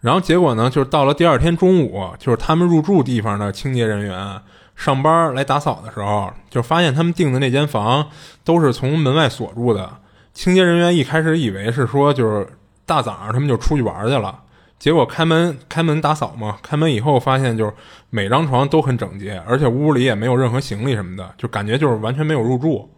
[0.00, 4.40] 然后结果呢，就是到了第二天中午，就是他们入住地方的清洁人员
[4.76, 8.08] 上班来打扫的时候，就发现他们订的那间房
[8.44, 9.90] 都是从门外锁住的。
[10.32, 12.46] 清洁人员一开始以为是说就是
[12.86, 14.40] 大早上他们就出去玩去了，
[14.78, 17.72] 结果开门开门打扫嘛，开门以后发现就是
[18.08, 22.88] 每张床都很整洁，而且屋里也没有任何行李什么的，就感觉就是完全没有入住，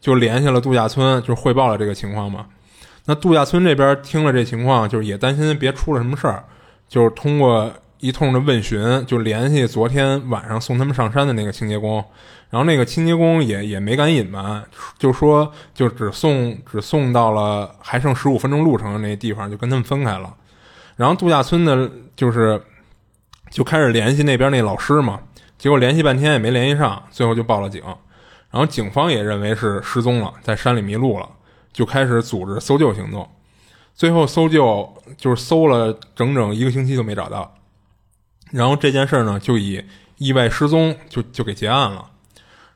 [0.00, 2.46] 就联系了度假村，就汇报了这个情况嘛。
[3.06, 6.44] 那度假村这边听了这情况，就是也担心别出了什么事儿，
[6.88, 12.04] 就是通过一通的问询，就联系昨天晚上送他们上山的那个清洁工，
[12.50, 14.64] 然后那个清洁工也也没敢隐瞒，
[14.98, 20.34] 就说就只送只送到了还剩十五分钟路程的那地方，就跟他们分开了。
[20.94, 22.62] 然后度假村的就是
[23.50, 25.18] 就开始联系那边那老师嘛，
[25.58, 27.82] 结果联系半天也没联系上，最后就报了警。
[28.50, 31.28] 然后警方也认为是失踪了，在山里迷路了。
[31.72, 33.28] 就开始组织搜救行动，
[33.94, 37.54] 最后搜救就是搜了整整一个星期都没找到，
[38.50, 39.82] 然后这件事呢就以
[40.18, 42.06] 意外失踪就就给结案了。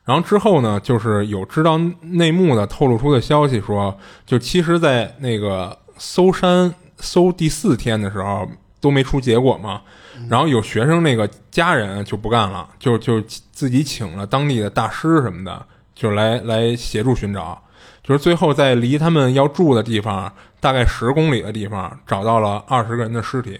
[0.03, 8.47] 然后之后呢，就是有知道内幕的透露出的消息说，就其实，在那个搜山搜第四天的时候
[8.79, 9.81] 都没出结果嘛，
[10.29, 13.21] 然后有学生那个家人就不干了，就就
[13.51, 17.61] 自己请了当地的大师什么的，就来来协助寻找。
[18.07, 23.59] 就是最后在离他们要住的地方大概十公里的地方找到了二十个人的尸体，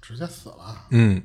[0.00, 0.84] 直接死了。
[0.90, 1.20] 嗯，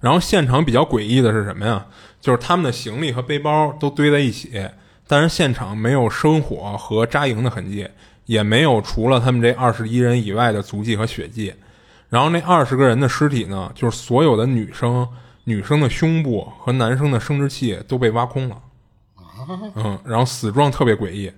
[0.00, 1.86] 然后现场比较诡异的是什么呀？
[2.20, 4.68] 就是他们的行李和背包都堆在一起，
[5.06, 7.88] 但是现场没有生火和扎营的痕迹，
[8.26, 11.54] 也没有除了他们这二十一人以外的足迹和血迹。
[12.08, 15.08] 然后那二十个人的尸体呢，就是所有的女生、
[15.44, 18.60] 女生的胸部和男生的生殖器都被挖空了。
[19.76, 21.32] 嗯，然后死状特别诡异。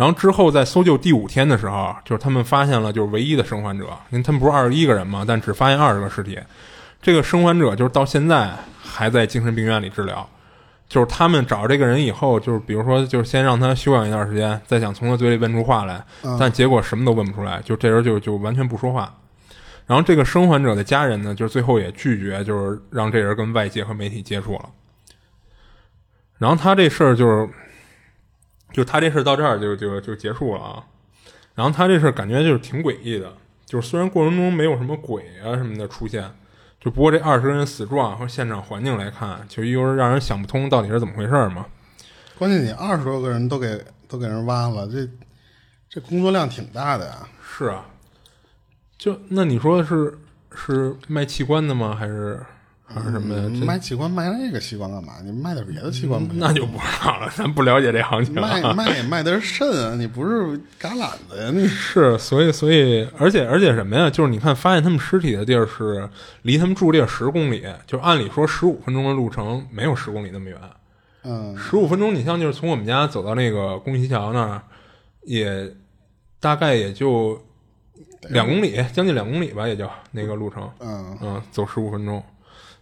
[0.00, 6.38] 然后之后在搜救第五天的时候，就是他们发现了就是唯一的生还者，因为他们不是二十一个人嘛，但只发现二十个尸体。
[7.02, 8.50] 这个生还者就是到现在
[8.82, 10.26] 还在精神病院里治疗。
[10.88, 16.02] 就是他们找这个人以后，就是比如说，就是先让他休养一段时间，再想从他嘴里问出话来，
[16.38, 19.14] 但结果什么都问不出来，就这人就就完全不说话。
[19.86, 24.70] 然后这个生还者的家人呢，就是最后也拒绝，就是让这人跟外界和媒体接触了。
[26.38, 27.48] 然后他这事儿就是，
[28.72, 30.84] 就他这事儿到这儿就就就结束了啊。
[31.54, 33.32] 然后他这事儿感觉就是挺诡异的，
[33.66, 36.30] 就是虽然过程中没有什么鬼啊什么的出现。
[36.80, 41.66] 就不过这二十个人死状和现场环境来看，就又是让人想不通到底是怎么回事嘛。
[42.38, 45.06] 关键你二十多个人都给都给人挖了，这
[45.90, 47.28] 这工作量挺大的呀。
[47.42, 47.84] 是啊，
[48.96, 50.18] 就那你说是
[50.54, 51.94] 是卖器官的吗？
[51.94, 52.40] 还是？
[52.92, 55.12] 还是什么卖器官卖那个器官干嘛？
[55.24, 58.34] 你卖点别的器官不那就不知道了，咱不了解这行情。
[58.40, 61.50] 卖卖卖的是肾啊，你不是橄榄子呀？
[61.54, 64.10] 你是，所以所以，而且而且什么呀？
[64.10, 66.08] 就是你看，发现他们尸体的地儿是
[66.42, 70.58] 离他们住地儿十公里，就按理说十五分钟的路程，没有十公里那么远。
[71.22, 74.62] 嗯，十五分钟，你像就是从我们家走到那个宫西桥那儿，
[75.22, 75.70] 也
[76.40, 77.40] 大概也就
[78.30, 80.68] 两公里，将近两公里吧，也就那个路程。
[80.80, 82.20] 嗯嗯，走十五分钟。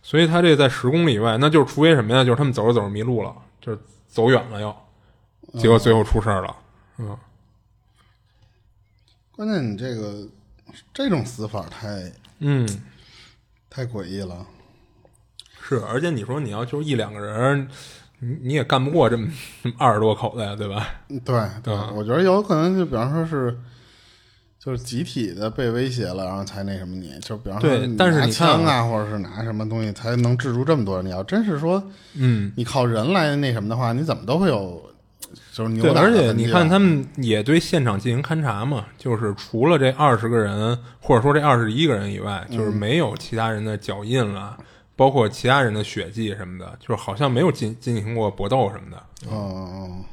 [0.03, 2.25] 所以他这在十公里以外，那就是除非什么呀？
[2.25, 4.75] 就是他们走着走着迷路了，就是走远了又，
[5.59, 6.57] 结果最后出事儿了。
[6.99, 7.17] 嗯，
[9.33, 10.27] 关键你这个
[10.95, 12.67] 这种死法太嗯
[13.69, 14.47] 太诡异了。
[15.61, 17.69] 是，而且你说你要就一两个人，
[18.21, 19.29] 你你也干不过这么
[19.77, 20.89] 二十多口子呀，对吧？
[21.09, 23.59] 对对，我觉得有可能就比方说是。
[24.69, 31.07] 就是集体的被威胁了，然后才那什么你，就比方说拿枪啊，或者是拿什么东西才能制住这么多人。
[31.07, 31.83] 你要真是说，
[32.15, 34.83] 嗯，你靠人来那什么的话，你怎么都会有，
[35.55, 35.91] 就是对。
[35.93, 44.55] 而且你看，他们也对现场进行勘察嘛，就是除了这二十个人，或者说这二十一个人以外，就是没有其他人的脚印了，
[44.95, 49.03] 包括其他人的血迹什么的，就是好像没有进进行过搏斗什么的。
[49.33, 50.05] 嗯。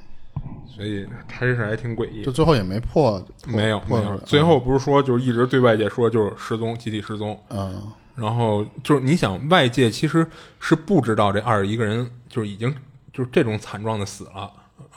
[0.76, 4.18] 所以他这事还挺诡异，就最后也没破，没有没有。
[4.20, 7.42] 最后不是说就是一直对外界说就是失踪，集体失踪。
[7.50, 7.82] 嗯，
[8.16, 10.28] 然后就是你想，外界其实
[10.60, 12.76] 是不知道这二十一个人就是已经
[13.14, 14.52] 就是这种惨状的死了，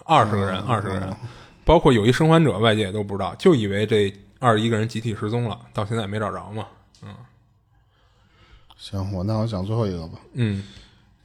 [0.04, 1.16] 二十个人，二十个人，
[1.64, 6.66] 包括有一生还者，外界也都不知道，就以为这二十一个人集体失踪了，到现在也没找着嘛。
[7.04, 7.14] 嗯，
[8.76, 10.18] 行，我那我讲最后一个吧。
[10.32, 10.64] 嗯。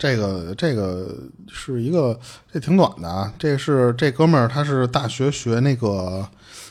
[0.04, 1.16] 这个这个
[1.48, 2.20] 是一个，
[2.52, 3.34] 这挺短的啊。
[3.40, 6.28] 这是这哥们儿，他是大学学那个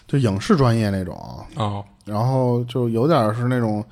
[0.06, 1.16] 就影视专业那种
[1.54, 3.82] 啊，然后就有点是那种，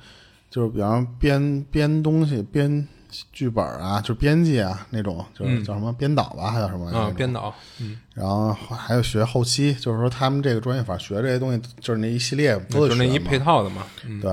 [0.51, 2.87] 就是比方编编东西、编
[3.31, 7.11] 剧本啊，就编辑啊那种，就是叫什么编导吧，还叫什么啊？
[7.17, 7.51] 编导。
[7.79, 7.97] 嗯。
[8.13, 13.87] 然后还有学后期，就是说他们这个专业，反正学这些东西，就是那一系列都是那一配套的嘛。
[14.21, 14.31] 对。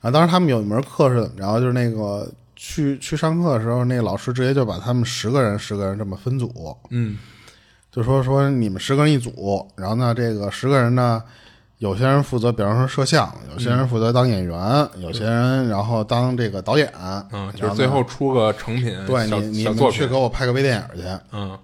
[0.00, 1.60] 然后当时他们有一门课是怎么着？
[1.60, 2.26] 就是那个。
[2.64, 7.18] 去去上课的时候，那个老师直接就把他们十个人十个人这么分组，嗯，
[7.90, 11.20] 就说说你们十个人一组，然后呢，这个十个人呢，
[11.78, 16.88] 有些人负责，比方说摄像，有些人负责当演员，有些人然后当这个导演，
[17.32, 21.58] 嗯，就是最后出个成品，对你你们去给我拍个微电影去，嗯，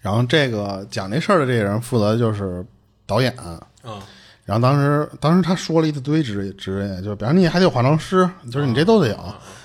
[0.00, 2.64] 然后这个讲这事儿的这个人负责就是
[3.04, 3.34] 导演，
[3.82, 4.00] 嗯，
[4.44, 9.18] 然后当时当时他说了一堆职职业，就比方你还得有化妆师，就是你这都得有。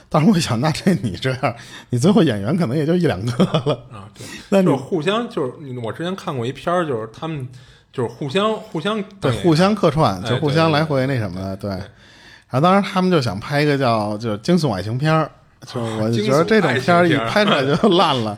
[0.11, 1.55] 当时我想，那这你这样，
[1.91, 4.09] 你最后演员可能也就一两个了啊。
[4.17, 5.53] 对，那就互相就是
[5.83, 7.47] 我之前看过一片儿，就是他们
[7.93, 11.55] 就是互相互相对互相客串，就互相来回那什么的。
[11.55, 15.29] 对，然后当时他们就想拍一个叫就是惊悚爱情片儿，
[15.67, 18.35] 就我就觉得这种片儿一拍出来就 烂了。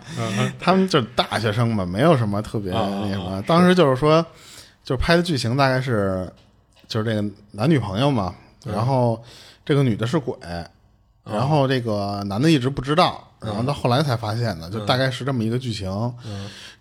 [0.60, 3.42] 他们就是大学生嘛，没有什么特别那什么。
[3.48, 4.22] 当时就是说，
[4.84, 6.30] 就是拍的剧情大概是
[6.86, 8.36] 就是这个男女朋友嘛，
[8.66, 9.24] 然后
[9.64, 10.36] 这个女的是鬼。
[11.24, 15.90] 然后这个男的一直不知道，然后到后来才发现的，就大概是这么一个剧情。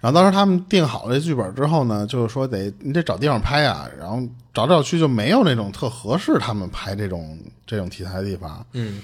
[0.01, 4.19] 然后当时他们定好了这剧本之后呢，就是说得你得找地方拍啊，然后
[4.55, 8.65] 找找去就没有那种特合适他们拍这种这种题材的地方。
[8.73, 9.03] 嗯，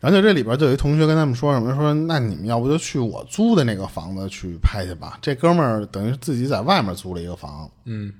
[0.00, 5.16] 然后就这里边就有一同学跟他们说什么，说那你们要不就去我租的那个房子去拍去吧。
[5.22, 8.12] 这哥们儿等于自己在外面租了一个房，嗯，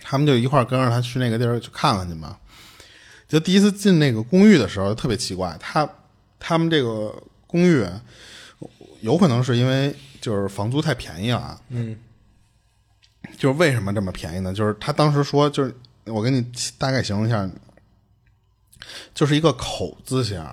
[0.00, 2.36] 他们就一块跟着他去那个地儿去看看去嘛。
[3.32, 5.88] 就第一次进那个公寓的时候，特别奇怪，他
[6.38, 7.10] 他们这个
[7.46, 7.82] 公寓
[9.00, 11.96] 有可能是因为就是房租太便宜了，嗯，
[13.38, 14.52] 就是为什么这么便宜呢？
[14.52, 16.44] 就是他当时说，就是我给你
[16.76, 17.48] 大概形容一下，
[19.14, 20.46] 就是一个口字形，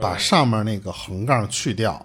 [0.00, 2.04] 把上面那个横杠去掉，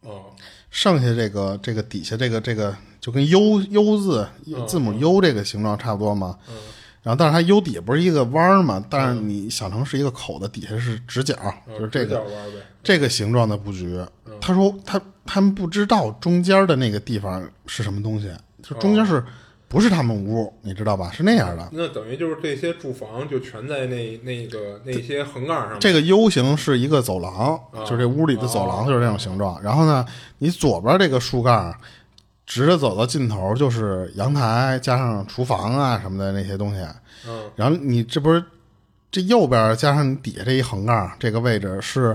[0.00, 0.24] 哦，
[0.70, 4.26] 剩下这个这个底下这个这个就跟 U U 字
[4.66, 6.38] 字母 U 这个形状差不多嘛。
[7.02, 8.84] 然后，但是它 U 底下不是一个弯儿嘛？
[8.88, 11.34] 但是你想成是一个口的，底下是直角，
[11.76, 12.24] 就是这个
[12.80, 14.00] 这个形状的布局。
[14.40, 18.30] 他说他他们不知道中间的那个地方是什么东西，
[18.62, 19.24] 就中间是
[19.66, 20.52] 不是他们屋？
[20.62, 21.10] 你知道吧？
[21.12, 21.68] 是那样的。
[21.72, 25.80] 那等于就是这些住房就全在那那个那些横杠上。
[25.80, 29.60] 这个 U 型是一个走廊，就是这屋里的走廊就是这种形状。
[29.60, 30.06] 然后呢，
[30.38, 31.74] 你左边这个竖杠。
[32.52, 36.86] 直着走到尽头就是阳台，加上厨房啊什么的那些东西。
[37.26, 38.44] 嗯，然后你这不是
[39.10, 42.14] 这右边加上底下这一横杠，这个位置是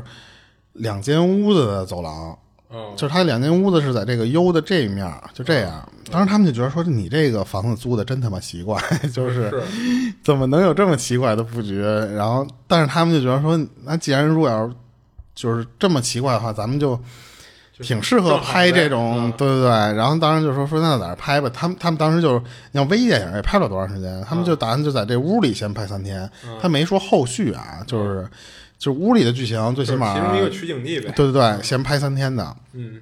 [0.73, 2.37] 两间屋子的走廊。
[2.69, 5.89] 嗯，就是它两间屋子是在这个 U 的这一面，就这样。
[6.11, 8.79] 当时他们就觉得说，你这个房子租的真他妈奇怪，
[9.11, 9.51] 就是
[10.23, 11.81] 怎么能有这么奇怪的布局？
[11.81, 14.71] 然后，但是他们就觉得说，那既然如果要
[15.33, 16.99] 就是这么奇怪的话，咱们就。
[17.79, 19.69] 挺适合拍这种，对对对。
[19.69, 21.49] 然后当时就说说那在这拍吧。
[21.53, 22.41] 他们他们当时就是
[22.73, 26.29] 像微电影也拍不了多长时间，他们就打算就在这屋里先拍三天。
[26.61, 28.27] 他没说后续啊，就是
[28.77, 31.11] 就是屋里的剧情最起码其中一个取景地呗。
[31.15, 32.55] 对对对，先拍三天的。
[32.73, 33.01] 嗯。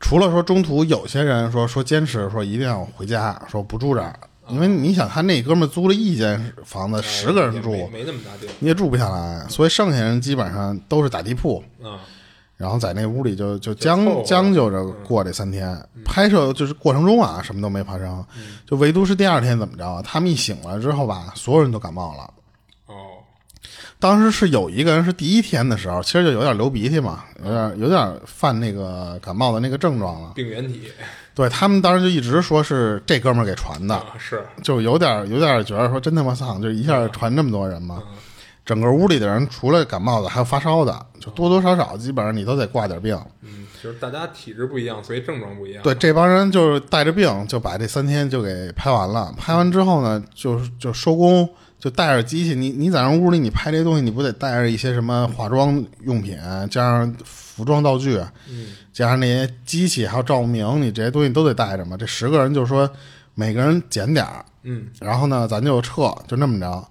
[0.00, 4.18] 除了说中途有些人说说坚持说一定要回家，说不住这儿，
[4.48, 11.62] 因为你想他那哥们租了一间房子，十个人住，没那么大地，你也住不下来，所以剩下人基本上都是打地铺。
[11.82, 12.00] 啊。
[12.56, 18.24] 然后在那屋里就就将将就着过这三天，拍摄就是过程中啊，什么都没发生，
[18.66, 22.30] 就唯独是第二天怎么着，他们一醒了之后吧，所有人都感冒了。
[22.86, 22.94] 哦，
[23.98, 30.32] 当时是有一个人是第一天的时候，其实就有点流鼻涕嘛，有点有点犯那个感冒的那个症状了。
[30.34, 30.82] 病原体。
[31.34, 38.00] 对他们当时就一直说是这哥们儿给传的，是就有点有点觉得说真他妈丧，就一下传这么多人嘛。
[38.64, 43.14] 整个屋里的人，除了感冒的，还有发烧的，就多多少少，基本上你都得挂点病。
[43.42, 45.82] 嗯，就是大家体质不一样，所以症状不一样。
[45.82, 49.34] 对，这帮人就是带着病，就把这三天就给拍完了。
[49.36, 51.46] 拍完之后呢，就就收工，
[51.78, 52.54] 就带着机器。
[52.54, 56.38] 你你在那屋里，你拍这些东西，你不得带着一些什么化妆用品，
[56.70, 58.18] 加上服装道具，
[58.48, 61.98] 嗯，加上那些机器，还有照明，你这些东西都得带着嘛。
[61.98, 62.88] 这十个人就说
[63.34, 66.88] 每个人减点儿，嗯，然后呢，咱就撤，就那么着。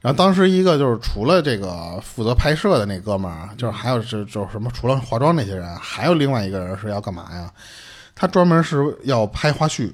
[0.00, 7.52] 然后当时一个就是除了这个负责拍摄的那哥们儿，就是还有是就是什么除了化妆那些人，还有另外一个人是要干嘛呀？
[8.14, 9.92] 他专门是要拍花絮，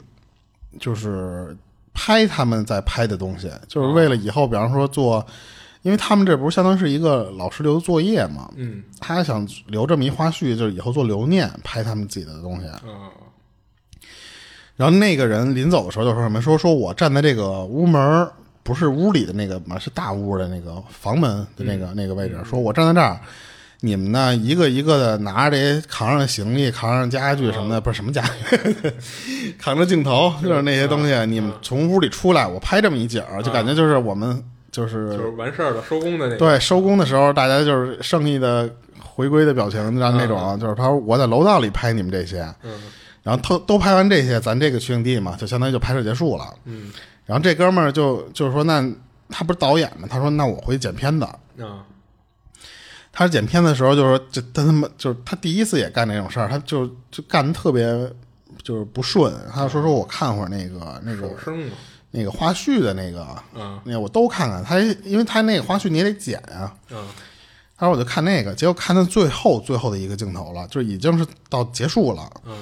[0.78, 1.56] 就是
[1.92, 5.24] 拍他们在拍的东西，就是为了以后，比方说做，
[5.82, 12.66] 因为他们这不是相当于是一个老师留的作业嘛，嗯，他想留这么一花絮，就是以后做留念，拍他们自己的东西。
[14.76, 16.40] 然后那个人临走的时候就说什么？
[16.40, 18.28] 说说我站在这个屋门
[18.66, 22.36] 不是屋里的那个嘛，是大屋的那个房门的那个那个位置。
[22.44, 23.16] 说我站在这儿，
[23.80, 31.14] 你们呢一个一个的拿着这扛上行李、扛上家具什么的，不是什么家具，扛着镜头就是那些东西。
[31.26, 38.68] 你们从屋里出来，我拍这么一景儿就感觉就是我们就是就是完事儿了，收工的那个对收工的时候，大家就是胜利的
[38.98, 42.38] 回归的表情，让那种就是他说我在楼道里拍你们这些，
[43.22, 46.52] 然后都都拍完这些，咱这个取景地嘛，就相当于就拍摄结束了。
[46.64, 46.90] 嗯。
[47.26, 48.88] 然后这哥们儿就就是说，那
[49.28, 50.06] 他不是导演吗？
[50.08, 51.24] 他说，那我回去剪片子。
[51.24, 51.84] 啊，
[53.12, 57.84] 他剪片子的时候，就是说，这他他妈就是他第一次也干这种事儿，他就就干的特别
[58.62, 59.34] 就是不顺。
[59.52, 61.28] 他就说说我看会儿那个那个
[62.12, 63.26] 那个花絮的那个，
[63.56, 64.62] 嗯，那我都看看。
[64.62, 66.72] 他因为他那个花絮你也得剪啊。
[66.90, 67.08] 嗯，
[67.76, 72.30] 他说我就看那个，结果看到最后最后的一个镜头了，就已经是到结束了。
[72.44, 72.56] 嗯。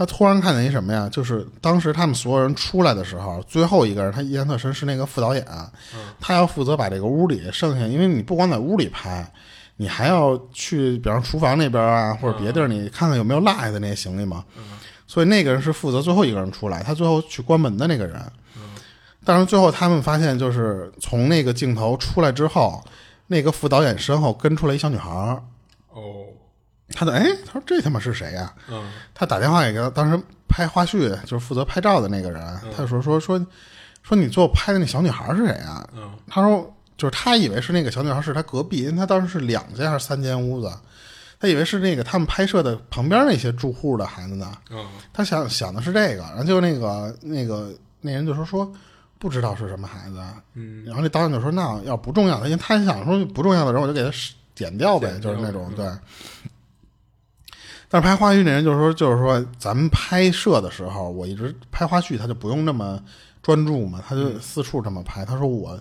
[0.00, 1.06] 他突然看见一什么呀？
[1.12, 5.46] 就是当时他们所有人出来的时候，最后一个人他印象特深是那个副导演，
[6.18, 9.30] 他要负责把这个屋里剩下，因为你不光在屋里拍，
[9.76, 14.42] 你还要去，比方厨房那边啊，或者别地儿，你看看有没有落下的那些行李嘛。
[15.06, 18.18] 所以那个人是负责最后一个人出来，他最后去关门的那个人。
[19.22, 22.82] 但是最后他们发现，就是从那个镜头出来之后，
[23.26, 25.42] 那个副导演身后跟出来一小女孩儿。
[25.90, 26.24] 哦。
[27.00, 32.42] 他的：“哎，他说这他妈是谁呀？”嗯，他打电话给他当时拍花絮，就是负责拍照的那个人。
[32.76, 33.46] 他说：“说说
[34.02, 40.70] 说你最后拍的那小女孩是谁呀？”嗯，他说：“就是他以为是那个小女孩是他隔壁，因为他当时是两间还是三间屋子，
[41.40, 44.52] 他以为是那个他们拍摄的旁边那些住户的孩子呢。
[44.70, 47.72] 嗯，他想想的是这个，然后就那个那个
[48.02, 48.70] 那人就说说
[49.18, 50.20] 不知道是什么孩子。
[50.52, 54.10] 嗯，然后那导演就说：那要不重要的，因为他想说不重要的人我就给他
[54.54, 55.86] 剪掉呗，就是那种对。”
[57.90, 62.98] 但是拍花絮那人就是说，就是说，咱们拍摄的时候，我一直拍花絮，他就不用那么
[63.42, 65.24] 专注嘛，他就四处这么拍。
[65.24, 65.76] 他说我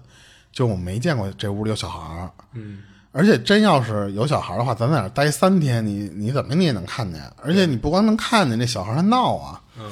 [0.52, 2.32] 就我没见过这屋里有小孩儿。
[2.54, 2.80] 嗯
[3.12, 7.22] 而且真要是有小孩的话，咱在那儿待三天，你你怎么你也能看见。
[7.44, 9.62] 而且你不光能看见，那小孩还闹啊。
[9.80, 9.92] 嗯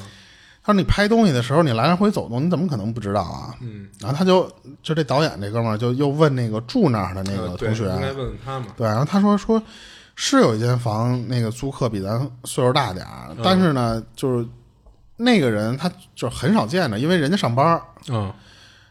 [0.62, 3.54] 他说你拍东西的时候，你来来回走动，你怎么可能不知道啊？
[3.62, 4.46] 嗯，然后他就
[4.82, 8.66] 就这导演这哥们儿就又问那个住那儿的那个同学，应该问问他嘛。
[8.76, 9.62] 对，然后他说说
[10.20, 14.44] 是有一间房，那个租客比咱岁数大点儿，但是呢，就是
[15.16, 18.34] 那个人他就很少见的，因为人家上班儿，嗯。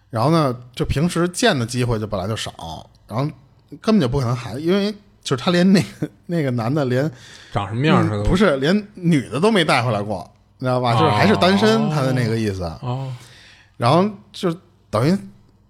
[0.09, 3.29] 然后呢，就平时见的机会就本来就少，然后
[3.81, 4.89] 根本就不可能还，因为
[5.21, 7.11] 就是他连那个那个男的连
[7.51, 10.25] 长什么样儿他都不是连女的都没带回来过，
[10.59, 10.93] 你知道吧？
[10.93, 12.63] 就是还是单身，他的那个意思。
[12.81, 13.13] 哦。
[13.75, 14.55] 然后就
[14.89, 15.15] 等于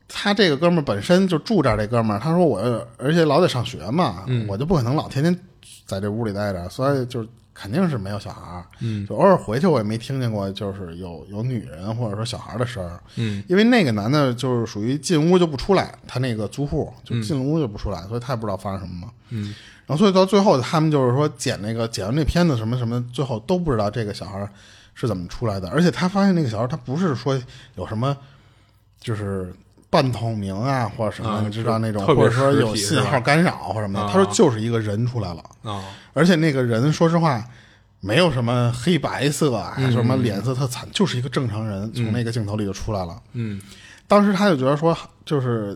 [0.07, 2.59] 他这个哥们儿本身就住这儿，这哥们儿他说我
[2.97, 5.37] 而且老得上学嘛，嗯我就不可能老天天
[5.85, 8.65] 在这屋里待着，所以就肯定是没有小孩儿。
[8.81, 12.99] 嗯就偶尔回去我也没听见过，就是有有女人或者说小孩儿的声儿。
[13.15, 19.11] 嗯因为那个男的就是属于进屋就不出来，他那个租户就进了屋就不出来，所以他也不知道发生什么嘛。
[19.29, 19.53] 嗯
[19.85, 24.47] 然后所以到最后他们就是说剪那个剪完那片子什么什么，最后都不知道这个小孩
[24.93, 27.39] 是怎么出来的，而且他发现那个小孩他不是说
[27.75, 28.15] 有什么
[28.99, 29.53] 就是
[29.89, 34.05] 半透明啊或者什么，啊你知道那种，或者说有信号干扰或者什么的。
[34.05, 35.83] 啊他说就是一个人出来了，哦
[36.13, 37.43] 而且那个人说实话。
[37.99, 43.19] 没有什么黑白色啊，嗯什么脸色特惨，就是一个正常人从那个镜头里就出来了。
[43.33, 43.59] 嗯
[44.07, 44.95] 当时他就觉得说，
[45.25, 45.75] 就是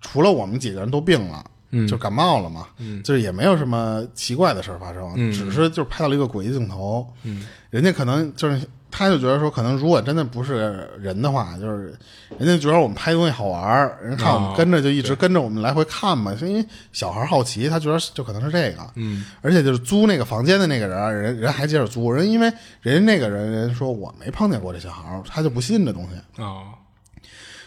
[0.00, 8.60] 除了我们几个人都病了，嗯就感冒了嘛，嗯就是也没有什么奇怪的事儿发生，嗯只是就是拍到了一个诡异镜头，嗯人家可能就是。
[8.90, 11.94] 他就觉得说，可能如果真的不是人的话，就是
[12.38, 19.24] 人家觉得我们拍东西好玩儿，人看我们哦跟着就一直跟着我们来回看嘛，是因为小孩好奇，他觉得就可能是这个，嗯。
[19.42, 26.68] 而且就是租那个房间的那个人，人人还接着租，人因为人家那个人人说我没碰见过这小孩儿，他就不信这东西，哦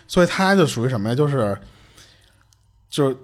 [0.07, 1.15] 所以他就属于什么呀？
[1.15, 1.57] 就是
[2.89, 3.15] 就是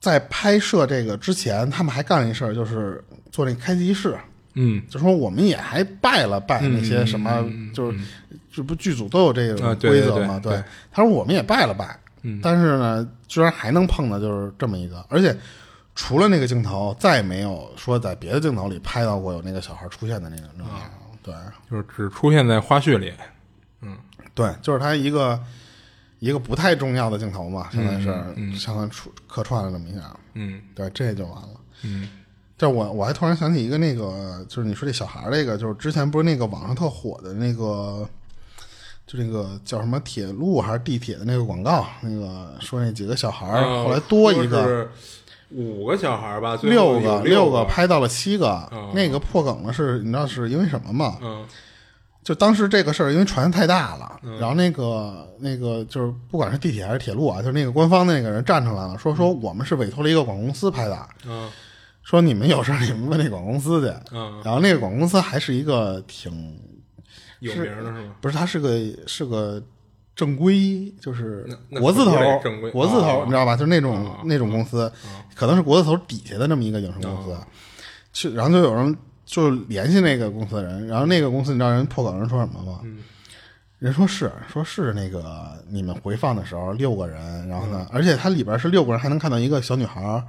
[0.00, 4.18] 在拍摄这个之前，他们还干了一事儿，就是做那开机式，
[4.60, 7.98] 嗯就说我们也还拜了拜那些什么，就是
[8.52, 10.40] 这不剧组都有这啊种对对规则嘛？
[10.40, 15.36] 对对他说我们也拜了拜，嗯但是呢，居然还能碰到就是这么一个，而且。
[16.00, 20.72] 除了那个镜头，再没有说在别的镜头里拍到过有那个小孩出现的那种那样。
[21.24, 21.34] 对，
[21.68, 23.12] 就是只出现在花絮里。
[23.82, 23.96] 嗯
[24.32, 25.36] 对，就是他一个
[26.20, 31.48] 一个不太重要的镜头嘛，相当于是、嗯相当于出客串了这么一下，嗯对，这就完了。
[31.82, 32.08] 嗯
[32.58, 38.06] 这我我还突然想起一个那个，就是你说这小孩儿这个，就是之前不是那个网上特火的那个，
[39.06, 44.86] 就那个叫什么铁路还是地铁的那个广告，那个说那几个小孩儿、啊后来多一个。
[45.50, 51.16] 五个小孩吧，最六个六个拍到了七个，哦那个破梗了是，你知道是因为什么吗？
[51.22, 51.46] 嗯
[52.22, 61.48] 就当时这个事儿，因为传的太大了，嗯然后那个那个就是不管是地铁还是铁路啊，就是那个官方那个人站出来了，说说我们是委托了一个广告公司拍的，嗯
[62.08, 63.94] 说你们有事儿你们问那广告公司去。
[64.12, 66.32] 嗯，然后那个广告公司还是一个挺
[67.40, 68.14] 有名的是吗？
[68.22, 69.62] 不是，它是个是个
[70.16, 71.46] 正规，就是
[71.78, 72.12] 国字头
[72.72, 73.54] 国字头，哦你知道吧？
[73.54, 74.90] 就是那种、哦那种公司，
[75.34, 77.32] 可能是国字头底下的那么一个影视公司。
[77.32, 77.46] 哦
[78.10, 82.80] 去，然后就有人就联系那个公司的人，然后那个公司你知道人破梗人说什么吗？
[82.84, 83.00] 嗯
[83.80, 90.24] 人说是说是那个你们回放的时候六个人，然后呢，嗯而且它里边是六个人，还能看到一个小女孩。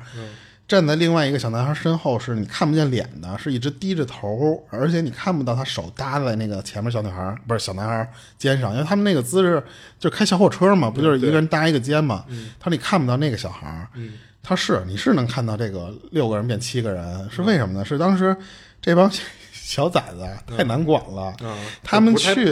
[0.70, 9.62] 站在另外一个小男孩身后，是你看不见脸的，是一直低着头，而且你看不到他手搭在那个前面小女孩不是小男孩肩上，因为他们那个姿势
[10.00, 12.24] 就开小火车嘛，不就是一个人搭一个肩嘛？
[12.60, 14.12] 他说你看不到那个小孩嗯
[14.44, 17.84] 他是你是能看到这个六个人变七个人，是为什么呢？
[17.84, 18.36] 是当时
[18.80, 19.12] 这帮
[19.52, 22.46] 小崽子啊太难管了，嗯，他们去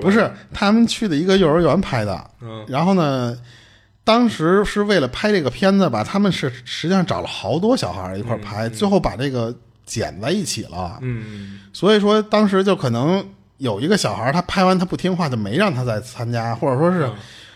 [0.00, 3.36] 不是他们去的一个幼儿园拍的，嗯然后呢，
[4.04, 9.52] 当时是为了拍这个片子吧，他们是实际上找了好多小孩一块儿拍，最后把这个
[9.84, 10.98] 剪在一起了。
[11.00, 13.26] 嗯所以说当时就可能
[13.56, 17.06] 有一个小孩儿他拍完他不听话，就没让他再参加，或者说是。
[17.06, 17.14] 嗯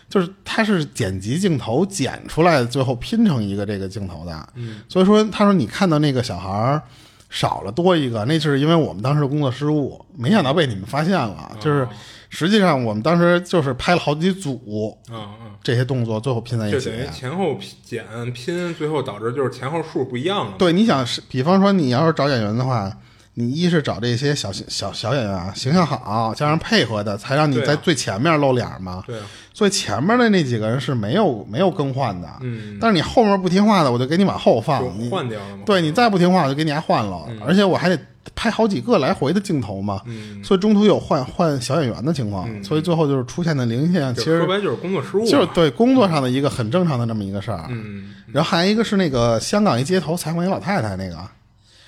[0.09, 4.49] 就是他是剪辑镜头剪出来，最后拼成一个这个镜头的。
[4.55, 6.81] 嗯所以说，他说你看到那个小孩儿
[7.29, 11.55] 少了多一个，那是因为我们当时工作失误，没想到被你们发现了。
[11.59, 11.87] 就是
[12.29, 16.99] 实际上我们当时就是拍了好几组啊啊，这些动作，最后拼在一起就等。
[16.99, 20.53] 于前后拼剪拼，最后导致就是前后数不一样了。
[20.57, 22.95] 对，你想是，比方说你要是找演员的话，
[23.39, 29.01] 你一是找这些小小小演员啊，形象好，加上配合的，才让你在最前面露脸嘛。
[29.07, 35.63] 对啊，所以前面的那几个人是没有没有更换的，嗯，但是你后面不听话的，我就给你往后放，你换掉了嘛。
[35.65, 37.97] 对你再不听话，我就给你还换了，而且我还得
[38.35, 47.65] 拍好几个来回的镜头嘛，嗯，所以中途有换换小演员的情况，所以最后就是出现的零星现象，其实就说白就是工作失误嘛，就是对工作上的一个很正常的这么一个事儿。
[47.69, 51.15] 嗯，然后还有一个是那个香港一街头采访一老太太，那个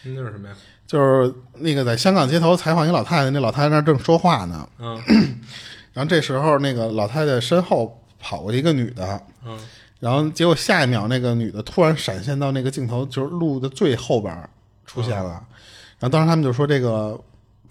[0.04, 0.56] 嗯那是什么呀？
[0.92, 5.02] 就是那个在香港街头采访一老太太，那老太太那儿正说话呢，嗯。
[5.94, 9.58] 然后这时候那个老太太身后跑过去一个女的，嗯。
[10.02, 14.50] 然后结果下一秒那个女的突然闪现到那个镜头就是路的最后边儿
[14.86, 15.42] 出现了，
[15.98, 17.18] 然后当时他们就说这个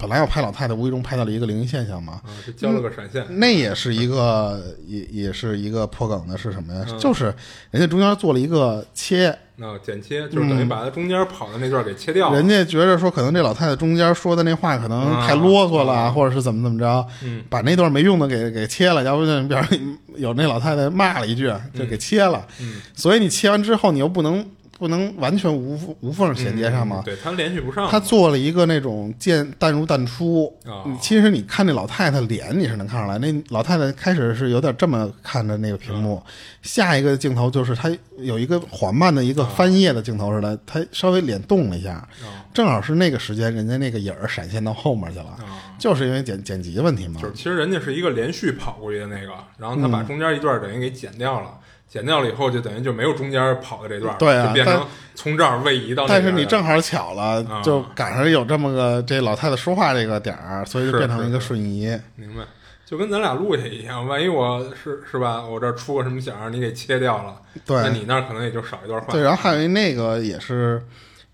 [0.01, 6.83] 本来要拍老太太，无意中拍到了一个灵异现象嘛，啊，这交了个闪现，那也是一个也也是一个破梗的是什么呀？
[6.97, 7.25] 就是
[7.69, 12.35] 人家中间做了一个切，那剪切就是等于把它中间跑的那段给切掉了。
[12.35, 17.43] 嗯人家觉着说可能这老太太中间说的那话可能太啰嗦了，啊或者是怎么怎么着，嗯。
[17.47, 22.47] 把那段没用的给给切了，要不就比如有那老太太骂了一句，就给切了。
[22.59, 22.81] 嗯。
[22.95, 24.43] 所以你切完之后，你又不能
[24.81, 27.05] 不能完全无无缝衔接上吗嗯。
[27.05, 27.87] 对，他连续不上。
[27.87, 36.31] 他做了一个那种渐淡入淡出，哦其实你看那老太太脸，你是能看出来，那老太太开始是有点这么看着那个屏幕，嗯
[36.63, 47.21] 下一个镜头就是她有一个缓慢的一个翻页的镜头似的，她稍微脸动了一下，哦正好是那个时间，人家那个影儿闪现到后面去了，啊，就是因为剪剪辑的问题嘛。
[47.21, 47.27] 就。
[47.27, 49.91] 是其实人家是一个连续跑过去的那个，然后他嗯。
[49.91, 51.51] 把中间一段等于给剪掉了，
[51.91, 61.99] 剪掉了以后就等于就没有中间跑的这段，对啊就变成从这儿位移到但是你正好巧了，啊就赶上有这么个这老太太说话这个点儿，所以就变成一个瞬移。
[62.15, 62.43] 明白，
[62.85, 67.35] 就跟咱俩录下一样，万一我是是吧，我这儿出个什么响儿，你给切掉了，
[67.65, 69.11] 对那你那儿可能也就少一段话。
[69.11, 70.81] 对，然后还有那个也是，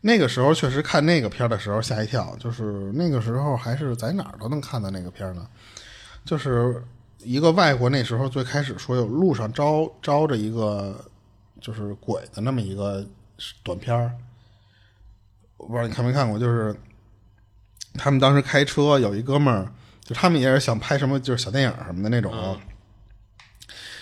[0.02, 5.46] 那个时候确实看那个片儿的时候吓一跳，就是那个时候还是在哪儿都能看到那个片儿呢，
[6.26, 6.82] 就是
[7.24, 11.04] 一个外国那时候最开始说有路上招招着一个
[11.60, 13.06] 就是鬼的那么一个
[13.64, 14.12] 短片儿，
[15.58, 16.76] 我不知道你看没看过，就是
[17.96, 19.72] 他们当时开车有一哥们儿，
[20.02, 22.58] 就他们也是想拍什么就是小电影什么的那种。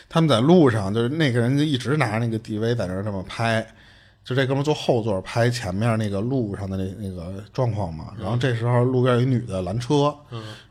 [0.08, 3.66] 他们在路上，就是那个人就一直拿着那个 DV 在那儿这么拍，
[4.24, 8.14] 就这哥们儿坐后座拍前面那个路上的那那个状况嘛。
[8.18, 10.16] 然后这时候路边有一女的拦车，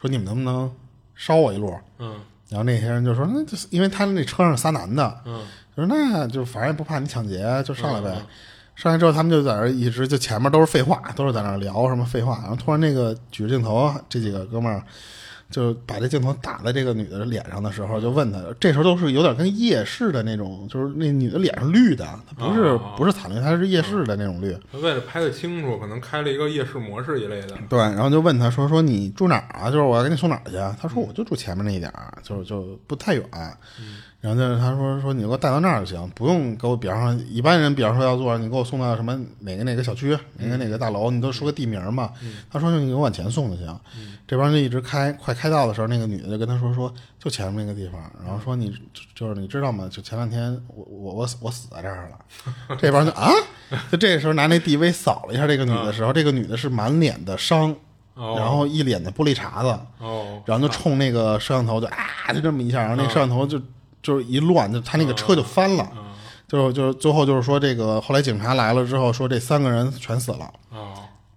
[0.00, 0.72] 说你们能不能
[1.14, 1.76] 捎我一路？
[1.98, 5.42] 嗯然后那些人就说那就是因为他那车上有仨男的，嗯
[5.76, 8.16] 就说那就反正也不怕你抢劫，就上来呗。
[8.76, 12.38] 上来之后，他们就在那儿一直就前面都是废话，都是在那儿聊什么废话。
[12.42, 14.82] 然后突然那个举着镜头，这几个哥们儿
[15.50, 24.56] 就把这镜头打在这个女的脸上的时候，就问她，这时候都是有点跟夜视的那种，就是那女的脸是绿的，她不是、哦不是惨绿，她是夜视的那种绿。
[24.72, 27.56] 他为了拍的清楚，可能开了一个夜视模式一类的。
[27.68, 29.70] 对，然后就问她说：“说你住哪儿啊？
[29.70, 33.24] 就是我要给你送哪儿去啊？”他说：“我就住前面那一点儿，就就不太远。
[34.24, 42.10] 然后就是他说：“说你给我带到那儿就行，不用给我，比方说一般人，比方说要做，你给我送到什么哪个哪个小区，哪个哪个大楼，你都说个地名嘛。
[42.50, 43.80] 他说就：“你给我往前送就行。
[44.26, 49.86] 这帮人就一直开，快开到的时候，那个女的就跟他说：“说就前面那个地方。”然后说：“你就就是你知道吗？
[49.92, 52.18] 就前两天我我我死我死在这儿了。
[52.80, 53.30] ”这帮人就啊，
[53.92, 57.76] 就这个时候拿那 DV 扫了一下这个女的时候，这个女的是满脸的伤。
[58.16, 63.60] 哦然后一脸的玻璃碴子，哦，然后就冲那个摄像头就啊，就这么一下，然后那个摄像头就
[64.04, 65.92] 就是一乱，就他那个车就翻了，
[66.46, 70.94] 就就是最后就是说这个后来警察来了之后说这三个人全死了，哦。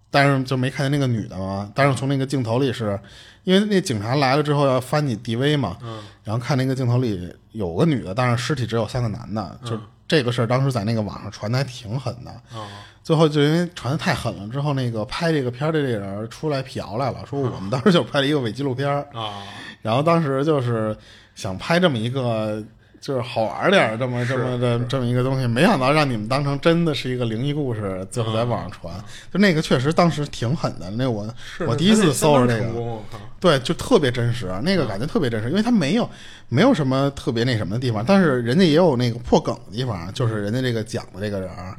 [0.09, 2.99] 但是就没看见那个女的嘛，但是从那个镜头里是
[3.43, 5.77] 因为那警察来了之后要翻你 DV 嘛，
[6.23, 9.77] 然后看那个镜头里有个女的，但是尸体只有三个男的，就
[10.07, 12.67] 这个事儿当时在那个网上传的还挺狠的，哦。
[13.03, 19.43] 最后就因为传的太狠了，之后那个拍这个片儿的这个人出来辟谣来了，说我们当时就拍了一个伪纪录片儿，啊，
[19.81, 20.97] 然后当时就是
[21.37, 22.61] 想拍这么一个
[22.99, 28.91] 就是好玩点儿这么这么的这么一个东西，没想到让你们当成真的是一个灵异故事，最后在网上传，
[29.31, 31.31] 就那个确实当时挺狠的，那我
[31.67, 32.99] 我第一次搜着这个，
[33.39, 36.09] 对，就特别真实，那个感觉特别真实，因为它没有
[36.49, 41.77] 没有什么特别那什么的地方，但是人家也有那个破梗的地方，就是人家这个讲的这个人儿，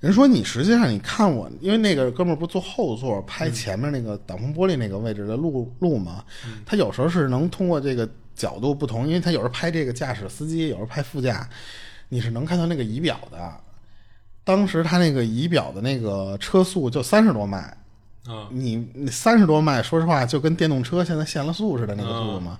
[0.00, 6.24] 人说你实际上你看我，因为那个哥们儿不坐后座拍前面那个挡风玻璃那个位置的路路嘛，
[6.64, 8.08] 他有时候是能通过这个
[8.38, 11.46] 角度不同，因为他有时候拍这个驾驶司机，有时候拍副驾，
[12.08, 13.52] 你是能看到那个仪表的。
[14.44, 17.58] 当时他那个仪表的那个车速就三十多迈，
[18.26, 22.58] 啊，你你三十多迈，说实话就跟电动车现在限了速似的那个速度嘛。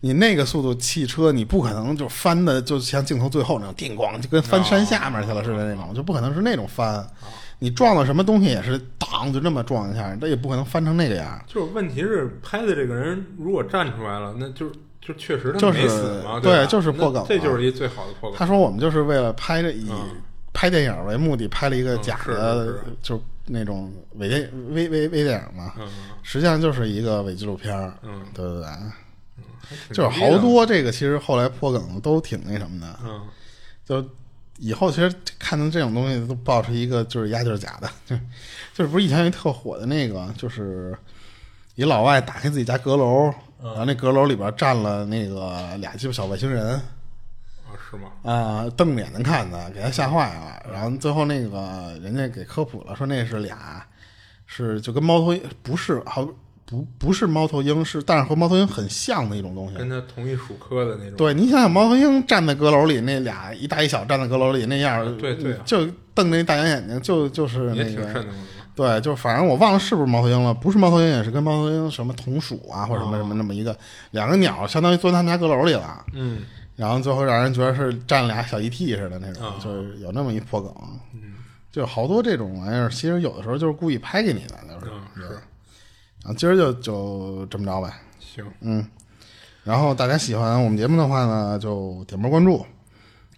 [0.00, 7.04] 你那个速度汽车，你不可能就翻的就像镜头最后那种叮咣，就跟翻山下面去了似的那种，就不可能是那种翻。
[7.58, 11.44] 你撞到什么东西也是当就这么撞一下，这也不可能翻成那个样。
[11.48, 14.70] 就是问题是拍的这个人如果站出来了，那就
[15.08, 18.38] 就确实他就是没死嘛，对吧就是破梗那这就是一最好的破梗。
[18.38, 20.16] 他说我们就是为了拍这以嗯
[20.52, 25.88] 拍电影为目的，拍了一个假嗯的，是是就那种伪电微微微电影嘛，嗯
[26.22, 28.66] 实际上就是一个伪纪录片儿，嗯，对不对？
[29.86, 33.20] 挺就是好多这个其实后来破梗都挺那什么的，嗯
[33.84, 34.04] 就
[34.58, 38.16] 以后其实看到这种东西都爆出一个就是丫就是假的， 就
[38.74, 40.96] 就是不是以前有一特火的那个，就是
[41.76, 43.32] 一老外打开自己家阁楼，
[43.62, 46.82] 然后那阁楼里边站了那个俩鸡巴小外星人啊
[47.90, 48.10] 是吗？
[48.22, 50.62] 啊，瞪着眼睛看他，给他吓坏了。
[50.72, 53.84] 然后最后那个人家给科普了，说那是俩
[54.46, 56.26] 是就跟猫头鹰不是好
[56.64, 59.76] 不不是猫头鹰，是但是和猫头鹰很像的一种东西。
[59.78, 61.16] 跟他同一属科的那种。
[61.16, 68.38] 对你想想，猫头鹰站在阁楼里，那俩一大一小站在阁楼里那样儿，对对啊就瞪着那大圆眼睛，就就是那个，挺瘆得慌的嘛。
[68.78, 73.76] 对，就反正我忘了是不是猫头鹰了，不是猫头鹰也是跟猫头鹰什么同属啊，或者什么什么那么一个
[74.12, 76.42] 两个鸟，相当于钻他们家阁楼里了，嗯。
[76.76, 80.72] 然后最后让人觉得是站俩小 ET 似的那种，啊就是有那么一破梗，
[81.12, 81.34] 嗯。
[81.72, 85.36] 就好多这种玩意儿，其实有的时候就是故意拍给你的，就是，嗯是对
[86.22, 87.92] 然后今儿就就这么着呗。
[88.20, 88.86] 行，嗯，
[89.64, 92.64] 然后大家喜欢我们节目的话呢，就点波关注。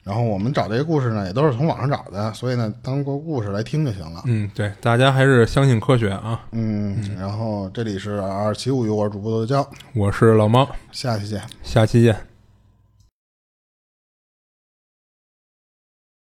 [0.02, 4.22] 然后我们找这些故事呢，也都是从网上找的，所以呢，当个故事来听就行了。
[4.26, 6.40] 嗯对，大家还是相信科学啊。
[6.52, 11.40] 嗯，然后这里是二七物语，我是主播豆椒，我是老猫，下期见。
[11.62, 12.29] 下期见。